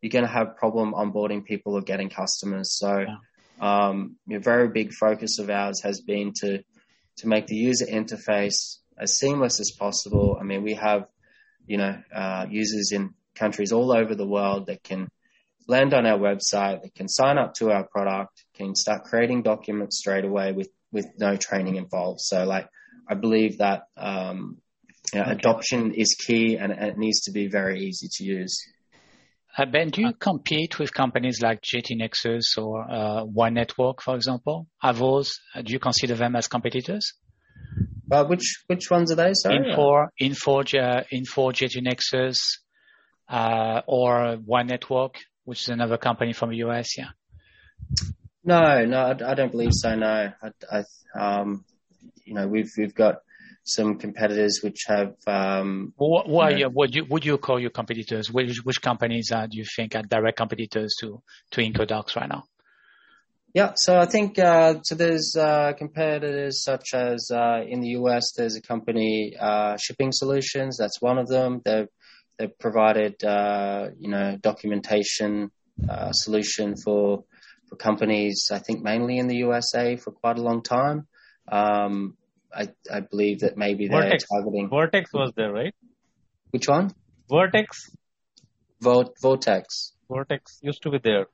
you're 0.00 0.10
going 0.10 0.24
to 0.24 0.30
have 0.30 0.56
problem 0.56 0.92
onboarding 0.92 1.44
people 1.44 1.74
or 1.74 1.82
getting 1.82 2.08
customers. 2.08 2.76
So, 2.78 2.98
yeah. 3.00 3.88
um, 3.88 4.16
a 4.30 4.38
very 4.38 4.68
big 4.68 4.92
focus 4.92 5.38
of 5.38 5.50
ours 5.50 5.82
has 5.82 6.00
been 6.00 6.32
to 6.40 6.62
to 7.18 7.28
make 7.28 7.46
the 7.46 7.56
user 7.56 7.86
interface 7.86 8.78
as 8.96 9.18
seamless 9.18 9.60
as 9.60 9.72
possible. 9.72 10.38
I 10.40 10.44
mean, 10.44 10.62
we 10.62 10.74
have 10.74 11.06
you 11.66 11.76
know 11.76 12.00
uh, 12.14 12.46
users 12.48 12.92
in 12.92 13.14
countries 13.34 13.72
all 13.72 13.92
over 13.92 14.14
the 14.14 14.26
world 14.26 14.66
that 14.66 14.82
can 14.82 15.08
land 15.68 15.92
on 15.92 16.06
our 16.06 16.18
website, 16.18 16.82
that 16.82 16.94
can 16.94 17.08
sign 17.08 17.36
up 17.36 17.54
to 17.54 17.70
our 17.70 17.84
product, 17.84 18.44
can 18.54 18.74
start 18.74 19.04
creating 19.04 19.42
documents 19.42 19.98
straight 19.98 20.24
away 20.24 20.52
with 20.52 20.70
with 20.90 21.06
no 21.18 21.36
training 21.36 21.76
involved. 21.76 22.20
So 22.20 22.44
like 22.44 22.68
I 23.08 23.14
believe 23.14 23.58
that 23.58 23.84
um, 23.96 24.58
you 25.12 25.20
know, 25.20 25.26
okay. 25.26 25.32
adoption 25.32 25.94
is 25.94 26.14
key 26.14 26.56
and, 26.56 26.72
it 26.72 26.98
needs 26.98 27.22
to 27.22 27.32
be 27.32 27.48
very 27.48 27.80
easy 27.80 28.08
to 28.12 28.24
use. 28.24 28.60
Uh, 29.56 29.64
ben, 29.64 29.88
do 29.88 30.02
you 30.02 30.12
compete 30.12 30.78
with 30.78 30.92
companies 30.94 31.40
like 31.42 31.62
GT 31.62 31.96
Nexus 31.96 32.56
or 32.56 32.88
uh, 32.88 33.24
One 33.24 33.54
Network, 33.54 34.02
for 34.02 34.14
example? 34.14 34.68
Are 34.82 34.92
those, 34.92 35.40
uh, 35.54 35.62
do 35.62 35.72
you 35.72 35.80
consider 35.80 36.14
them 36.14 36.36
as 36.36 36.46
competitors? 36.46 37.14
Uh, 38.10 38.24
which 38.24 38.62
which 38.68 38.90
ones 38.90 39.12
are 39.12 39.16
they? 39.16 39.34
Sorry, 39.34 39.58
Infor, 39.58 40.08
Infor, 40.20 40.60
uh, 40.80 41.02
Infor 41.12 41.52
GT 41.52 41.82
Nexus, 41.82 42.60
uh, 43.28 43.82
or 43.86 44.36
One 44.36 44.68
Network, 44.68 45.16
which 45.44 45.62
is 45.62 45.68
another 45.68 45.98
company 45.98 46.32
from 46.32 46.50
the 46.50 46.58
US. 46.58 46.96
Yeah. 46.96 47.10
No, 48.44 48.84
no, 48.86 48.98
I, 48.98 49.32
I 49.32 49.34
don't 49.34 49.50
believe 49.50 49.72
so. 49.72 49.94
No, 49.94 50.32
I, 50.42 50.50
I 50.72 50.84
um, 51.18 51.64
you 52.28 52.34
know, 52.34 52.46
we've 52.46 52.70
we've 52.76 52.94
got 52.94 53.16
some 53.64 53.98
competitors 53.98 54.60
which 54.62 54.84
have. 54.86 55.14
Um, 55.26 55.92
what, 55.96 56.28
what, 56.28 56.56
you 56.56 56.64
know, 56.64 56.70
would 56.74 56.94
you 56.94 57.04
would 57.08 57.24
you 57.24 57.38
call 57.38 57.60
your 57.60 57.70
competitors? 57.70 58.30
Which 58.30 58.58
which 58.64 58.80
companies 58.80 59.30
uh, 59.32 59.46
do 59.46 59.58
you 59.58 59.64
think 59.64 59.94
are 59.94 60.02
direct 60.02 60.38
competitors 60.38 60.94
to 61.00 61.22
to 61.52 61.60
IncoDocs 61.60 62.16
right 62.16 62.28
now? 62.28 62.44
Yeah, 63.54 63.72
so 63.76 63.98
I 63.98 64.06
think 64.06 64.38
uh, 64.38 64.80
so. 64.82 64.94
There's 64.94 65.34
uh, 65.38 65.72
competitors 65.76 66.62
such 66.62 66.94
as 66.94 67.30
uh, 67.32 67.62
in 67.66 67.80
the 67.80 67.88
US. 68.00 68.32
There's 68.36 68.56
a 68.56 68.62
company, 68.62 69.34
uh, 69.38 69.76
Shipping 69.78 70.12
Solutions. 70.12 70.76
That's 70.78 71.00
one 71.00 71.18
of 71.18 71.28
them. 71.28 71.62
They've 71.64 71.88
they've 72.38 72.58
provided 72.58 73.22
uh, 73.24 73.88
you 73.98 74.10
know 74.10 74.36
documentation 74.40 75.50
solution 76.12 76.74
for 76.76 77.24
for 77.68 77.76
companies. 77.76 78.50
I 78.52 78.58
think 78.58 78.82
mainly 78.82 79.18
in 79.18 79.28
the 79.28 79.36
USA 79.36 79.96
for 79.96 80.12
quite 80.12 80.38
a 80.38 80.42
long 80.42 80.62
time. 80.62 81.06
Um, 81.50 82.17
I, 82.54 82.68
I 82.92 83.00
believe 83.00 83.40
that 83.40 83.56
maybe 83.56 83.88
they're 83.88 84.02
Vertex. 84.02 84.24
targeting. 84.28 84.68
Vertex 84.70 85.12
was 85.12 85.32
there, 85.36 85.52
right? 85.52 85.74
Which 86.50 86.66
one? 86.68 86.90
Vertex. 87.30 87.90
Vo- 88.80 89.12
Vortex. 89.20 89.92
Vertex 90.10 90.58
used 90.62 90.82
to 90.82 90.90
be 90.90 90.98
there. 91.02 91.26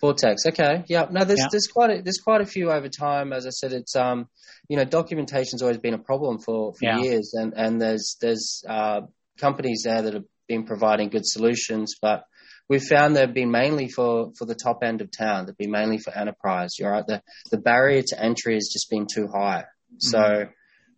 Vortex. 0.00 0.46
Okay. 0.46 0.84
Yeah. 0.88 1.06
No, 1.10 1.24
there's 1.24 1.38
Yeah. 1.40 1.46
there's 1.50 1.68
quite 1.72 1.90
a, 1.90 2.02
there's 2.02 2.18
quite 2.24 2.40
a 2.40 2.46
few 2.46 2.70
over 2.72 2.88
time. 2.88 3.32
As 3.32 3.46
I 3.46 3.50
said, 3.50 3.72
it's 3.72 3.94
um 3.94 4.28
you 4.68 4.76
know 4.76 4.84
documentation's 4.84 5.62
always 5.62 5.78
been 5.78 5.94
a 5.94 5.98
problem 5.98 6.38
for 6.38 6.72
for 6.72 6.78
Yeah. 6.84 6.98
years, 6.98 7.34
and 7.34 7.52
and 7.54 7.80
there's 7.80 8.16
there's 8.20 8.64
uh, 8.68 9.02
companies 9.38 9.82
there 9.84 10.02
that 10.02 10.14
have 10.14 10.24
been 10.48 10.64
providing 10.64 11.08
good 11.08 11.24
solutions, 11.26 11.94
but 12.02 12.24
we've 12.68 12.82
found 12.82 13.14
they've 13.14 13.32
been 13.32 13.50
mainly 13.52 13.88
for 13.88 14.32
for 14.38 14.44
the 14.44 14.56
top 14.56 14.82
end 14.82 15.02
of 15.02 15.10
town. 15.16 15.46
They've 15.46 15.56
been 15.56 15.70
mainly 15.70 15.98
for 15.98 16.12
enterprise. 16.16 16.70
You're 16.80 16.90
right. 16.90 17.06
The 17.06 17.22
the 17.52 17.58
barrier 17.58 18.02
to 18.08 18.20
entry 18.20 18.54
has 18.54 18.70
just 18.72 18.90
been 18.90 19.06
too 19.12 19.28
high. 19.32 19.64
So. 19.98 20.46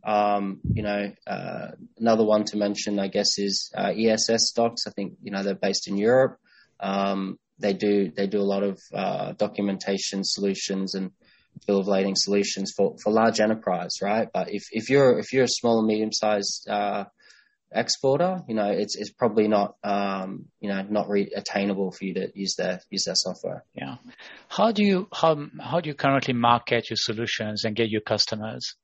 Um, 0.06 0.60
you 0.70 0.82
know, 0.82 1.12
uh, 1.26 1.68
another 1.96 2.26
one 2.26 2.44
to 2.44 2.58
mention, 2.58 2.98
I 2.98 3.08
guess, 3.08 3.38
is 3.38 3.72
uh, 3.74 3.88
essDOCS. 3.88 4.86
I 4.86 4.90
think 4.94 5.14
you 5.22 5.30
know 5.30 5.42
they're 5.42 5.54
based 5.54 5.88
in 5.88 5.96
Europe. 5.96 6.36
Um, 6.78 7.38
they 7.58 7.72
do 7.72 8.10
they 8.14 8.26
do 8.26 8.38
a 8.38 8.44
lot 8.44 8.62
of 8.62 8.78
uh, 8.92 9.32
documentation 9.32 10.22
solutions 10.22 10.94
and 10.94 11.10
bill 11.66 11.80
of 11.80 11.86
lading 11.88 12.16
solutions 12.16 12.72
for, 12.76 12.96
for 13.02 13.12
large 13.12 13.40
enterprise, 13.40 13.96
right? 14.02 14.28
But 14.32 14.52
if, 14.52 14.64
if 14.72 14.90
you're 14.90 15.18
if 15.18 15.32
you're 15.32 15.44
a 15.44 15.48
small 15.48 15.78
and 15.78 15.86
medium 15.86 16.12
sized 16.12 16.68
uh, 16.68 17.04
exporter, 17.72 18.42
you 18.48 18.54
know 18.54 18.70
it's 18.70 18.96
it's 18.96 19.12
probably 19.12 19.48
not 19.48 19.76
um, 19.84 20.46
you 20.60 20.68
know 20.68 20.82
not 20.88 21.08
re- 21.08 21.32
attainable 21.34 21.92
for 21.92 22.04
you 22.04 22.14
to 22.14 22.28
use 22.34 22.56
their 22.56 22.80
use 22.90 23.04
their 23.04 23.14
software. 23.14 23.64
Yeah. 23.74 23.96
How 24.48 24.72
do 24.72 24.84
you 24.84 25.08
how 25.12 25.46
how 25.60 25.80
do 25.80 25.88
you 25.88 25.94
currently 25.94 26.34
market 26.34 26.90
your 26.90 26.96
solutions 26.96 27.64
and 27.64 27.76
get 27.76 27.88
your 27.88 28.02
customers? 28.02 28.74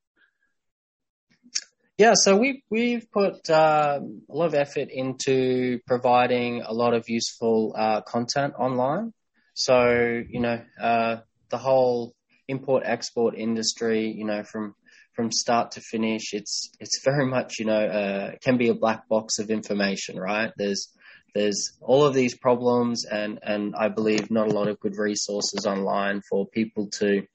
Yeah, 2.00 2.14
so 2.14 2.34
we 2.34 2.62
we've 2.70 3.12
put 3.12 3.50
um, 3.50 4.22
a 4.30 4.34
lot 4.34 4.46
of 4.46 4.54
effort 4.54 4.88
into 4.90 5.80
providing 5.86 6.62
a 6.62 6.72
lot 6.72 6.94
of 6.94 7.10
useful 7.10 7.74
uh, 7.76 8.00
content 8.00 8.54
online. 8.58 9.12
So 9.52 10.22
you 10.26 10.40
know 10.40 10.62
uh, 10.80 11.16
the 11.50 11.58
whole 11.58 12.14
import 12.48 12.84
export 12.86 13.34
industry, 13.36 14.14
you 14.16 14.24
know 14.24 14.44
from 14.44 14.74
from 15.12 15.30
start 15.30 15.72
to 15.72 15.82
finish, 15.82 16.32
it's 16.32 16.70
it's 16.80 17.02
very 17.04 17.26
much 17.26 17.58
you 17.58 17.66
know 17.66 17.84
uh, 17.84 18.30
can 18.42 18.56
be 18.56 18.70
a 18.70 18.74
black 18.74 19.06
box 19.06 19.38
of 19.38 19.50
information, 19.50 20.18
right? 20.18 20.52
There's 20.56 20.88
there's 21.34 21.76
all 21.82 22.06
of 22.06 22.14
these 22.14 22.34
problems, 22.34 23.04
and 23.04 23.40
and 23.42 23.74
I 23.76 23.90
believe 23.90 24.30
not 24.30 24.48
a 24.48 24.54
lot 24.54 24.68
of 24.68 24.80
good 24.80 24.96
resources 24.96 25.66
online 25.66 26.22
for 26.30 26.46
people 26.46 26.88
to 27.00 27.26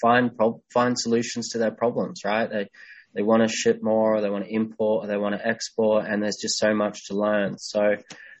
find 0.00 0.30
find 0.72 0.96
solutions 0.96 1.48
to 1.48 1.58
their 1.58 1.72
problems, 1.72 2.20
right? 2.24 2.48
They 2.48 2.68
they 3.14 3.22
want 3.22 3.42
to 3.42 3.48
ship 3.48 3.82
more, 3.82 4.16
or 4.16 4.20
they 4.20 4.30
want 4.30 4.44
to 4.44 4.54
import, 4.54 5.04
or 5.04 5.08
they 5.08 5.16
want 5.16 5.34
to 5.34 5.46
export, 5.46 6.06
and 6.06 6.22
there's 6.22 6.38
just 6.40 6.58
so 6.58 6.74
much 6.74 7.06
to 7.06 7.14
learn. 7.14 7.58
So, 7.58 7.96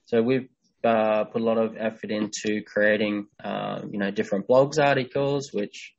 so 0.06 0.22
we've 0.22 0.48
uh, 0.82 1.24
put 1.24 1.40
a 1.40 1.44
lot 1.44 1.58
of 1.58 1.76
effort 1.78 2.10
into 2.10 2.62
creating, 2.62 3.26
uh, 3.42 3.80
you 3.90 3.98
know, 3.98 4.10
different 4.10 4.46
blogs 4.46 4.78
articles 4.78 5.50
which 5.52 5.94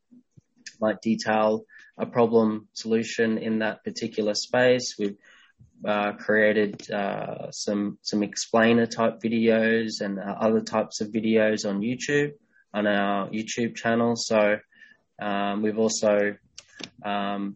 might 0.80 1.02
detail 1.02 1.66
a 1.98 2.06
problem 2.06 2.68
solution 2.74 3.38
in 3.38 3.60
that 3.60 3.84
particular 3.84 4.34
space. 4.34 4.96
We've 5.00 5.18
uh, 5.84 6.14
created 6.14 6.90
uh, 6.92 7.52
some 7.52 7.98
some 8.02 8.24
explainer 8.24 8.86
type 8.86 9.20
videos 9.24 10.02
and 10.02 10.20
uh, 10.20 10.36
other 10.40 10.62
types 10.62 11.02
of 11.02 11.10
videos 11.10 11.68
on 11.68 11.82
YouTube 11.82 12.34
on 12.74 12.88
our 12.88 13.30
YouTube 13.30 13.76
channel. 13.76 14.16
So 14.16 14.58
um, 15.22 15.62
we've 15.62 15.80
also 15.80 16.36
um, 17.04 17.56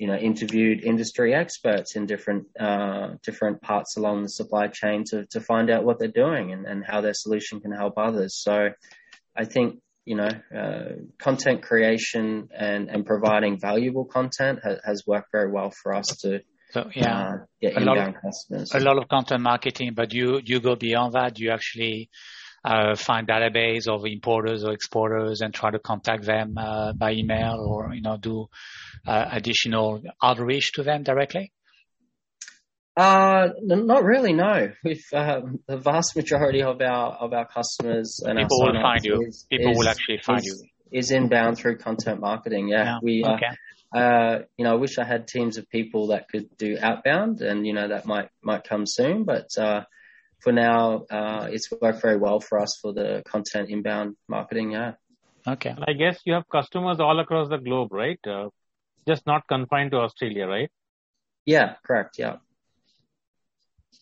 you 0.00 0.06
know, 0.06 0.16
interviewed 0.16 0.82
industry 0.82 1.34
experts 1.34 1.94
in 1.94 2.06
different 2.06 2.46
uh, 2.58 3.08
different 3.22 3.60
parts 3.60 3.98
along 3.98 4.22
the 4.22 4.30
supply 4.30 4.66
chain 4.68 5.04
to 5.10 5.26
to 5.32 5.40
find 5.40 5.68
out 5.70 5.84
what 5.84 5.98
they're 5.98 6.18
doing 6.24 6.52
and, 6.54 6.64
and 6.64 6.82
how 6.90 7.02
their 7.02 7.12
solution 7.12 7.60
can 7.60 7.70
help 7.70 7.94
others. 7.98 8.32
So, 8.46 8.70
I 9.36 9.44
think 9.44 9.80
you 10.06 10.16
know, 10.16 10.30
uh, 10.60 10.92
content 11.18 11.62
creation 11.62 12.48
and 12.56 12.88
and 12.88 13.04
providing 13.04 13.60
valuable 13.60 14.06
content 14.06 14.60
ha- 14.64 14.80
has 14.88 15.04
worked 15.06 15.30
very 15.32 15.50
well 15.52 15.70
for 15.70 15.94
us 15.94 16.06
to 16.22 16.40
So 16.72 16.88
yeah, 16.94 17.16
uh, 17.18 17.36
get 17.60 17.76
A 17.76 17.80
lot 17.80 17.98
inbound 17.98 18.16
customers. 18.24 18.74
a 18.74 18.80
lot 18.80 18.96
of 18.96 19.06
content 19.16 19.42
marketing, 19.42 19.90
but 19.94 20.14
you 20.14 20.40
you 20.50 20.60
go 20.60 20.76
beyond 20.76 21.12
that. 21.12 21.38
You 21.38 21.50
actually 21.50 22.08
uh, 22.64 22.94
find 22.94 23.26
database 23.26 23.88
of 23.88 24.04
importers 24.04 24.64
or 24.64 24.72
exporters 24.72 25.40
and 25.40 25.54
try 25.54 25.70
to 25.70 25.78
contact 25.78 26.24
them 26.24 26.58
uh, 26.58 26.92
by 26.92 27.12
email 27.12 27.56
or 27.66 27.94
you 27.94 28.02
know 28.02 28.16
do 28.16 28.48
uh, 29.06 29.26
additional 29.32 30.02
outreach 30.22 30.72
to 30.72 30.82
them 30.82 31.02
directly. 31.02 31.52
Uh, 32.96 33.48
not 33.62 34.04
really. 34.04 34.32
No, 34.32 34.72
we've 34.84 35.04
um, 35.14 35.60
the 35.66 35.78
vast 35.78 36.16
majority 36.16 36.62
of 36.62 36.80
our 36.82 37.12
of 37.12 37.32
our 37.32 37.46
customers 37.46 38.20
and 38.24 38.38
People 38.38 38.62
our 38.62 38.72
will 38.72 38.82
find 38.82 39.04
you. 39.04 39.24
Is, 39.26 39.46
People 39.48 39.72
is, 39.72 39.78
will 39.78 39.88
actually 39.88 40.18
find 40.22 40.40
is, 40.40 40.46
you. 40.46 40.98
Is 40.98 41.10
inbound 41.12 41.56
through 41.56 41.78
content 41.78 42.20
marketing. 42.20 42.68
Yeah, 42.68 42.84
Yeah. 42.84 42.98
we 43.02 43.22
uh, 43.24 43.34
okay. 43.34 43.46
uh, 43.94 44.38
you 44.58 44.64
know, 44.64 44.72
I 44.72 44.74
wish 44.74 44.98
I 44.98 45.04
had 45.04 45.28
teams 45.28 45.56
of 45.56 45.70
people 45.70 46.08
that 46.08 46.28
could 46.28 46.56
do 46.58 46.76
outbound, 46.80 47.40
and 47.40 47.66
you 47.66 47.72
know 47.72 47.88
that 47.88 48.06
might 48.06 48.28
might 48.42 48.64
come 48.64 48.84
soon. 48.86 49.24
But 49.24 49.46
uh, 49.56 49.84
for 50.40 50.52
now, 50.52 51.04
uh, 51.10 51.48
it's 51.50 51.70
worked 51.70 52.02
very 52.02 52.16
well 52.16 52.40
for 52.40 52.58
us 52.60 52.78
for 52.80 52.92
the 52.92 53.22
content 53.26 53.70
inbound 53.70 54.16
marketing. 54.28 54.72
Yeah, 54.72 54.92
Okay. 55.46 55.74
I 55.86 55.92
guess 55.92 56.20
you 56.24 56.34
have 56.34 56.48
customers 56.48 57.00
all 57.00 57.18
across 57.20 57.48
the 57.48 57.58
globe, 57.58 57.92
right? 57.92 58.18
Uh, 58.26 58.48
just 59.08 59.26
not 59.26 59.46
confined 59.48 59.90
to 59.92 59.98
Australia, 59.98 60.46
right? 60.46 60.70
yeah, 61.46 61.74
correct. 61.84 62.18
Yeah, 62.18 62.36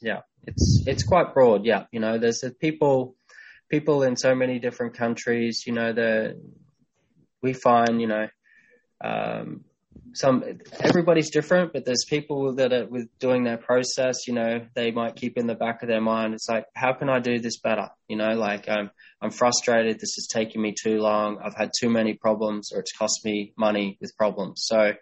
yeah, 0.01 0.23
it's 0.47 0.83
it's 0.87 1.05
quite 1.05 1.35
broad. 1.35 1.65
Yeah, 1.65 1.85
you 1.93 2.01
know, 2.01 2.19
there's 2.19 2.45
people 2.61 3.17
people 3.71 4.03
in 4.03 4.17
so 4.17 4.35
many 4.35 4.59
different 4.59 4.95
countries. 4.95 5.65
You 5.67 5.73
know, 5.73 5.93
the 5.93 6.41
we 7.43 7.53
find 7.53 8.01
you 8.01 8.07
know. 8.09 8.29
Um, 9.03 9.65
some 10.15 10.45
everybody's 10.81 11.31
different, 11.31 11.73
but 11.73 11.85
there's 11.85 12.05
people 12.09 12.55
that 12.57 12.73
are 12.73 12.87
with 12.87 13.09
doing 13.19 13.45
their 13.45 13.57
process, 13.57 14.27
you 14.27 14.35
know, 14.35 14.67
they 14.75 14.91
might 14.91 15.17
keep 15.17 15.37
in 15.37 15.47
the 15.47 15.55
back 15.55 15.83
of 15.83 15.89
their 15.89 16.01
mind. 16.01 16.35
It's 16.35 16.49
like, 16.49 16.67
how 16.75 16.93
can 16.93 17.09
I 17.09 17.21
do 17.21 17.39
this 17.39 17.59
better? 17.59 17.89
You 18.09 18.17
know, 18.17 18.35
like 18.35 18.69
um, 18.69 18.91
I'm 19.21 19.31
frustrated. 19.31 19.97
This 19.97 20.19
is 20.19 20.29
taking 20.33 20.63
me 20.63 20.75
too 20.81 20.99
long. 20.99 21.39
I've 21.43 21.57
had 21.57 21.71
too 21.79 21.91
many 21.91 22.15
problems, 22.15 22.73
or 22.73 22.81
it's 22.81 22.97
cost 22.97 23.21
me 23.25 23.53
money 23.57 23.99
with 24.01 24.17
problems. 24.17 24.63
So, 24.67 24.93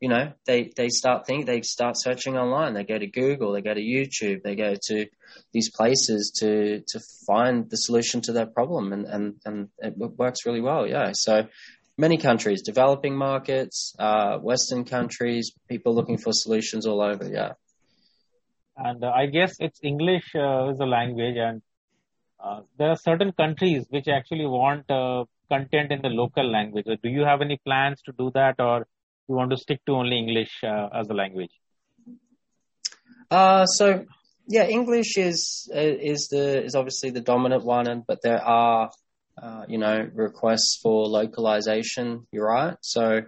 you 0.00 0.08
know, 0.08 0.32
they 0.46 0.72
they 0.76 0.88
start 0.88 1.26
think 1.26 1.46
they 1.46 1.62
start 1.62 1.96
searching 1.98 2.36
online. 2.36 2.74
They 2.74 2.84
go 2.84 2.98
to 2.98 3.06
Google, 3.06 3.52
they 3.52 3.62
go 3.62 3.74
to 3.74 3.80
YouTube, 3.80 4.42
they 4.42 4.56
go 4.56 4.74
to 4.88 5.06
these 5.52 5.70
places 5.70 6.32
to 6.40 6.82
to 6.88 7.00
find 7.26 7.68
the 7.70 7.76
solution 7.76 8.20
to 8.22 8.32
their 8.32 8.46
problem, 8.46 8.92
and 8.92 9.06
and 9.06 9.34
and 9.44 9.68
it 9.78 9.96
works 9.96 10.46
really 10.46 10.60
well. 10.60 10.86
Yeah, 10.86 11.12
so 11.14 11.46
many 12.00 12.16
countries, 12.16 12.62
developing 12.62 13.14
markets, 13.14 13.94
uh, 13.98 14.38
Western 14.38 14.84
countries, 14.84 15.52
people 15.68 15.94
looking 15.94 16.18
for 16.18 16.32
solutions 16.32 16.86
all 16.86 17.02
over. 17.02 17.28
Yeah. 17.28 17.52
And 18.76 19.04
uh, 19.04 19.10
I 19.10 19.26
guess 19.26 19.56
it's 19.60 19.78
English 19.82 20.32
uh, 20.34 20.70
is 20.70 20.78
the 20.78 20.86
language, 20.86 21.36
and 21.36 21.60
uh, 22.42 22.60
there 22.78 22.88
are 22.88 22.96
certain 22.96 23.32
countries 23.32 23.84
which 23.90 24.08
actually 24.08 24.46
want 24.46 24.90
uh, 24.90 25.24
content 25.50 25.92
in 25.92 26.00
the 26.00 26.08
local 26.08 26.50
language. 26.50 26.86
Do 26.86 27.10
you 27.10 27.24
have 27.30 27.42
any 27.42 27.58
plans 27.62 28.00
to 28.06 28.12
do 28.12 28.30
that, 28.34 28.54
or 28.58 28.86
you 29.28 29.34
want 29.34 29.50
to 29.50 29.58
stick 29.58 29.84
to 29.86 29.92
only 29.92 30.16
English 30.16 30.52
uh, 30.64 30.88
as 31.00 31.10
a 31.10 31.14
language? 31.14 31.52
Uh, 33.30 33.66
so 33.66 34.06
yeah, 34.48 34.64
English 34.64 35.18
is 35.18 35.68
is 35.72 36.28
the 36.30 36.64
is 36.64 36.74
obviously 36.74 37.10
the 37.10 37.20
dominant 37.20 37.64
one, 37.64 37.86
and 37.86 38.06
but 38.06 38.20
there 38.22 38.42
are 38.42 38.90
uh, 39.40 39.64
you 39.68 39.78
know 39.78 40.08
requests 40.14 40.78
for 40.82 41.06
localization. 41.06 42.26
You're 42.32 42.46
right. 42.48 42.76
So 42.82 43.22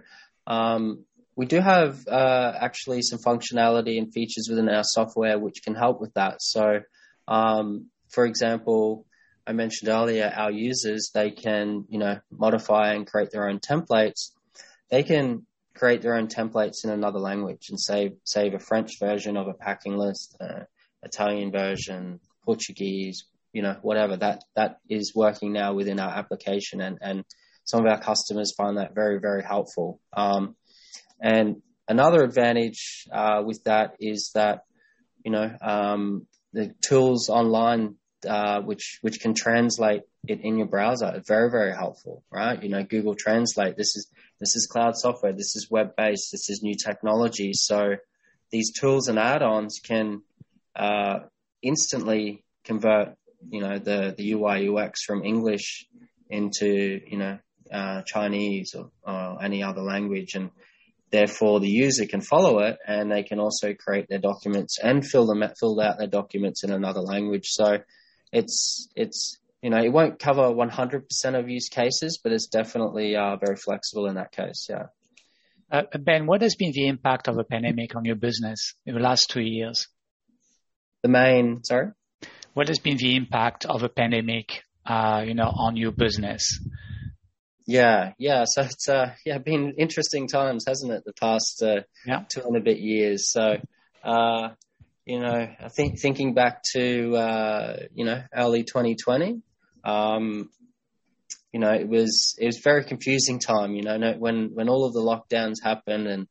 um, 0.47 1.05
we 1.35 1.45
do 1.45 1.59
have 1.59 2.07
uh, 2.07 2.53
actually 2.59 3.01
some 3.01 3.19
functionality 3.19 3.97
and 3.97 4.13
features 4.13 4.47
within 4.49 4.69
our 4.69 4.83
software 4.83 5.39
which 5.39 5.63
can 5.63 5.75
help 5.75 5.99
with 5.99 6.13
that. 6.13 6.41
So 6.41 6.79
um, 7.27 7.87
for 8.09 8.25
example, 8.25 9.05
I 9.45 9.53
mentioned 9.53 9.89
earlier, 9.89 10.31
our 10.33 10.51
users 10.51 11.11
they 11.13 11.31
can 11.31 11.85
you 11.89 11.99
know 11.99 12.19
modify 12.31 12.93
and 12.93 13.07
create 13.07 13.31
their 13.31 13.49
own 13.49 13.59
templates. 13.59 14.31
They 14.89 15.03
can 15.03 15.45
create 15.75 16.01
their 16.03 16.15
own 16.15 16.27
templates 16.27 16.83
in 16.83 16.91
another 16.91 17.19
language 17.19 17.69
and 17.69 17.79
save 17.79 18.13
save 18.23 18.53
a 18.53 18.59
French 18.59 18.99
version 18.99 19.37
of 19.37 19.47
a 19.47 19.53
packing 19.53 19.97
list, 19.97 20.37
uh, 20.39 20.65
Italian 21.01 21.51
version, 21.51 22.19
Portuguese, 22.45 23.25
you 23.53 23.61
know, 23.61 23.77
whatever. 23.81 24.17
That 24.17 24.43
that 24.55 24.79
is 24.89 25.13
working 25.15 25.53
now 25.53 25.73
within 25.73 25.99
our 25.99 26.11
application, 26.11 26.81
and 26.81 26.97
and 27.01 27.23
some 27.63 27.85
of 27.85 27.91
our 27.91 27.99
customers 27.99 28.53
find 28.55 28.77
that 28.77 28.93
very 28.95 29.19
very 29.19 29.43
helpful. 29.43 29.99
Um, 30.11 30.55
and 31.21 31.61
another 31.87 32.23
advantage 32.23 33.07
uh, 33.11 33.43
with 33.45 33.63
that 33.63 33.95
is 33.99 34.31
that 34.35 34.63
you 35.23 35.31
know 35.31 35.55
um, 35.61 36.27
the 36.51 36.73
tools 36.81 37.29
online 37.29 37.95
uh, 38.27 38.61
which 38.61 38.99
which 39.01 39.19
can 39.19 39.33
translate 39.33 40.01
it 40.27 40.39
in 40.41 40.57
your 40.57 40.67
browser. 40.67 41.05
Are 41.05 41.21
very 41.25 41.49
very 41.51 41.73
helpful, 41.73 42.23
right? 42.31 42.61
You 42.61 42.69
know, 42.69 42.83
Google 42.83 43.15
Translate. 43.15 43.75
This 43.77 43.95
is 43.95 44.09
this 44.39 44.55
is 44.55 44.67
cloud 44.67 44.95
software. 44.95 45.33
This 45.33 45.55
is 45.55 45.67
web 45.69 45.95
based. 45.95 46.31
This 46.31 46.49
is 46.49 46.61
new 46.63 46.75
technology. 46.75 47.51
So 47.53 47.95
these 48.51 48.71
tools 48.71 49.07
and 49.07 49.17
add-ons 49.17 49.79
can 49.83 50.21
uh, 50.75 51.19
instantly 51.61 52.43
convert, 52.63 53.15
you 53.49 53.61
know, 53.61 53.79
the 53.79 54.13
the 54.17 54.33
UI 54.33 54.69
UX 54.69 55.03
from 55.03 55.23
English 55.23 55.85
into 56.29 57.01
you 57.05 57.17
know 57.17 57.39
uh, 57.71 58.01
Chinese 58.03 58.75
or, 58.75 58.91
or 59.03 59.43
any 59.43 59.63
other 59.63 59.81
language, 59.81 60.35
and 60.35 60.51
therefore 61.11 61.59
the 61.59 61.69
user 61.69 62.05
can 62.05 62.21
follow 62.21 62.59
it, 62.59 62.77
and 62.87 63.11
they 63.11 63.23
can 63.23 63.39
also 63.39 63.73
create 63.73 64.07
their 64.09 64.19
documents 64.19 64.77
and 64.81 65.05
fill 65.05 65.27
them 65.27 65.43
fill 65.59 65.79
out 65.79 65.97
their 65.97 66.07
documents 66.07 66.63
in 66.63 66.71
another 66.71 67.01
language. 67.01 67.47
So 67.47 67.79
it's 68.31 68.89
it's 68.95 69.37
you 69.61 69.69
know 69.69 69.81
it 69.81 69.91
won't 69.91 70.19
cover 70.19 70.43
100% 70.43 71.39
of 71.39 71.49
use 71.49 71.69
cases, 71.69 72.19
but 72.23 72.31
it's 72.31 72.47
definitely 72.47 73.15
uh, 73.15 73.37
very 73.37 73.55
flexible 73.55 74.07
in 74.07 74.15
that 74.15 74.31
case. 74.31 74.67
Yeah. 74.69 74.87
Uh, 75.71 75.83
ben, 75.99 76.27
what 76.27 76.43
has 76.43 76.55
been 76.55 76.71
the 76.71 76.87
impact 76.87 77.27
of 77.27 77.35
the 77.35 77.43
pandemic 77.43 77.95
on 77.95 78.05
your 78.05 78.15
business 78.15 78.75
in 78.85 78.93
the 78.93 79.01
last 79.01 79.31
two 79.31 79.41
years? 79.41 79.87
The 81.01 81.09
main, 81.09 81.63
sorry. 81.63 81.87
What 82.53 82.67
has 82.67 82.79
been 82.79 82.97
the 82.97 83.15
impact 83.15 83.65
of 83.65 83.83
a 83.83 83.89
pandemic, 83.89 84.63
uh, 84.85 85.23
you 85.25 85.33
know, 85.33 85.51
on 85.53 85.75
your 85.75 85.91
business? 85.91 86.59
Yeah, 87.65 88.13
yeah. 88.17 88.43
So 88.45 88.63
it's 88.63 88.89
uh, 88.89 89.13
yeah, 89.25 89.37
been 89.37 89.75
interesting 89.77 90.27
times, 90.27 90.65
hasn't 90.67 90.91
it? 90.91 91.03
The 91.05 91.13
past 91.13 91.63
uh, 91.63 91.81
yeah. 92.05 92.23
two 92.29 92.41
and 92.45 92.57
a 92.57 92.61
bit 92.61 92.77
years. 92.77 93.31
So, 93.31 93.57
uh, 94.03 94.49
you 95.05 95.19
know, 95.19 95.47
I 95.59 95.69
think 95.69 95.99
thinking 95.99 96.33
back 96.33 96.61
to 96.73 97.15
uh, 97.15 97.77
you 97.93 98.05
know 98.05 98.21
early 98.35 98.63
2020, 98.63 99.41
um, 99.83 100.49
you 101.53 101.59
know, 101.59 101.71
it 101.71 101.87
was 101.87 102.35
it 102.39 102.45
was 102.45 102.59
very 102.59 102.83
confusing 102.83 103.39
time. 103.39 103.75
You 103.75 103.83
know, 103.83 104.13
when 104.17 104.51
when 104.53 104.69
all 104.69 104.85
of 104.85 104.93
the 104.93 105.01
lockdowns 105.01 105.63
happened 105.63 106.07
and 106.07 106.27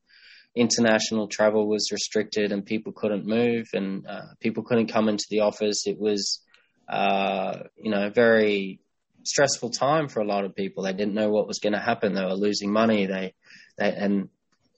international 0.54 1.28
travel 1.28 1.66
was 1.66 1.90
restricted 1.90 2.52
and 2.52 2.64
people 2.64 2.92
couldn't 2.92 3.26
move 3.26 3.68
and 3.72 4.06
uh, 4.06 4.26
people 4.40 4.62
couldn't 4.62 4.92
come 4.92 5.08
into 5.08 5.24
the 5.30 5.40
office. 5.40 5.86
It 5.86 5.98
was, 5.98 6.40
uh, 6.88 7.60
you 7.76 7.90
know, 7.90 8.06
a 8.06 8.10
very 8.10 8.80
stressful 9.24 9.70
time 9.70 10.08
for 10.08 10.20
a 10.20 10.26
lot 10.26 10.44
of 10.44 10.54
people. 10.54 10.84
They 10.84 10.92
didn't 10.92 11.14
know 11.14 11.30
what 11.30 11.46
was 11.46 11.58
going 11.58 11.72
to 11.72 11.78
happen. 11.78 12.14
They 12.14 12.24
were 12.24 12.34
losing 12.34 12.72
money. 12.72 13.06
They, 13.06 13.34
they 13.78 13.92
and 13.92 14.28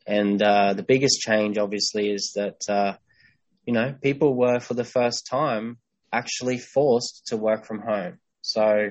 and 0.06 0.42
uh, 0.42 0.74
the 0.74 0.82
biggest 0.82 1.20
change, 1.20 1.56
obviously, 1.56 2.10
is 2.10 2.32
that 2.37 2.60
uh, 2.68 2.96
you 3.66 3.72
know 3.72 3.94
people 4.02 4.34
were 4.34 4.60
for 4.60 4.74
the 4.74 4.84
first 4.84 5.26
time 5.26 5.78
actually 6.12 6.58
forced 6.58 7.26
to 7.26 7.37
work 7.37 7.66
from 7.66 7.80
home. 7.80 8.18
So, 8.42 8.90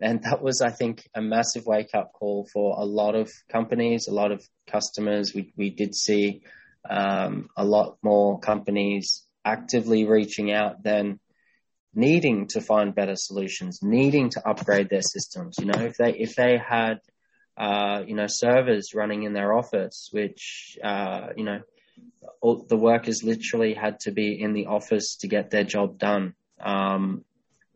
and 0.00 0.22
that 0.24 0.42
was, 0.42 0.60
I 0.60 0.70
think, 0.70 1.08
a 1.14 1.22
massive 1.22 1.64
wake 1.64 1.94
up 1.94 2.12
call 2.12 2.46
for 2.52 2.76
a 2.78 2.84
lot 2.84 3.14
of 3.14 3.30
companies, 3.50 4.06
a 4.08 4.12
lot 4.12 4.32
of 4.32 4.46
customers. 4.66 5.32
We 5.34 5.52
we 5.56 5.70
did 5.70 5.94
see 5.94 6.42
um, 6.88 7.48
a 7.56 7.64
lot 7.64 7.98
more 8.02 8.38
companies 8.38 9.24
actively 9.44 10.06
reaching 10.06 10.52
out 10.52 10.82
than 10.82 11.20
needing 11.94 12.46
to 12.48 12.60
find 12.60 12.94
better 12.94 13.16
solutions, 13.16 13.80
needing 13.82 14.30
to 14.30 14.48
upgrade 14.48 14.88
their 14.90 15.02
systems. 15.02 15.56
You 15.58 15.66
know, 15.66 15.80
if 15.80 15.96
they 15.96 16.12
if 16.12 16.34
they 16.34 16.58
had 16.58 17.00
uh, 17.56 18.02
you 18.06 18.14
know 18.14 18.26
servers 18.28 18.94
running 18.94 19.22
in 19.22 19.32
their 19.32 19.56
office, 19.56 20.08
which 20.12 20.78
uh, 20.84 21.28
you 21.36 21.44
know 21.44 21.60
all, 22.40 22.64
the 22.68 22.76
workers 22.76 23.22
literally 23.24 23.74
had 23.74 23.98
to 24.00 24.12
be 24.12 24.40
in 24.40 24.52
the 24.52 24.66
office 24.66 25.16
to 25.20 25.28
get 25.28 25.50
their 25.50 25.64
job 25.64 25.98
done. 25.98 26.34
Um, 26.60 27.24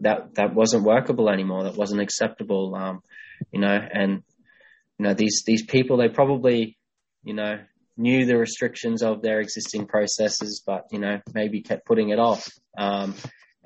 that 0.01 0.35
that 0.35 0.55
wasn't 0.55 0.85
workable 0.85 1.29
anymore. 1.29 1.65
That 1.65 1.77
wasn't 1.77 2.01
acceptable. 2.01 2.75
Um, 2.75 3.03
you 3.53 3.61
know, 3.61 3.69
and 3.69 4.23
you 4.99 5.05
know 5.05 5.15
these 5.15 5.43
these 5.47 5.65
people 5.65 5.97
they 5.97 6.09
probably 6.09 6.77
you 7.23 7.35
know 7.35 7.59
knew 7.97 8.25
the 8.25 8.37
restrictions 8.37 9.03
of 9.03 9.21
their 9.21 9.41
existing 9.41 9.87
processes, 9.87 10.63
but 10.67 10.87
you 10.91 10.99
know 10.99 11.21
maybe 11.35 11.63
kept 11.63 11.87
putting 11.87 12.11
it 12.11 12.19
off. 12.19 12.49
Um, 12.77 13.15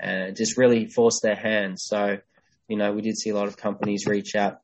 and 0.01 0.37
just 0.37 0.57
really 0.57 0.87
forced 0.87 1.23
their 1.23 1.37
hand. 1.37 1.79
So, 1.81 2.19
you 2.69 2.77
know, 2.77 2.93
we 2.93 3.03
did 3.03 3.19
see 3.19 3.31
a 3.31 3.35
lot 3.35 3.49
of 3.49 3.57
companies 3.57 4.07
reach 4.07 4.35
out. 4.35 4.61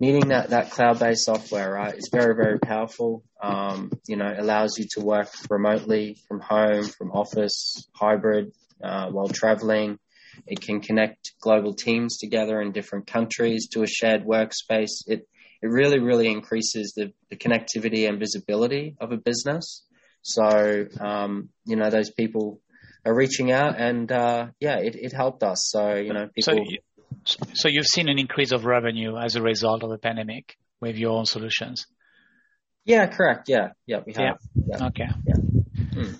Needing 0.00 0.28
that, 0.28 0.50
that 0.50 0.70
cloud-based 0.72 1.24
software, 1.24 1.72
right, 1.72 1.94
is 1.94 2.08
very, 2.10 2.34
very 2.34 2.58
powerful. 2.58 3.22
Um, 3.40 3.92
you 4.08 4.16
know, 4.16 4.34
allows 4.36 4.76
you 4.76 4.86
to 4.92 5.00
work 5.00 5.28
remotely 5.48 6.16
from 6.26 6.40
home, 6.40 6.84
from 6.84 7.12
office, 7.12 7.88
hybrid, 7.94 8.52
uh, 8.82 9.10
while 9.10 9.28
traveling. 9.28 9.98
It 10.46 10.60
can 10.60 10.80
connect 10.80 11.32
global 11.40 11.74
teams 11.74 12.18
together 12.18 12.60
in 12.60 12.72
different 12.72 13.06
countries 13.06 13.68
to 13.72 13.82
a 13.82 13.86
shared 13.86 14.24
workspace. 14.24 15.06
It, 15.06 15.28
it 15.62 15.68
really, 15.68 16.00
really 16.00 16.28
increases 16.30 16.92
the, 16.96 17.12
the 17.30 17.36
connectivity 17.36 18.08
and 18.08 18.18
visibility 18.18 18.96
of 19.00 19.12
a 19.12 19.16
business. 19.16 19.84
So, 20.22 20.86
um, 21.00 21.50
you 21.64 21.76
know, 21.76 21.88
those 21.88 22.10
people 22.10 22.60
are 23.04 23.14
reaching 23.14 23.50
out, 23.50 23.78
and 23.78 24.10
uh, 24.10 24.48
yeah, 24.60 24.78
it, 24.78 24.96
it 24.96 25.12
helped 25.12 25.42
us. 25.42 25.68
So 25.70 25.94
you 25.94 26.12
know, 26.12 26.28
people. 26.34 26.64
So, 27.24 27.36
so 27.54 27.68
you've 27.68 27.86
seen 27.86 28.08
an 28.08 28.18
increase 28.18 28.52
of 28.52 28.64
revenue 28.64 29.16
as 29.16 29.36
a 29.36 29.42
result 29.42 29.82
of 29.84 29.90
the 29.90 29.98
pandemic 29.98 30.56
with 30.80 30.96
your 30.96 31.16
own 31.16 31.26
solutions. 31.26 31.86
Yeah, 32.84 33.06
correct. 33.06 33.48
Yeah, 33.48 33.70
yeah, 33.86 34.00
we 34.04 34.12
have. 34.14 34.38
Yeah. 34.54 34.76
yeah. 34.78 34.86
Okay. 34.86 35.08
Yeah. 35.26 35.34
Hmm. 35.94 36.14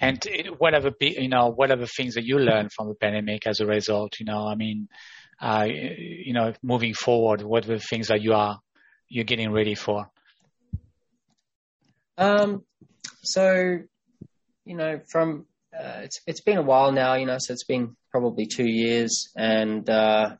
And 0.00 0.24
whatever 0.58 0.90
you 1.00 1.28
know, 1.28 1.48
whatever 1.48 1.86
things 1.86 2.14
that 2.14 2.24
you 2.24 2.38
learned 2.38 2.70
from 2.72 2.88
the 2.88 2.94
pandemic 2.94 3.46
as 3.46 3.60
a 3.60 3.66
result, 3.66 4.14
you 4.20 4.26
know, 4.26 4.46
I 4.46 4.54
mean, 4.54 4.88
uh, 5.40 5.66
you 5.68 6.32
know, 6.32 6.52
moving 6.62 6.94
forward, 6.94 7.42
what 7.42 7.64
are 7.64 7.74
the 7.74 7.80
things 7.80 8.08
that 8.08 8.22
you 8.22 8.32
are 8.32 8.60
you're 9.08 9.24
getting 9.24 9.52
ready 9.52 9.74
for? 9.74 10.10
Um, 12.16 12.64
so, 13.22 13.78
you 14.64 14.76
know, 14.76 15.00
from 15.10 15.46
uh, 15.72 16.00
it's 16.02 16.20
it's 16.26 16.40
been 16.40 16.58
a 16.58 16.62
while 16.62 16.92
now, 16.92 17.14
you 17.14 17.26
know, 17.26 17.36
so 17.38 17.52
it's 17.52 17.64
been 17.64 17.96
probably 18.10 18.46
two 18.46 18.68
years, 18.68 19.28
and 19.36 19.88
uh, 19.88 20.34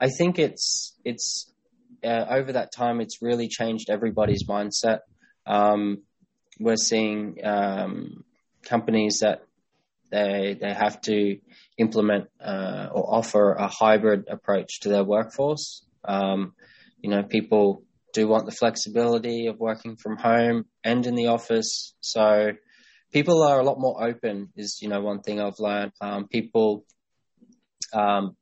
I 0.00 0.08
think 0.08 0.38
it's 0.38 0.94
it's 1.04 1.50
uh, 2.04 2.26
over 2.28 2.52
that 2.52 2.72
time 2.72 3.00
it's 3.00 3.22
really 3.22 3.48
changed 3.48 3.88
everybody's 3.88 4.46
mindset. 4.46 5.00
Um, 5.46 6.02
we're 6.60 6.76
seeing 6.76 7.38
um, 7.42 8.24
companies 8.64 9.18
that 9.22 9.42
they 10.10 10.56
they 10.60 10.72
have 10.72 11.00
to 11.02 11.38
implement 11.78 12.28
uh, 12.40 12.88
or 12.92 13.14
offer 13.14 13.52
a 13.54 13.68
hybrid 13.68 14.28
approach 14.28 14.80
to 14.80 14.88
their 14.88 15.04
workforce. 15.04 15.84
Um, 16.04 16.54
you 17.00 17.10
know, 17.10 17.22
people 17.22 17.82
do 18.14 18.26
want 18.26 18.46
the 18.46 18.52
flexibility 18.52 19.48
of 19.48 19.58
working 19.58 19.96
from 19.96 20.16
home 20.16 20.64
and 20.82 21.04
in 21.06 21.14
the 21.14 21.26
office, 21.26 21.94
so 22.00 22.52
people 23.12 23.42
are 23.42 23.60
a 23.60 23.64
lot 23.64 23.78
more 23.78 24.02
open. 24.02 24.48
Is 24.56 24.78
you 24.80 24.88
know 24.88 25.02
one 25.02 25.20
thing 25.20 25.40
I've 25.40 25.58
learned. 25.58 25.92
Um, 26.00 26.28
people, 26.28 26.84
um, 27.92 28.36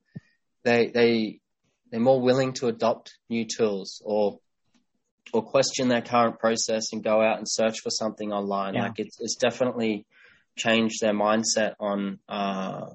they 0.63 0.91
they 0.95 1.41
they're 1.91 2.01
more 2.01 2.21
willing 2.21 2.53
to 2.55 2.69
adopt 2.69 3.17
new 3.29 3.47
tools 3.47 4.01
or 4.05 4.39
or 5.33 5.43
question 5.43 5.89
their 5.89 6.03
current 6.03 6.39
process 6.39 6.93
and 6.93 7.03
go 7.03 7.23
out 7.23 7.39
and 7.39 7.47
search 7.49 7.81
for 7.83 7.91
something 7.91 8.33
online. 8.33 8.75
Yeah. 8.75 8.83
Like 8.85 8.99
it's 8.99 9.17
it's 9.21 9.37
definitely 9.37 10.07
changed 10.57 11.01
their 11.01 11.15
mindset 11.15 11.75
on 11.81 12.19
uh, 12.29 12.87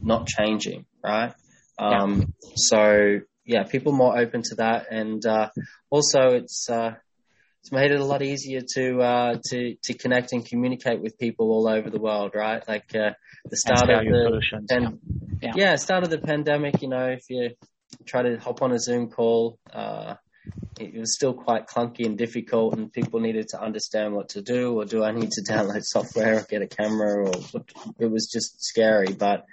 not 0.00 0.26
changing, 0.26 0.86
right? 1.02 1.32
Um, 1.78 2.20
yeah. 2.20 2.24
So 2.56 3.20
yeah, 3.44 3.64
people 3.64 3.92
more 3.92 4.18
open 4.18 4.42
to 4.42 4.54
that, 4.56 4.86
and 4.90 5.24
uh, 5.24 5.50
also 5.90 6.28
it's 6.28 6.68
uh, 6.70 6.94
it's 7.60 7.72
made 7.72 7.90
it 7.90 8.00
a 8.00 8.04
lot 8.04 8.22
easier 8.22 8.60
to 8.74 9.00
uh, 9.00 9.38
to 9.50 9.74
to 9.82 9.94
connect 9.94 10.32
and 10.32 10.44
communicate 10.44 11.00
with 11.00 11.18
people 11.18 11.50
all 11.50 11.68
over 11.68 11.90
the 11.90 11.98
world, 11.98 12.32
right? 12.34 12.66
Like 12.66 12.94
uh, 12.94 13.12
the 13.48 13.56
start 13.56 13.90
of 13.90 14.04
the 14.04 14.62
pen- 14.68 14.98
yeah. 15.42 15.52
yeah. 15.56 15.76
start 15.76 16.04
of 16.04 16.10
the 16.10 16.18
pandemic. 16.18 16.82
You 16.82 16.88
know, 16.88 17.06
if 17.08 17.24
you 17.28 17.50
try 18.06 18.22
to 18.22 18.36
hop 18.38 18.62
on 18.62 18.72
a 18.72 18.78
Zoom 18.78 19.10
call, 19.10 19.58
uh, 19.72 20.14
it 20.78 20.94
was 20.94 21.14
still 21.14 21.34
quite 21.34 21.66
clunky 21.66 22.04
and 22.06 22.18
difficult, 22.18 22.76
and 22.76 22.92
people 22.92 23.20
needed 23.20 23.48
to 23.48 23.62
understand 23.62 24.14
what 24.14 24.30
to 24.30 24.42
do, 24.42 24.78
or 24.78 24.84
do 24.84 25.02
I 25.02 25.12
need 25.12 25.30
to 25.32 25.42
download 25.50 25.84
software 25.84 26.38
or 26.38 26.42
get 26.42 26.62
a 26.62 26.66
camera, 26.66 27.28
or 27.28 27.64
it 27.98 28.10
was 28.10 28.30
just 28.32 28.62
scary. 28.62 29.12
But 29.12 29.44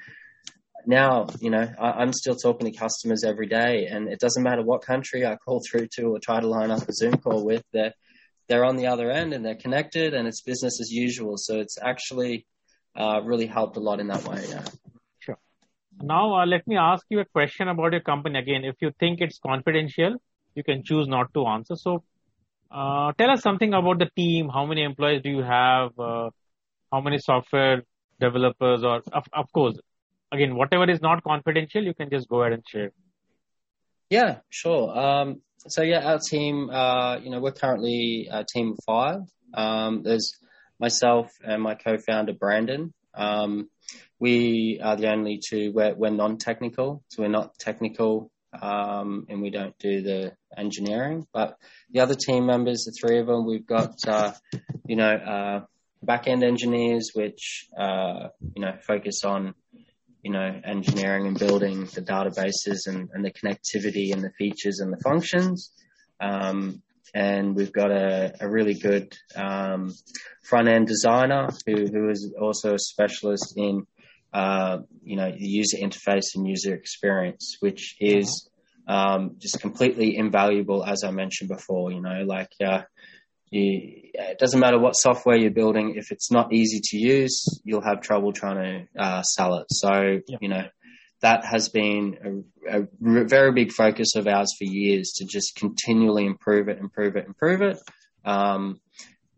now, 0.86 1.28
you 1.39 1.50
know, 1.50 1.67
I, 1.80 2.02
am 2.02 2.13
still 2.13 2.36
talking 2.36 2.72
to 2.72 2.78
customers 2.78 3.24
every 3.24 3.48
day, 3.48 3.88
and 3.88 4.08
it 4.08 4.20
doesn't 4.20 4.44
matter 4.44 4.62
what 4.62 4.84
country 4.84 5.26
I 5.26 5.36
call 5.36 5.62
through 5.70 5.88
to 5.96 6.15
or 6.15 6.20
try 6.20 6.39
to 6.39 6.48
line 6.48 6.72
up 6.72 6.88
a 6.88 6.94
Zoom 6.94 7.17
call 7.17 7.46
with. 7.46 7.63
They're 7.74 7.94
they're 8.48 8.65
on 8.65 8.76
the 8.76 8.88
other 8.88 9.10
end 9.10 9.34
and 9.34 9.46
they're 9.46 9.56
connected, 9.56 10.13
and 10.13 10.28
it's 10.28 10.41
business 10.41 10.80
as 10.82 10.91
usual. 10.91 11.38
So 11.38 11.60
it's 11.60 11.78
actually 11.82 12.46
uh, 12.96 13.22
really 13.24 13.46
helped 13.46 13.78
a 13.78 13.80
lot 13.80 14.00
in 14.00 14.08
that 14.08 14.28
way. 14.28 14.44
Yeah. 14.50 14.65
Sure. 15.20 15.38
Now, 16.02 16.36
uh, 16.36 16.46
let 16.46 16.67
me 16.67 16.76
ask 16.76 17.06
you 17.10 17.20
a 17.20 17.26
question 17.26 17.70
about 17.70 17.94
your 17.94 18.02
company 18.02 18.39
again. 18.39 18.65
If 18.65 18.76
you 18.82 18.91
think 19.00 19.22
it's 19.22 19.39
confidential, 19.39 20.17
you 20.56 20.63
can 20.63 20.84
choose 20.84 21.08
not 21.08 21.34
to 21.34 21.46
answer. 21.46 21.76
So, 21.76 22.04
uh, 22.70 23.13
tell 23.17 23.30
us 23.30 23.41
something 23.41 23.74
about 23.74 24.00
the 24.00 24.10
team. 24.15 24.50
How 24.50 24.65
many 24.65 24.84
employees 24.84 25.22
do 25.24 25.30
you 25.30 25.44
have? 25.44 25.98
Uh, 25.98 26.30
how 26.91 27.00
many 27.00 27.20
software 27.20 27.84
developers, 28.20 28.84
or 28.84 29.02
of, 29.13 29.24
of 29.32 29.52
course, 29.54 29.80
again, 30.32 30.56
whatever 30.56 30.89
is 30.89 31.02
not 31.02 31.24
confidential, 31.24 31.84
you 31.84 31.94
can 31.94 32.10
just 32.10 32.28
go 32.28 32.41
ahead 32.41 32.54
and 32.54 32.63
share. 32.67 32.91
Yeah, 34.10 34.39
sure. 34.50 34.98
Um, 34.98 35.41
so 35.67 35.84
yeah, 35.84 36.12
our 36.12 36.20
team, 36.20 36.70
uh, 36.70 37.17
you 37.17 37.30
know, 37.30 37.39
we're 37.39 37.52
currently 37.52 38.28
a 38.32 38.44
team 38.44 38.72
of 38.72 38.80
five. 38.86 39.22
Um, 39.54 40.04
there's 40.04 40.34
myself 40.80 41.30
and 41.44 41.62
my 41.62 41.76
co-founder 41.76 42.34
Brandon. 42.34 42.94
Um, 43.13 43.70
we 44.20 44.80
are 44.84 44.96
the 44.96 45.12
only 45.12 45.39
two. 45.48 45.72
We're, 45.74 45.94
we're 45.94 46.10
non-technical, 46.10 47.04
so 47.10 47.22
we're 47.22 47.30
not 47.30 47.58
technical, 47.60 48.32
um, 48.60 49.26
and 49.30 49.41
we 49.41 49.50
don't 49.50 49.78
do 49.80 50.02
the 50.02 50.34
engineering. 50.58 51.28
But 51.34 51.58
the 51.91 52.02
other 52.02 52.15
team 52.15 52.46
members, 52.46 52.84
the 52.86 52.94
three 53.00 53.20
of 53.20 53.28
them, 53.28 53.46
we've 53.46 53.65
got, 53.65 53.96
uh, 54.08 54.34
you 54.86 54.96
know, 54.96 55.13
uh, 55.13 55.65
back-end 56.04 56.44
engineers, 56.44 57.12
which 57.13 57.67
uh, 57.78 58.30
you 58.56 58.62
know 58.62 58.74
focus 58.86 59.24
on 59.24 59.54
you 60.23 60.31
know, 60.31 60.62
engineering 60.63 61.27
and 61.27 61.38
building 61.38 61.81
the 61.93 62.01
databases 62.01 62.88
and, 62.88 63.10
and 63.13 63.25
the 63.25 63.31
connectivity 63.31 64.13
and 64.13 64.23
the 64.23 64.31
features 64.38 64.79
and 64.79 64.93
the 64.93 65.01
functions. 65.03 65.71
Um, 66.19 66.81
and 67.13 67.55
we've 67.55 67.73
got 67.73 67.91
a, 67.91 68.34
a 68.39 68.49
really 68.49 68.75
good 68.75 69.13
um, 69.36 69.93
front 70.43 70.67
end 70.67 70.88
designer 70.88 71.49
who, 71.65 71.88
who 71.88 72.10
is 72.10 72.34
also 72.39 72.75
a 72.75 72.79
specialist 72.79 73.53
in 73.57 73.86
uh, 74.34 74.77
you 75.03 75.17
know 75.17 75.29
the 75.29 75.45
user 75.45 75.77
interface 75.77 76.36
and 76.36 76.47
user 76.47 76.73
experience, 76.73 77.57
which 77.60 77.97
is 77.99 78.49
um, 78.88 79.36
just 79.39 79.60
completely 79.60 80.15
invaluable, 80.15 80.86
as 80.86 81.03
I 81.03 81.12
mentioned 81.12 81.49
before. 81.49 81.91
You 81.91 82.01
know, 82.01 82.23
like 82.25 82.51
uh, 82.65 82.84
you, 83.51 84.09
it 84.13 84.39
doesn't 84.39 84.59
matter 84.59 84.79
what 84.79 84.93
software 84.93 85.37
you're 85.37 85.51
building. 85.51 85.95
If 85.97 86.11
it's 86.11 86.31
not 86.31 86.53
easy 86.53 86.79
to 86.81 86.97
use, 86.97 87.61
you'll 87.63 87.83
have 87.83 88.01
trouble 88.01 88.33
trying 88.33 88.87
to 88.95 89.01
uh, 89.01 89.21
sell 89.23 89.55
it. 89.55 89.67
So, 89.69 90.19
yeah. 90.27 90.37
you 90.39 90.49
know, 90.49 90.63
that 91.21 91.45
has 91.45 91.69
been 91.69 92.45
a, 92.67 92.79
a, 92.79 92.87
very 93.01 93.51
big 93.51 93.71
focus 93.71 94.15
of 94.15 94.27
ours 94.27 94.55
for 94.57 94.63
years 94.63 95.13
to 95.17 95.25
just 95.25 95.55
continually 95.55 96.25
improve 96.25 96.67
it, 96.67 96.79
improve 96.79 97.15
it, 97.15 97.27
improve 97.27 97.61
it. 97.61 97.77
Um, 98.25 98.79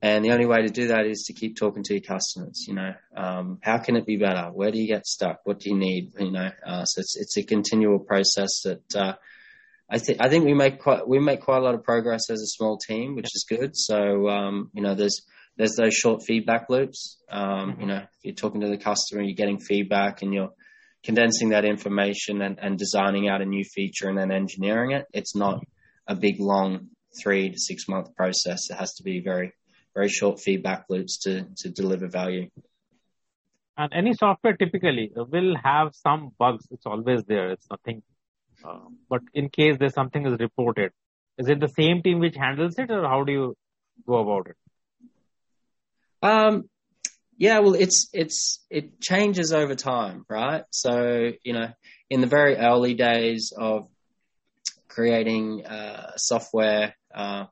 and 0.01 0.23
the 0.23 0.31
only 0.31 0.45
way 0.45 0.61
to 0.61 0.69
do 0.69 0.87
that 0.89 1.05
is 1.05 1.23
to 1.27 1.33
keep 1.33 1.57
talking 1.57 1.83
to 1.83 1.93
your 1.93 2.01
customers. 2.01 2.65
You 2.67 2.75
know, 2.75 2.93
um, 3.15 3.59
how 3.61 3.77
can 3.77 3.95
it 3.95 4.05
be 4.05 4.17
better? 4.17 4.49
Where 4.51 4.69
do 4.69 4.77
you 4.77 4.87
get 4.87 5.05
stuck? 5.05 5.39
What 5.45 5.59
do 5.59 5.69
you 5.69 5.77
need? 5.77 6.11
You 6.19 6.31
know, 6.31 6.49
uh, 6.65 6.83
so 6.83 6.99
it's 6.99 7.15
it's 7.15 7.37
a 7.37 7.43
continual 7.43 7.99
process 7.99 8.61
that 8.63 8.95
uh, 8.95 9.13
I 9.89 9.99
think 9.99 10.19
I 10.21 10.29
think 10.29 10.45
we 10.45 10.53
make 10.53 10.79
quite 10.79 11.07
we 11.07 11.19
make 11.19 11.41
quite 11.41 11.57
a 11.57 11.61
lot 11.61 11.75
of 11.75 11.83
progress 11.83 12.29
as 12.29 12.41
a 12.41 12.47
small 12.47 12.77
team, 12.77 13.15
which 13.15 13.27
is 13.35 13.45
good. 13.47 13.71
So 13.75 14.29
um, 14.29 14.71
you 14.73 14.81
know, 14.81 14.95
there's 14.95 15.21
there's 15.57 15.75
those 15.75 15.93
short 15.93 16.23
feedback 16.23 16.69
loops. 16.69 17.17
Um, 17.29 17.43
mm-hmm. 17.43 17.81
You 17.81 17.87
know, 17.87 18.03
you're 18.23 18.35
talking 18.35 18.61
to 18.61 18.69
the 18.69 18.77
customer, 18.77 19.21
you're 19.21 19.35
getting 19.35 19.59
feedback, 19.59 20.21
and 20.21 20.33
you're 20.33 20.51
condensing 21.03 21.49
that 21.49 21.65
information 21.65 22.41
and, 22.41 22.59
and 22.61 22.79
designing 22.79 23.27
out 23.27 23.41
a 23.41 23.45
new 23.45 23.63
feature 23.63 24.07
and 24.07 24.17
then 24.17 24.31
engineering 24.31 24.91
it. 24.91 25.05
It's 25.13 25.35
not 25.35 25.63
a 26.07 26.15
big 26.15 26.39
long 26.39 26.87
three 27.21 27.49
to 27.49 27.59
six 27.59 27.87
month 27.87 28.15
process. 28.15 28.69
It 28.69 28.75
has 28.75 28.93
to 28.95 29.03
be 29.03 29.19
very 29.19 29.53
very 29.93 30.09
short 30.09 30.39
feedback 30.39 30.85
loops 30.89 31.19
to 31.19 31.45
to 31.57 31.69
deliver 31.69 32.07
value. 32.07 32.49
And 33.75 33.91
any 33.93 34.13
software 34.13 34.55
typically 34.55 35.11
will 35.15 35.55
have 35.63 35.95
some 35.95 36.31
bugs. 36.37 36.67
It's 36.69 36.85
always 36.85 37.23
there. 37.25 37.51
It's 37.51 37.67
nothing 37.69 38.03
um, 38.63 38.97
but 39.09 39.21
in 39.33 39.49
case 39.49 39.77
there's 39.79 39.93
something 39.93 40.25
is 40.25 40.39
reported, 40.39 40.91
is 41.37 41.49
it 41.49 41.59
the 41.59 41.67
same 41.67 42.01
team 42.01 42.19
which 42.19 42.35
handles 42.35 42.77
it, 42.77 42.89
or 42.91 43.07
how 43.07 43.23
do 43.23 43.31
you 43.31 43.57
go 44.05 44.19
about 44.19 44.47
it? 44.49 44.57
Um, 46.21 46.69
yeah, 47.37 47.59
well, 47.59 47.73
it's 47.73 48.09
it's 48.13 48.63
it 48.69 49.01
changes 49.01 49.51
over 49.51 49.75
time, 49.75 50.25
right? 50.29 50.63
So 50.69 51.31
you 51.43 51.53
know, 51.53 51.67
in 52.09 52.21
the 52.21 52.27
very 52.27 52.55
early 52.55 52.93
days 52.93 53.51
of 53.57 53.89
creating 54.87 55.65
uh, 55.65 56.11
software, 56.15 56.95
uh, 57.13 57.45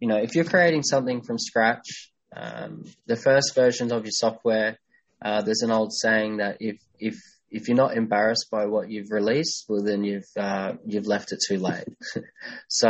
you 0.00 0.08
know, 0.08 0.16
if 0.16 0.34
you're 0.34 0.44
creating 0.44 0.82
something 0.82 1.22
from 1.22 1.38
scratch, 1.38 2.12
um, 2.36 2.84
the 3.06 3.16
first 3.16 3.54
versions 3.54 3.92
of 3.92 4.04
your 4.04 4.10
software, 4.12 4.78
uh, 5.24 5.42
there's 5.42 5.62
an 5.62 5.70
old 5.70 5.92
saying 5.92 6.38
that 6.38 6.56
if 6.60 6.76
if 6.98 7.16
if 7.52 7.68
you're 7.68 7.76
not 7.76 7.96
embarrassed 7.96 8.48
by 8.50 8.64
what 8.66 8.90
you've 8.90 9.10
released, 9.10 9.66
well, 9.68 9.82
then 9.82 10.02
you've 10.04 10.28
uh, 10.36 10.72
you've 10.86 11.06
left 11.06 11.32
it 11.32 11.40
too 11.46 11.58
late. 11.58 11.84
so 12.68 12.88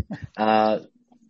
uh, 0.36 0.78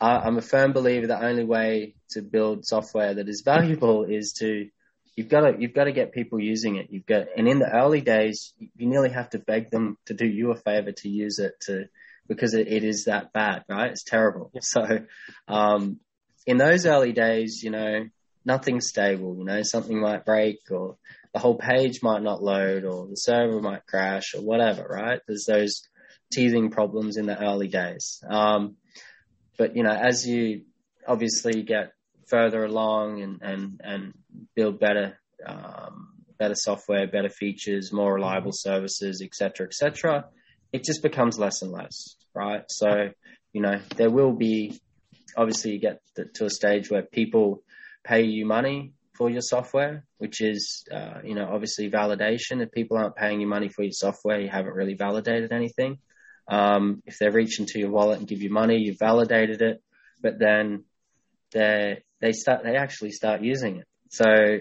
I, 0.00 0.26
am 0.26 0.38
a 0.38 0.42
firm 0.42 0.72
believer 0.72 1.08
the 1.08 1.22
only 1.22 1.44
way 1.44 1.96
to 2.10 2.22
build 2.22 2.64
software 2.64 3.14
that 3.14 3.28
is 3.28 3.42
valuable 3.44 4.04
is 4.04 4.32
to 4.38 4.68
you've 5.16 5.28
got 5.28 5.40
to 5.40 5.56
you've 5.58 5.74
got 5.74 5.84
to 5.84 5.92
get 5.92 6.12
people 6.12 6.40
using 6.40 6.76
it. 6.76 6.86
You've 6.90 7.06
got 7.06 7.26
and 7.36 7.48
in 7.48 7.58
the 7.58 7.70
early 7.70 8.00
days, 8.00 8.54
you 8.58 8.88
nearly 8.88 9.10
have 9.10 9.30
to 9.30 9.40
beg 9.40 9.70
them 9.70 9.98
to 10.06 10.14
do 10.14 10.26
you 10.26 10.52
a 10.52 10.56
favor 10.56 10.92
to 10.92 11.08
use 11.08 11.40
it 11.40 11.54
to 11.62 11.86
because 12.28 12.54
it, 12.54 12.68
it 12.68 12.84
is 12.84 13.06
that 13.06 13.32
bad, 13.32 13.64
right? 13.68 13.90
It's 13.90 14.04
terrible. 14.04 14.50
Yeah. 14.54 14.60
So 14.62 15.00
um, 15.48 15.98
in 16.46 16.58
those 16.58 16.86
early 16.86 17.12
days, 17.12 17.60
you 17.62 17.70
know, 17.70 18.04
nothing's 18.44 18.88
stable. 18.88 19.36
You 19.36 19.44
know, 19.44 19.62
something 19.62 20.00
might 20.00 20.24
break 20.24 20.58
or 20.70 20.96
the 21.32 21.38
whole 21.38 21.56
page 21.56 22.02
might 22.02 22.22
not 22.22 22.42
load 22.42 22.84
or 22.84 23.06
the 23.06 23.14
server 23.16 23.60
might 23.60 23.86
crash 23.86 24.34
or 24.34 24.42
whatever, 24.42 24.86
right? 24.88 25.20
There's 25.26 25.44
those 25.44 25.82
teething 26.32 26.70
problems 26.70 27.16
in 27.16 27.26
the 27.26 27.38
early 27.38 27.68
days. 27.68 28.22
Um, 28.28 28.76
but 29.56 29.76
you 29.76 29.82
know, 29.82 29.92
as 29.92 30.26
you 30.26 30.62
obviously 31.06 31.62
get 31.62 31.92
further 32.26 32.64
along 32.64 33.22
and, 33.22 33.42
and, 33.42 33.80
and 33.82 34.14
build 34.54 34.78
better, 34.78 35.18
um, 35.46 36.08
better 36.38 36.54
software, 36.54 37.06
better 37.06 37.30
features, 37.30 37.92
more 37.92 38.14
reliable 38.14 38.52
services, 38.52 39.22
et 39.22 39.34
cetera, 39.34 39.66
et 39.66 39.74
cetera, 39.74 40.26
it 40.72 40.84
just 40.84 41.02
becomes 41.02 41.38
less 41.38 41.62
and 41.62 41.72
less, 41.72 42.16
right? 42.34 42.64
So, 42.68 43.10
you 43.52 43.62
know, 43.62 43.80
there 43.96 44.10
will 44.10 44.32
be, 44.32 44.80
obviously 45.36 45.72
you 45.72 45.80
get 45.80 46.00
to 46.34 46.44
a 46.44 46.50
stage 46.50 46.90
where 46.90 47.02
people 47.02 47.62
pay 48.04 48.24
you 48.24 48.46
money 48.46 48.92
for 49.18 49.28
your 49.28 49.42
software, 49.42 50.04
which 50.18 50.40
is, 50.40 50.84
uh, 50.94 51.18
you 51.24 51.34
know, 51.34 51.48
obviously 51.52 51.90
validation. 51.90 52.62
If 52.62 52.70
people 52.70 52.96
aren't 52.96 53.16
paying 53.16 53.40
you 53.40 53.48
money 53.48 53.68
for 53.68 53.82
your 53.82 53.92
software, 53.92 54.40
you 54.40 54.48
haven't 54.48 54.74
really 54.74 54.94
validated 54.94 55.52
anything. 55.52 55.98
Um, 56.48 57.02
if 57.04 57.18
they 57.18 57.28
reach 57.28 57.58
into 57.58 57.78
your 57.80 57.90
wallet 57.90 58.20
and 58.20 58.28
give 58.28 58.40
you 58.40 58.50
money, 58.50 58.78
you've 58.78 58.98
validated 58.98 59.60
it, 59.60 59.82
but 60.22 60.38
then 60.38 60.84
they 61.50 62.02
they 62.20 62.32
start 62.32 62.62
they 62.62 62.76
actually 62.76 63.10
start 63.10 63.42
using 63.42 63.78
it. 63.78 63.86
So 64.10 64.60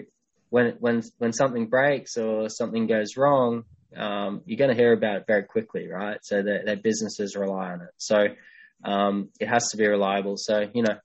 when 0.50 0.76
when 0.80 1.02
when 1.18 1.32
something 1.32 1.68
breaks 1.68 2.16
or 2.16 2.48
something 2.50 2.86
goes 2.86 3.16
wrong, 3.16 3.64
um, 3.96 4.42
you're 4.44 4.58
going 4.58 4.74
to 4.74 4.76
hear 4.76 4.92
about 4.92 5.16
it 5.16 5.24
very 5.26 5.44
quickly, 5.44 5.88
right? 5.88 6.18
So 6.22 6.42
their, 6.42 6.64
their 6.64 6.76
businesses 6.76 7.36
rely 7.36 7.72
on 7.72 7.82
it. 7.82 7.90
So 7.96 8.18
um, 8.84 9.30
it 9.40 9.48
has 9.48 9.68
to 9.70 9.76
be 9.78 9.86
reliable. 9.86 10.34
So 10.36 10.66
you 10.74 10.82
know, 10.82 10.96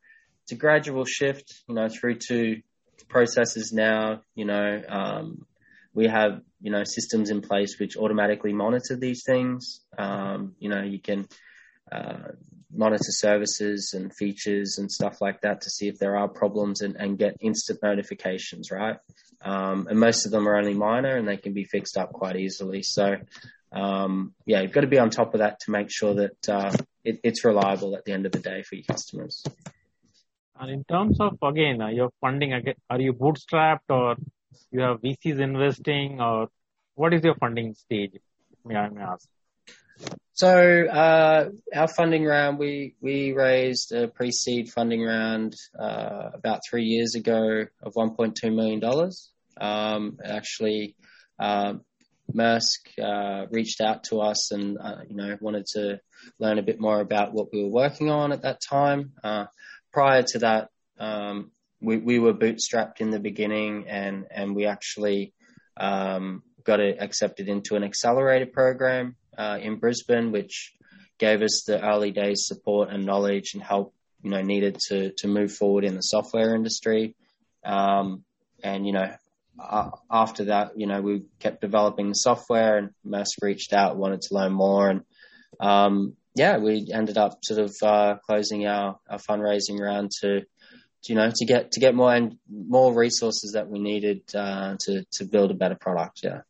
it's 0.44 0.52
a 0.52 0.56
gradual 0.56 1.06
shift, 1.06 1.54
you 1.70 1.76
know, 1.76 1.88
through 1.88 2.18
to 2.28 2.62
processes 3.10 3.72
now, 3.74 4.22
you 4.36 4.46
know, 4.46 4.82
um, 4.88 5.46
we 5.94 6.08
have, 6.08 6.42
you 6.62 6.72
know, 6.72 6.84
systems 6.84 7.30
in 7.30 7.42
place 7.42 7.80
which 7.80 7.98
automatically 7.98 8.54
monitor 8.54 8.96
these 8.96 9.24
things. 9.26 9.82
Um, 9.98 10.56
you 10.60 10.70
know, 10.70 10.82
you 10.82 11.00
can 11.00 11.28
uh, 11.92 12.30
monitor 12.76 13.12
services 13.12 13.94
and 13.96 14.14
features 14.16 14.78
and 14.80 14.92
stuff 14.92 15.22
like 15.22 15.42
that 15.42 15.62
to 15.62 15.70
see 15.70 15.88
if 15.88 16.00
there 16.00 16.18
are 16.18 16.28
problems 16.28 16.82
and, 16.82 16.96
and 16.96 17.20
get 17.20 17.38
instant 17.40 17.80
notifications, 17.84 18.72
right? 18.72 18.98
Um, 19.42 19.88
and 19.90 20.00
most 20.00 20.26
of 20.26 20.32
them 20.32 20.48
are 20.48 20.58
only 20.58 20.74
minor 20.74 21.16
and 21.16 21.28
they 21.28 21.38
can 21.38 21.54
be 21.54 21.66
fixed 21.66 21.98
up 21.98 22.14
quite 22.14 22.38
easily. 22.38 22.82
So, 22.82 23.18
um, 23.72 24.34
yeah, 24.46 24.62
you've 24.62 24.72
got 24.72 24.82
to 24.82 24.88
be 24.88 25.00
on 25.00 25.10
top 25.10 25.34
of 25.34 25.40
that 25.40 25.60
to 25.62 25.72
make 25.72 25.92
sure 25.92 26.16
that 26.16 26.50
uh, 26.50 26.72
it, 27.04 27.20
it's 27.24 27.46
reliable 27.46 27.96
at 27.96 28.06
the 28.06 28.14
end 28.14 28.26
of 28.26 28.32
the 28.32 28.40
day 28.40 28.64
for 28.64 28.76
your 28.76 28.86
customers. 28.86 29.44
And 30.60 30.72
in 30.72 30.84
terms 30.84 31.20
of 31.20 31.38
again, 31.42 31.82
uh, 31.82 31.88
your 31.88 32.12
funding, 32.22 32.54
again, 32.54 32.76
are 32.90 33.00
you 33.00 33.14
bootstrapped 33.14 33.90
or 33.90 34.16
you 34.72 34.82
have 34.82 35.02
VCs 35.02 35.40
investing, 35.40 36.22
or 36.22 36.50
what 36.96 37.14
is 37.14 37.24
your 37.24 37.36
funding 37.36 37.74
stage? 37.74 38.20
May 38.66 38.76
I 38.76 38.90
may 38.90 39.02
ask? 39.02 39.28
So 40.34 40.88
uh, 40.88 41.50
our 41.76 41.88
funding 41.88 42.26
round, 42.26 42.58
we 42.60 42.96
we 43.02 43.34
raised 43.34 43.92
a 43.94 44.08
pre-seed 44.08 44.72
funding 44.72 45.04
round 45.04 45.56
uh, 45.78 46.30
about 46.34 46.62
three 46.68 46.86
years 46.86 47.16
ago 47.16 47.66
of 47.82 47.94
1.2 47.94 48.54
million 48.54 48.80
dollars. 48.80 49.32
Um, 49.60 50.18
actually, 50.24 50.96
uh, 51.40 51.76
Maersk 52.34 52.80
uh, 53.02 53.48
reached 53.52 53.82
out 53.82 54.06
to 54.06 54.22
us 54.22 54.52
and 54.52 54.78
uh, 54.80 55.02
you 55.08 55.16
know 55.16 55.38
wanted 55.40 55.68
to 55.74 56.00
learn 56.40 56.58
a 56.58 56.64
bit 56.64 56.80
more 56.80 57.00
about 57.00 57.34
what 57.34 57.48
we 57.54 57.64
were 57.64 57.70
working 57.70 58.10
on 58.10 58.32
at 58.32 58.42
that 58.42 58.60
time. 58.68 59.14
Prior 59.94 60.24
to 60.24 60.40
that, 60.40 60.70
um, 61.00 61.52
we, 61.82 61.98
we 61.98 62.20
were 62.20 62.34
bootstrapped 62.34 63.00
in 63.00 63.12
the 63.12 63.20
beginning 63.20 63.88
and, 63.88 64.26
and 64.32 64.56
we 64.56 64.66
actually 64.66 65.34
um, 65.78 66.44
got 66.64 66.80
accepted 66.80 67.48
into 67.48 67.76
an 67.76 67.84
accelerator 67.84 68.46
program 68.46 69.16
uh, 69.38 69.58
in 69.62 69.78
Brisbane, 69.78 70.32
which 70.32 70.74
gave 71.18 71.42
us 71.42 71.64
the 71.66 71.82
early 71.82 72.12
days 72.12 72.46
support 72.46 72.90
and 72.90 73.06
knowledge 73.06 73.54
and 73.54 73.64
help 73.64 73.94
you 74.24 74.30
know 74.30 74.42
needed 74.42 74.78
to 74.88 75.12
to 75.18 75.28
move 75.28 75.52
forward 75.52 75.84
in 75.84 75.96
the 75.96 76.02
software 76.02 76.56
industry. 76.56 77.16
Um, 77.64 78.24
and 78.64 78.88
you 78.88 78.94
know, 78.94 79.14
uh, 79.60 79.90
after 80.10 80.46
that, 80.46 80.78
you 80.78 80.88
know, 80.88 81.02
we 81.02 81.24
kept 81.40 81.62
developing 81.62 82.10
the 82.10 82.16
software, 82.16 82.78
and 82.78 82.90
Maersk 83.06 83.42
reached 83.42 83.74
out, 83.74 83.98
wanted 83.98 84.22
to 84.22 84.34
learn 84.34 84.54
more, 84.54 84.90
and 84.90 85.02
um, 85.60 86.16
yeah, 86.36 86.58
we 86.58 86.90
ended 86.92 87.18
up 87.18 87.40
sort 87.44 87.60
of 87.60 87.76
uh, 87.84 88.16
closing 88.26 88.66
our, 88.66 89.00
our 89.10 89.20
fundraising 89.20 89.80
round 89.80 90.12
to, 90.22 90.42
to, 90.42 90.46
you 91.04 91.16
know, 91.16 91.32
to 91.34 91.46
get 91.46 91.72
to 91.74 91.80
get 91.80 91.94
more 91.94 92.14
and 92.14 92.38
more 92.50 92.94
resources 92.94 93.52
that 93.54 93.70
we 93.70 93.80
needed 93.80 94.22
uh, 94.36 94.76
to 94.80 95.06
to 95.14 95.26
build 95.26 95.52
a 95.52 95.54
better 95.54 95.76
product. 95.76 96.22
Yeah. 96.24 96.42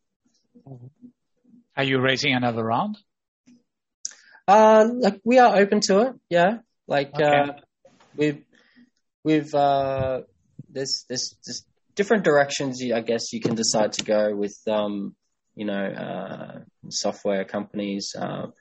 Are 1.76 1.84
you 1.84 2.00
raising 2.00 2.34
another 2.34 2.64
round? 2.64 2.98
Uh, 4.48 4.88
like 4.94 5.20
we 5.24 5.40
are 5.40 5.58
open 5.58 5.82
to 5.82 6.02
it. 6.02 6.14
Yeah. 6.30 6.58
Like 6.88 7.14
Okay. 7.16 7.24
uh, 7.26 7.54
we've 8.16 8.44
we've 9.24 9.54
uh, 9.54 10.22
there's 10.70 11.06
there's 11.10 11.36
there's 11.46 11.66
different 11.96 12.24
directions. 12.24 12.82
I 12.94 13.02
guess 13.02 13.34
you 13.34 13.42
can 13.42 13.56
decide 13.56 13.94
to 13.94 14.06
go 14.06 14.36
with 14.36 14.58
um, 14.68 15.16
you 15.56 15.66
know 15.66 15.86
uh, 15.86 16.60
software 16.90 17.46
companies. 17.46 18.16
Um, 18.18 18.54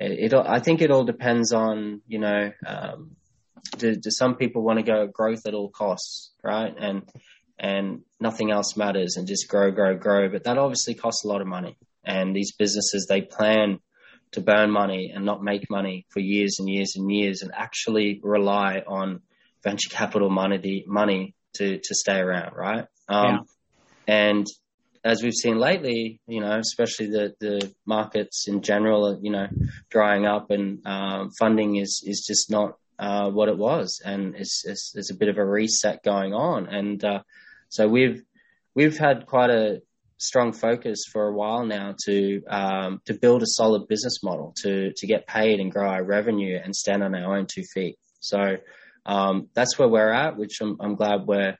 it, 0.00 0.32
it 0.32 0.34
I 0.34 0.58
think 0.60 0.80
it 0.80 0.90
all 0.90 1.04
depends 1.04 1.52
on 1.52 2.00
you 2.08 2.18
know 2.18 2.50
um, 2.66 3.16
do, 3.76 3.94
do 3.94 4.10
some 4.10 4.36
people 4.36 4.62
want 4.62 4.78
to 4.78 4.84
go 4.84 5.06
growth 5.06 5.46
at 5.46 5.54
all 5.54 5.68
costs, 5.68 6.32
right? 6.42 6.74
And 6.78 7.02
and 7.58 8.00
nothing 8.18 8.50
else 8.50 8.76
matters 8.76 9.16
and 9.16 9.28
just 9.28 9.46
grow, 9.48 9.70
grow, 9.70 9.94
grow. 9.96 10.30
But 10.30 10.44
that 10.44 10.56
obviously 10.56 10.94
costs 10.94 11.24
a 11.24 11.28
lot 11.28 11.42
of 11.42 11.46
money. 11.46 11.76
And 12.02 12.34
these 12.34 12.52
businesses 12.56 13.06
they 13.08 13.20
plan 13.20 13.80
to 14.32 14.40
burn 14.40 14.70
money 14.70 15.12
and 15.14 15.26
not 15.26 15.42
make 15.42 15.68
money 15.68 16.06
for 16.08 16.20
years 16.20 16.56
and 16.58 16.68
years 16.68 16.94
and 16.96 17.10
years 17.10 17.42
and 17.42 17.52
actually 17.54 18.20
rely 18.22 18.82
on 18.86 19.20
venture 19.62 19.90
capital 19.90 20.30
money 20.30 20.84
money 20.86 21.34
to 21.54 21.78
to 21.78 21.94
stay 21.94 22.18
around, 22.18 22.56
right? 22.56 22.86
Um, 23.08 23.46
And 24.06 24.46
as 25.04 25.22
we've 25.22 25.34
seen 25.34 25.58
lately, 25.58 26.20
you 26.26 26.40
know, 26.40 26.58
especially 26.58 27.06
the 27.06 27.34
the 27.40 27.72
markets 27.86 28.46
in 28.48 28.62
general, 28.62 29.06
are, 29.08 29.18
you 29.20 29.30
know, 29.30 29.46
drying 29.90 30.26
up 30.26 30.50
and 30.50 30.86
um, 30.86 31.30
funding 31.38 31.76
is 31.76 32.02
is 32.06 32.24
just 32.26 32.50
not 32.50 32.76
uh, 32.98 33.30
what 33.30 33.48
it 33.48 33.56
was, 33.56 34.00
and 34.04 34.34
it's, 34.36 34.62
it's 34.66 35.10
a 35.10 35.16
bit 35.16 35.28
of 35.28 35.38
a 35.38 35.44
reset 35.44 36.02
going 36.02 36.34
on, 36.34 36.66
and 36.66 37.02
uh, 37.04 37.22
so 37.68 37.88
we've 37.88 38.22
we've 38.74 38.98
had 38.98 39.26
quite 39.26 39.50
a 39.50 39.80
strong 40.18 40.52
focus 40.52 41.04
for 41.10 41.28
a 41.28 41.32
while 41.32 41.64
now 41.64 41.94
to 42.04 42.42
um, 42.44 43.00
to 43.06 43.14
build 43.14 43.42
a 43.42 43.46
solid 43.46 43.88
business 43.88 44.22
model 44.22 44.52
to 44.62 44.92
to 44.94 45.06
get 45.06 45.26
paid 45.26 45.60
and 45.60 45.72
grow 45.72 45.88
our 45.88 46.04
revenue 46.04 46.58
and 46.62 46.76
stand 46.76 47.02
on 47.02 47.14
our 47.14 47.36
own 47.36 47.46
two 47.46 47.62
feet. 47.62 47.96
So 48.20 48.56
um, 49.06 49.48
that's 49.54 49.78
where 49.78 49.88
we're 49.88 50.12
at, 50.12 50.36
which 50.36 50.58
I'm, 50.60 50.76
I'm 50.78 50.94
glad 50.94 51.26
we're 51.26 51.56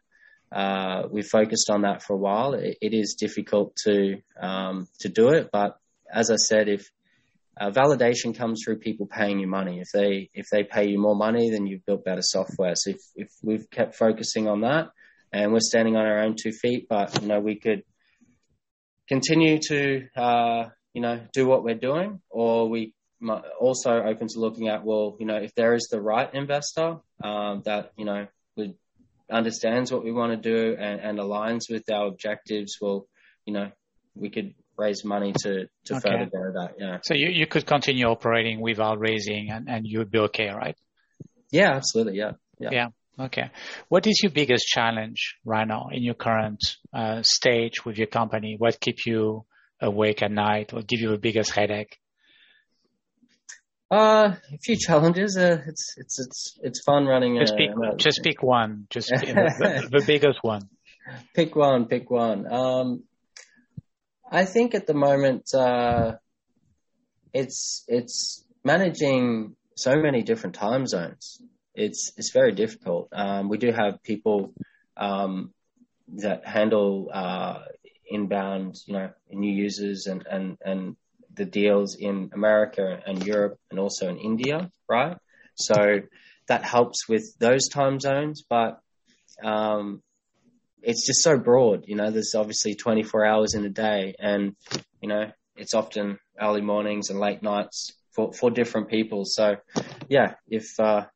uh, 0.53 1.05
we 1.11 1.23
focused 1.23 1.71
on 1.71 1.83
that 1.83 2.03
for 2.03 2.15
a 2.15 2.19
while. 2.19 2.55
It, 2.55 2.79
it 2.81 2.95
is 2.95 3.17
difficult 3.19 3.77
to 3.85 4.21
um, 4.41 4.89
to 5.01 5.09
do 5.09 5.31
it, 5.31 5.51
but 5.53 5.79
as 6.13 6.31
I 6.31 6.37
said, 6.37 6.69
if 6.69 6.91
uh, 7.61 7.71
validation 7.71 8.37
comes 8.37 8.63
through 8.65 8.79
people 8.79 9.07
paying 9.07 9.39
you 9.39 9.47
money. 9.47 9.81
If 9.81 9.89
they 9.93 10.31
if 10.33 10.47
they 10.51 10.65
pay 10.65 10.89
you 10.89 10.99
more 10.99 11.15
money, 11.15 11.51
then 11.51 11.67
you've 11.67 11.85
built 11.85 12.05
better 12.05 12.23
software. 12.23 12.75
So 12.75 12.91
if 12.91 13.01
if 13.15 13.29
we've 13.43 13.69
kept 13.71 13.97
focusing 13.97 14.49
on 14.49 14.63
that, 14.63 14.89
and 15.33 15.53
we're 15.53 15.61
standing 15.61 15.97
on 15.97 16.07
our 16.07 16.21
own 16.21 16.37
two 16.43 16.53
feet, 16.53 16.87
but 16.89 17.21
you 17.21 17.29
know 17.29 17.39
we 17.39 17.57
could 17.57 17.83
continue 19.09 19.59
to 19.69 20.07
uh, 20.17 20.71
you 20.95 21.03
know 21.03 21.21
do 21.35 21.47
what 21.47 21.63
we're 21.63 21.75
doing, 21.75 22.23
or 22.31 22.69
we 22.69 22.95
also 23.61 23.91
open 23.91 24.29
to 24.29 24.41
looking 24.41 24.69
at 24.69 24.85
well, 24.85 25.17
you 25.21 25.27
know, 25.27 25.37
if 25.37 25.55
there 25.55 25.75
is 25.75 25.89
the 25.91 26.01
right 26.01 26.33
investor 26.33 26.97
um, 27.23 27.63
that 27.67 27.93
you 27.97 28.07
know 28.07 28.27
would 28.57 28.75
understands 29.31 29.93
what 29.93 30.05
we 30.05 30.13
want 30.13 30.33
to 30.33 30.37
do 30.37 30.77
and, 30.79 31.01
and 31.01 31.19
aligns 31.19 31.71
with 31.71 31.91
our 31.91 32.07
objectives, 32.07 32.79
well, 32.81 33.07
you 33.47 33.53
know, 33.53 33.71
we 34.15 34.31
could 34.31 34.55
raise 34.77 35.05
money 35.05 35.33
to 35.43 35.67
to 35.85 35.95
Okay. 35.95 36.11
further 36.11 36.27
grow 36.27 36.53
that. 36.53 36.75
Yeah, 36.79 36.99
So 37.03 37.15
you, 37.15 37.29
you 37.29 37.47
could 37.47 37.67
continue 37.67 38.07
operating 38.07 38.61
without 38.61 38.99
raising 38.99 39.51
and, 39.51 39.69
and 39.69 39.87
you'd 39.87 40.11
be 40.11 40.19
okay, 40.19 40.49
right? 40.49 40.77
yeah, 41.51 41.73
absolutely, 41.73 42.19
yeah. 42.19 42.33
Yeah. 42.59 42.71
yeah. 42.73 42.87
Okay. 43.19 43.51
What 43.89 44.07
is 44.07 44.21
your 44.23 44.33
biggest 44.33 44.67
challenge 44.67 45.37
right 45.45 45.67
now 45.67 45.89
in 45.93 46.03
your 46.03 46.15
current 46.15 46.61
uh, 46.93 47.23
stage 47.23 47.85
with 47.85 47.99
your 47.99 48.07
company? 48.07 48.57
What 48.59 48.81
keep 48.81 49.05
you 49.05 49.45
awake 49.81 50.23
at 50.23 50.31
night 50.31 50.73
or 50.73 50.83
give 50.83 51.01
you 51.01 51.11
the 51.11 51.19
biggest 51.19 51.51
headache? 51.53 51.99
Uh, 53.91 54.35
a 54.53 54.59
few 54.59 54.77
challenges. 54.77 55.37
Uh, 55.37 55.59
it's 55.67 55.95
it's 55.97 56.21
it's 56.21 56.59
it's 56.63 56.83
fun 56.85 57.07
running. 57.07 57.39
Just 57.41 57.57
pick, 57.57 57.71
just 57.97 58.21
pick 58.23 58.43
one. 58.43 58.87
Just 58.89 59.09
the, 59.09 59.89
the 59.91 60.05
biggest 60.07 60.39
one. 60.43 60.69
pick 61.35 61.57
one. 61.57 61.87
Pick 61.87 62.09
one. 62.09 62.47
Um, 62.53 63.03
I 64.31 64.45
think 64.45 64.77
at 64.77 64.87
the 64.87 64.95
moment, 64.95 65.53
uh, 65.53 66.15
it's 67.33 67.85
it's 67.89 68.45
managing 68.65 69.57
so 69.77 69.97
many 69.97 70.23
different 70.23 70.55
time 70.55 70.87
zones. 70.87 71.43
It's 71.75 72.13
it's 72.17 72.31
very 72.33 72.53
difficult. 72.53 73.09
Um, 73.11 73.49
we 73.49 73.59
do 73.59 73.73
have 73.73 74.05
people 74.05 74.55
um, 74.97 75.53
that 76.19 76.47
handle 76.47 77.11
uh, 77.13 77.59
inbound, 78.09 78.77
you 78.87 78.95
know, 78.95 79.11
new 79.33 79.53
users 79.53 80.07
and 80.07 80.25
and 80.31 80.59
and 80.65 80.97
the 81.35 81.45
deals 81.45 81.97
in 81.99 82.31
America 82.35 83.01
and 83.07 83.25
Europe 83.25 83.59
and 83.71 83.79
also 83.79 84.09
in 84.09 84.19
India, 84.19 84.71
right? 84.89 85.17
So 85.55 86.01
that 86.49 86.65
helps 86.65 87.09
with 87.09 87.25
those 87.39 87.69
time 87.69 88.01
zones, 88.01 88.43
but 88.49 88.81
um, 89.43 90.03
it's 90.83 91.07
just 91.07 91.23
so 91.23 91.39
broad. 91.39 91.85
You 91.87 91.97
know, 91.97 92.11
there's 92.11 92.35
obviously 92.37 92.75
24 92.75 93.25
hours 93.25 93.55
in 93.55 93.65
a 93.65 93.71
day, 93.71 94.15
and 94.19 94.57
you 95.01 95.09
know, 95.09 95.31
it's 95.57 95.75
often 95.75 96.19
early 96.41 96.63
mornings 96.63 97.11
and 97.11 97.21
late 97.21 97.43
nights 97.43 97.93
for 98.15 98.33
for 98.33 98.51
different 98.51 98.89
people. 98.89 99.23
So, 99.25 99.57
yeah, 100.09 100.35
if 100.49 100.69
uh, 100.79 101.07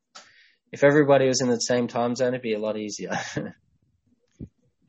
if 0.72 0.84
everybody 0.84 1.26
was 1.26 1.40
in 1.40 1.48
the 1.48 1.58
same 1.58 1.88
time 1.88 2.14
zone, 2.14 2.28
it'd 2.28 2.42
be 2.42 2.54
a 2.54 2.58
lot 2.58 2.76
easier. 2.76 3.18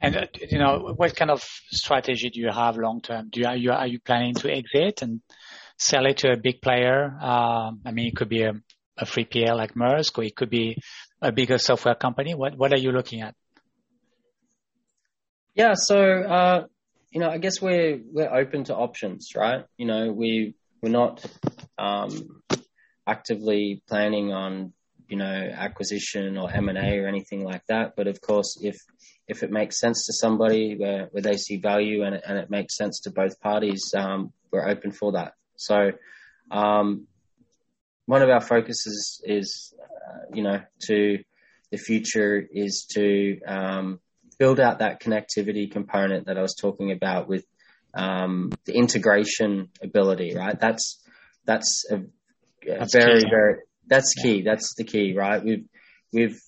And 0.02 0.16
uh, 0.16 0.28
you 0.50 0.60
know, 0.60 0.94
what 0.96 1.16
kind 1.16 1.32
of 1.32 1.42
strategy 1.42 2.30
do 2.30 2.40
you 2.40 2.52
have 2.52 2.78
long 2.78 3.02
term? 3.02 3.30
Do 3.30 3.40
you 3.40 3.48
are 3.48 3.56
you 3.56 3.72
are 3.72 3.88
you 3.88 4.00
planning 4.00 4.36
to 4.36 4.52
exit 4.52 5.02
and 5.02 5.22
sell 5.78 6.06
it 6.06 6.18
to 6.18 6.32
a 6.32 6.38
big 6.38 6.62
player? 6.62 7.18
Um, 7.22 7.82
I 7.86 7.92
mean, 7.92 8.08
it 8.08 8.16
could 8.16 8.30
be 8.30 8.44
a, 8.44 8.54
a 8.98 9.06
3PL 9.06 9.58
like 9.58 9.74
Maersk, 9.76 10.18
or 10.18 10.24
it 10.24 10.36
could 10.36 10.50
be 10.50 10.78
a 11.22 11.32
bigger 11.32 11.58
software 11.58 11.96
company. 11.96 12.36
What 12.36 12.58
what 12.58 12.74
are 12.74 12.80
you 12.80 12.92
looking 12.92 13.22
at? 13.22 13.36
Yeah, 15.56 15.74
so 15.76 15.98
uh, 15.98 16.66
you 17.12 17.22
know, 17.22 17.30
I 17.30 17.38
guess 17.38 17.62
we're 17.62 18.00
we're 18.12 18.34
open 18.34 18.66
to 18.66 18.76
options, 18.76 19.30
right? 19.36 19.66
You 19.78 19.88
know, 19.88 20.12
we 20.12 20.56
we're 20.82 20.90
not 20.90 21.26
um, 21.78 22.42
actively 23.08 23.82
planning 23.88 24.34
on 24.34 24.74
you 25.08 25.18
know 25.18 25.50
acquisition 25.56 26.38
or 26.38 26.52
M 26.52 26.70
and 26.70 26.78
A 26.78 27.00
or 27.00 27.08
anything 27.08 27.44
like 27.44 27.66
that. 27.70 27.94
But 27.96 28.08
of 28.08 28.20
course, 28.20 28.58
if 28.62 28.76
if 29.28 29.44
it 29.44 29.52
makes 29.52 29.80
sense 29.80 30.06
to 30.06 30.14
somebody 30.14 30.76
where 30.78 31.08
where 31.12 31.24
they 31.24 31.38
see 31.38 31.58
value 31.58 32.04
and 32.04 32.16
it, 32.16 32.24
and 32.28 32.38
it 32.38 32.50
makes 32.50 32.78
sense 32.78 33.02
to 33.02 33.12
both 33.12 33.40
parties, 33.40 33.94
um, 33.96 34.32
we're 34.52 34.68
open 34.68 34.92
for 34.92 35.14
that. 35.14 35.34
So. 35.56 35.92
Um, 36.52 37.08
one 38.08 38.22
of 38.22 38.30
our 38.30 38.40
focuses 38.42 39.20
is, 39.24 39.74
uh, 39.82 40.26
you 40.32 40.44
know, 40.44 40.62
to 40.88 41.18
the 41.72 41.78
future 41.78 42.48
is 42.52 42.86
to 42.94 43.42
um, 43.48 44.00
build 44.38 44.60
out 44.60 44.80
that 44.80 45.02
connectivity 45.02 45.72
component 45.72 46.28
that 46.28 46.38
I 46.38 46.42
was 46.42 46.54
talking 46.54 46.92
about 46.92 47.28
with 47.28 47.46
um, 47.96 48.52
the 48.66 48.74
integration 48.74 49.70
ability, 49.82 50.36
right? 50.36 50.60
That's 50.60 51.02
that's 51.46 51.86
a, 51.90 51.96
a 51.96 52.80
That's 52.80 52.94
very 52.94 53.22
key. 53.22 53.30
very 53.30 53.56
that's 53.88 54.14
key. 54.14 54.42
That's 54.44 54.76
the 54.76 54.84
key, 54.84 55.16
right? 55.16 55.44
We've 55.44 55.66
we've 56.14 56.40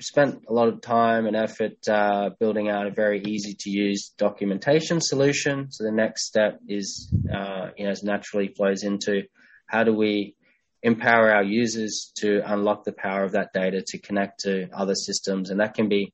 spent 0.00 0.44
a 0.48 0.52
lot 0.52 0.68
of 0.68 0.80
time 0.80 1.26
and 1.26 1.36
effort 1.36 1.76
uh, 1.88 2.30
building 2.38 2.68
out 2.68 2.86
a 2.86 2.90
very 2.90 3.22
easy 3.22 3.54
to 3.60 3.70
use 3.70 4.12
documentation 4.16 5.00
solution. 5.00 5.70
So 5.70 5.84
the 5.84 5.92
next 5.92 6.26
step 6.26 6.60
is, 6.68 7.12
uh, 7.32 7.68
you 7.76 7.86
know, 7.86 7.94
naturally 8.02 8.48
flows 8.48 8.82
into 8.82 9.24
how 9.66 9.84
do 9.84 9.94
we 9.94 10.34
empower 10.82 11.30
our 11.30 11.44
users 11.44 12.12
to 12.16 12.40
unlock 12.44 12.84
the 12.84 12.92
power 12.92 13.24
of 13.24 13.32
that 13.32 13.52
data 13.52 13.82
to 13.86 13.98
connect 13.98 14.40
to 14.40 14.68
other 14.72 14.94
systems, 14.94 15.50
and 15.50 15.60
that 15.60 15.74
can 15.74 15.88
be 15.88 16.12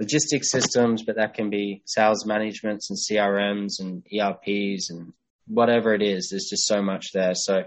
logistics 0.00 0.50
systems, 0.50 1.02
but 1.02 1.16
that 1.16 1.34
can 1.34 1.50
be 1.50 1.82
sales 1.86 2.26
managements 2.26 2.90
and 2.90 2.98
CRMs 2.98 3.80
and 3.80 4.04
ERPs 4.12 4.90
and 4.90 5.12
whatever 5.46 5.94
it 5.94 6.02
is. 6.02 6.28
There's 6.30 6.48
just 6.50 6.66
so 6.66 6.82
much 6.82 7.12
there. 7.12 7.34
So 7.34 7.64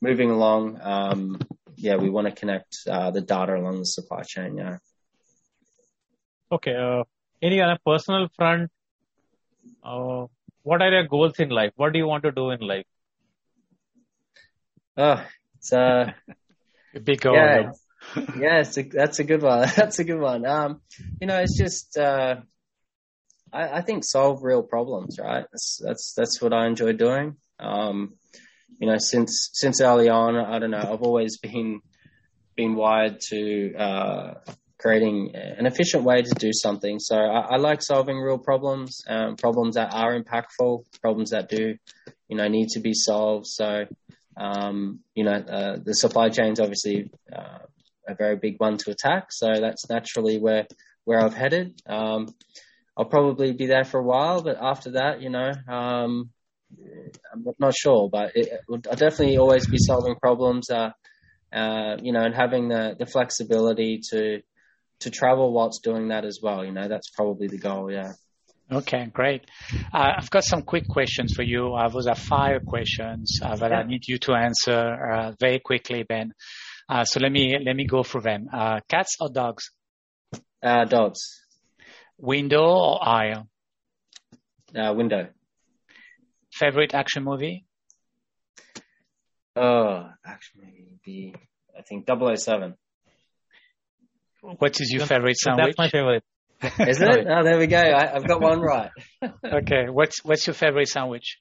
moving 0.00 0.30
along, 0.30 0.78
um, 0.82 1.40
yeah, 1.76 1.96
we 1.96 2.10
want 2.10 2.26
to 2.28 2.34
connect 2.34 2.76
uh, 2.90 3.10
the 3.10 3.20
data 3.20 3.54
along 3.54 3.78
the 3.78 3.86
supply 3.86 4.22
chain. 4.22 4.56
Yeah. 4.56 4.78
Okay. 6.52 6.74
Uh, 6.76 7.04
any 7.40 7.60
on 7.62 7.70
a 7.70 7.78
personal 7.78 8.28
front, 8.36 8.70
uh, 9.82 10.26
what 10.62 10.82
are 10.82 10.90
your 10.90 11.06
goals 11.08 11.38
in 11.38 11.48
life? 11.48 11.72
What 11.76 11.92
do 11.92 11.98
you 11.98 12.06
want 12.06 12.24
to 12.24 12.30
do 12.30 12.50
in 12.50 12.60
life? 12.60 12.84
Oh, 14.96 15.24
it's 15.56 15.72
uh, 15.72 16.12
A 16.94 17.00
big 17.00 17.20
goal. 17.20 17.34
yeah, 17.34 17.58
it's- 17.60 17.78
yeah, 18.36 18.60
it's 18.60 18.76
a, 18.76 18.82
that's 18.82 19.18
a 19.20 19.24
good 19.24 19.42
one. 19.42 19.60
That's 19.76 20.00
a 20.00 20.04
good 20.04 20.20
one. 20.20 20.44
Um, 20.44 20.80
you 21.20 21.28
know, 21.28 21.38
it's 21.38 21.56
just 21.56 21.96
uh, 21.96 22.34
I, 23.52 23.78
I, 23.78 23.80
think 23.82 24.02
solve 24.04 24.42
real 24.42 24.64
problems, 24.64 25.20
right? 25.20 25.46
That's 25.52 25.80
that's 25.80 26.12
that's 26.16 26.42
what 26.42 26.52
I 26.52 26.66
enjoy 26.66 26.94
doing. 26.94 27.36
Um, 27.60 28.14
you 28.80 28.88
know, 28.88 28.96
since 28.98 29.50
since 29.52 29.80
early 29.80 30.08
on, 30.08 30.34
I 30.34 30.58
don't 30.58 30.72
know. 30.72 30.80
I've 30.92 31.02
always 31.02 31.38
been 31.38 31.80
been 32.56 32.74
wired 32.74 33.20
to 33.28 33.74
uh, 33.76 34.34
creating 34.82 35.34
an 35.34 35.66
efficient 35.66 36.02
way 36.02 36.22
to 36.22 36.34
do 36.34 36.50
something. 36.52 36.98
So 36.98 37.16
I, 37.16 37.54
I 37.54 37.56
like 37.56 37.82
solving 37.82 38.18
real 38.18 38.38
problems, 38.38 39.02
um, 39.08 39.36
problems 39.36 39.76
that 39.76 39.94
are 39.94 40.20
impactful, 40.20 40.84
problems 41.00 41.30
that 41.30 41.48
do, 41.48 41.76
you 42.28 42.36
know, 42.36 42.48
need 42.48 42.68
to 42.70 42.80
be 42.80 42.92
solved. 42.92 43.46
So, 43.46 43.84
um, 44.36 45.00
you 45.14 45.24
know, 45.24 45.32
uh, 45.32 45.76
the 45.82 45.94
supply 45.94 46.30
chain 46.30 46.52
is 46.52 46.60
obviously 46.60 47.10
uh, 47.32 47.58
a 48.08 48.14
very 48.14 48.36
big 48.36 48.56
one 48.58 48.76
to 48.78 48.90
attack. 48.90 49.26
So 49.30 49.46
that's 49.60 49.88
naturally 49.88 50.38
where 50.38 50.66
where 51.04 51.20
I've 51.24 51.34
headed. 51.34 51.80
Um, 51.86 52.34
I'll 52.96 53.06
probably 53.06 53.52
be 53.52 53.66
there 53.66 53.84
for 53.84 53.98
a 53.98 54.04
while, 54.04 54.42
but 54.42 54.56
after 54.60 54.92
that, 54.92 55.20
you 55.20 55.30
know, 55.30 55.50
um, 55.68 56.30
I'm 57.32 57.44
not 57.58 57.74
sure, 57.74 58.08
but 58.10 58.32
it 58.34 58.48
I'll 58.70 58.96
definitely 58.96 59.38
always 59.38 59.66
be 59.66 59.78
solving 59.78 60.16
problems. 60.16 60.70
Uh, 60.70 60.90
uh, 61.52 61.96
you 62.02 62.12
know, 62.12 62.22
and 62.22 62.34
having 62.34 62.68
the, 62.68 62.96
the 62.98 63.04
flexibility 63.04 64.00
to 64.10 64.40
to 65.02 65.10
travel 65.10 65.52
whilst 65.52 65.82
doing 65.82 66.08
that 66.08 66.24
as 66.24 66.40
well. 66.42 66.64
You 66.64 66.72
know, 66.72 66.88
that's 66.88 67.10
probably 67.10 67.48
the 67.48 67.58
goal. 67.58 67.90
Yeah. 67.90 68.12
Okay, 68.70 69.06
great. 69.12 69.42
Uh, 69.92 70.12
I've 70.16 70.30
got 70.30 70.44
some 70.44 70.62
quick 70.62 70.88
questions 70.88 71.34
for 71.34 71.42
you. 71.42 71.74
Uh, 71.74 71.88
those 71.88 72.06
are 72.06 72.14
five 72.14 72.64
questions 72.64 73.40
uh, 73.42 73.56
that 73.56 73.70
yeah. 73.70 73.78
I 73.78 73.82
need 73.82 74.08
you 74.08 74.18
to 74.18 74.32
answer 74.32 75.12
uh, 75.12 75.32
very 75.38 75.58
quickly, 75.58 76.04
Ben. 76.04 76.32
Uh, 76.88 77.04
so 77.04 77.20
let 77.20 77.30
me 77.30 77.56
let 77.64 77.76
me 77.76 77.86
go 77.86 78.02
through 78.02 78.22
them. 78.22 78.48
Uh, 78.52 78.80
cats 78.88 79.16
or 79.20 79.28
dogs? 79.30 79.70
dogs. 80.62 81.20
Window 82.18 82.64
or 82.64 83.06
aisle? 83.06 83.48
window. 84.74 85.28
Favorite 86.52 86.94
action 86.94 87.24
movie? 87.24 87.66
Oh, 89.54 90.08
action 90.24 90.60
movie. 90.62 91.34
I 91.76 91.82
think 91.82 92.06
007. 92.06 92.74
What 94.42 94.80
is 94.80 94.90
your 94.90 95.06
favorite 95.06 95.36
sandwich? 95.36 95.76
That's 95.76 95.78
my 95.78 95.88
favorite. 95.88 96.24
Is 96.88 97.00
it? 97.00 97.26
oh, 97.28 97.42
there 97.44 97.58
we 97.58 97.68
go. 97.68 97.78
I, 97.78 98.06
have 98.06 98.26
got 98.26 98.40
one 98.40 98.60
right. 98.60 98.90
okay. 99.44 99.88
What's 99.88 100.24
What's 100.24 100.46
your 100.46 100.54
favorite 100.54 100.88
sandwich? 100.88 101.38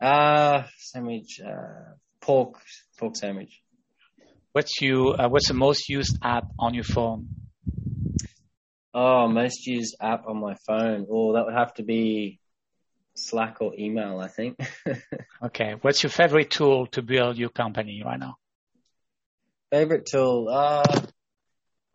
Uh, 0.00 0.64
sandwich. 0.78 1.40
Uh, 1.40 1.94
pork. 2.20 2.60
Pork 2.98 3.16
sandwich. 3.16 3.62
What's 4.52 4.80
you? 4.80 5.14
Uh, 5.18 5.28
what's 5.28 5.48
the 5.48 5.54
most 5.54 5.88
used 5.88 6.18
app 6.22 6.44
on 6.58 6.74
your 6.74 6.84
phone? 6.84 7.28
Oh, 8.92 9.28
most 9.28 9.66
used 9.66 9.96
app 10.00 10.26
on 10.26 10.38
my 10.38 10.54
phone. 10.66 11.06
Oh, 11.10 11.34
that 11.34 11.46
would 11.46 11.54
have 11.54 11.74
to 11.74 11.82
be 11.82 12.40
Slack 13.14 13.58
or 13.60 13.72
email, 13.78 14.20
I 14.20 14.28
think. 14.28 14.58
okay. 15.44 15.74
What's 15.80 16.02
your 16.02 16.10
favorite 16.10 16.50
tool 16.50 16.86
to 16.88 17.02
build 17.02 17.38
your 17.38 17.50
company 17.50 18.02
right 18.04 18.18
now? 18.18 18.36
Favorite 19.70 20.06
tool? 20.06 20.48
Uh, 20.48 20.84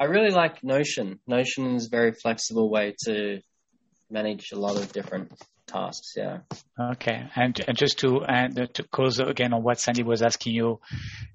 I 0.01 0.05
really 0.05 0.31
like 0.31 0.63
Notion. 0.63 1.19
Notion 1.27 1.75
is 1.75 1.85
a 1.85 1.89
very 1.89 2.11
flexible 2.11 2.71
way 2.71 2.95
to 3.05 3.39
manage 4.09 4.51
a 4.51 4.57
lot 4.57 4.75
of 4.75 4.91
different 4.91 5.31
tasks. 5.67 6.13
Yeah. 6.17 6.39
Okay. 6.93 7.27
And, 7.35 7.63
and 7.67 7.77
just 7.77 7.99
to 7.99 8.23
and 8.23 8.67
to 8.73 8.83
close 8.91 9.19
again 9.19 9.53
on 9.53 9.61
what 9.61 9.79
Sandy 9.79 10.01
was 10.01 10.23
asking 10.23 10.55
you, 10.55 10.79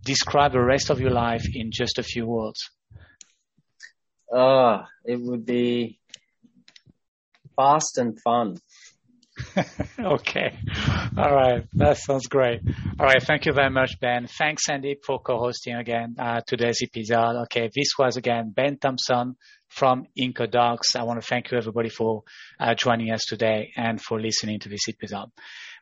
describe 0.05 0.51
the 0.51 0.61
rest 0.61 0.91
of 0.91 1.01
your 1.01 1.13
life 1.13 1.45
in 1.55 1.71
just 1.71 2.01
a 2.01 2.03
few 2.03 2.27
words. 2.27 2.69
Uh, 4.35 4.83
it 5.05 5.21
would 5.21 5.47
be 5.47 6.01
fast 7.55 7.99
and 7.99 8.21
fun. 8.21 8.57
okay. 9.99 10.59
All 11.17 11.35
right. 11.35 11.65
That 11.75 11.97
sounds 11.99 12.27
great. 12.27 12.61
All 12.99 13.07
right. 13.07 13.23
Thank 13.23 13.47
you 13.47 13.53
very 13.53 13.71
much, 13.71 13.99
Ben. 14.01 14.27
Thanks, 14.27 14.65
Sandy, 14.65 14.97
for 15.05 15.19
co-hosting 15.21 15.75
again 15.75 16.17
uh, 16.19 16.41
today's 16.47 16.79
episode. 16.83 17.43
Okay. 17.45 17.71
This 17.75 17.89
was 17.99 18.17
again 18.17 18.53
Ben 18.55 18.79
Thompson 18.79 19.37
from 19.69 20.07
IncoDocs. 20.19 20.97
I 20.97 21.05
want 21.05 21.21
to 21.21 21.27
thank 21.27 21.51
you 21.51 21.59
everybody 21.59 21.89
for 21.89 22.23
uh, 22.61 22.75
joining 22.75 23.11
us 23.11 23.25
today 23.27 23.73
and 23.77 24.01
for 24.01 24.21
listening 24.21 24.61
to 24.61 24.69
this 24.69 24.89
episode. 24.89 25.31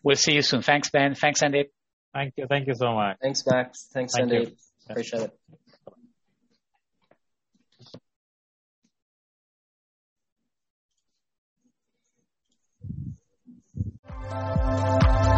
We'll 0.02 0.16
see 0.16 0.34
you 0.34 0.42
soon. 0.42 0.62
Thanks, 0.62 0.90
Ben. 0.90 1.14
Thanks, 1.14 1.40
Sandy. 1.40 1.66
Thank 2.12 2.34
you. 2.36 2.46
Thank 2.48 2.66
you 2.68 2.74
so 2.74 2.94
much. 2.94 3.16
Thanks, 3.20 3.42
Max. 3.46 3.88
Thanks, 3.92 4.12
Thank 4.14 4.30
Sandy. 4.30 4.50
You. 4.50 4.56
Appreciate 4.88 5.22
it. 5.22 5.60
Música 14.30 15.33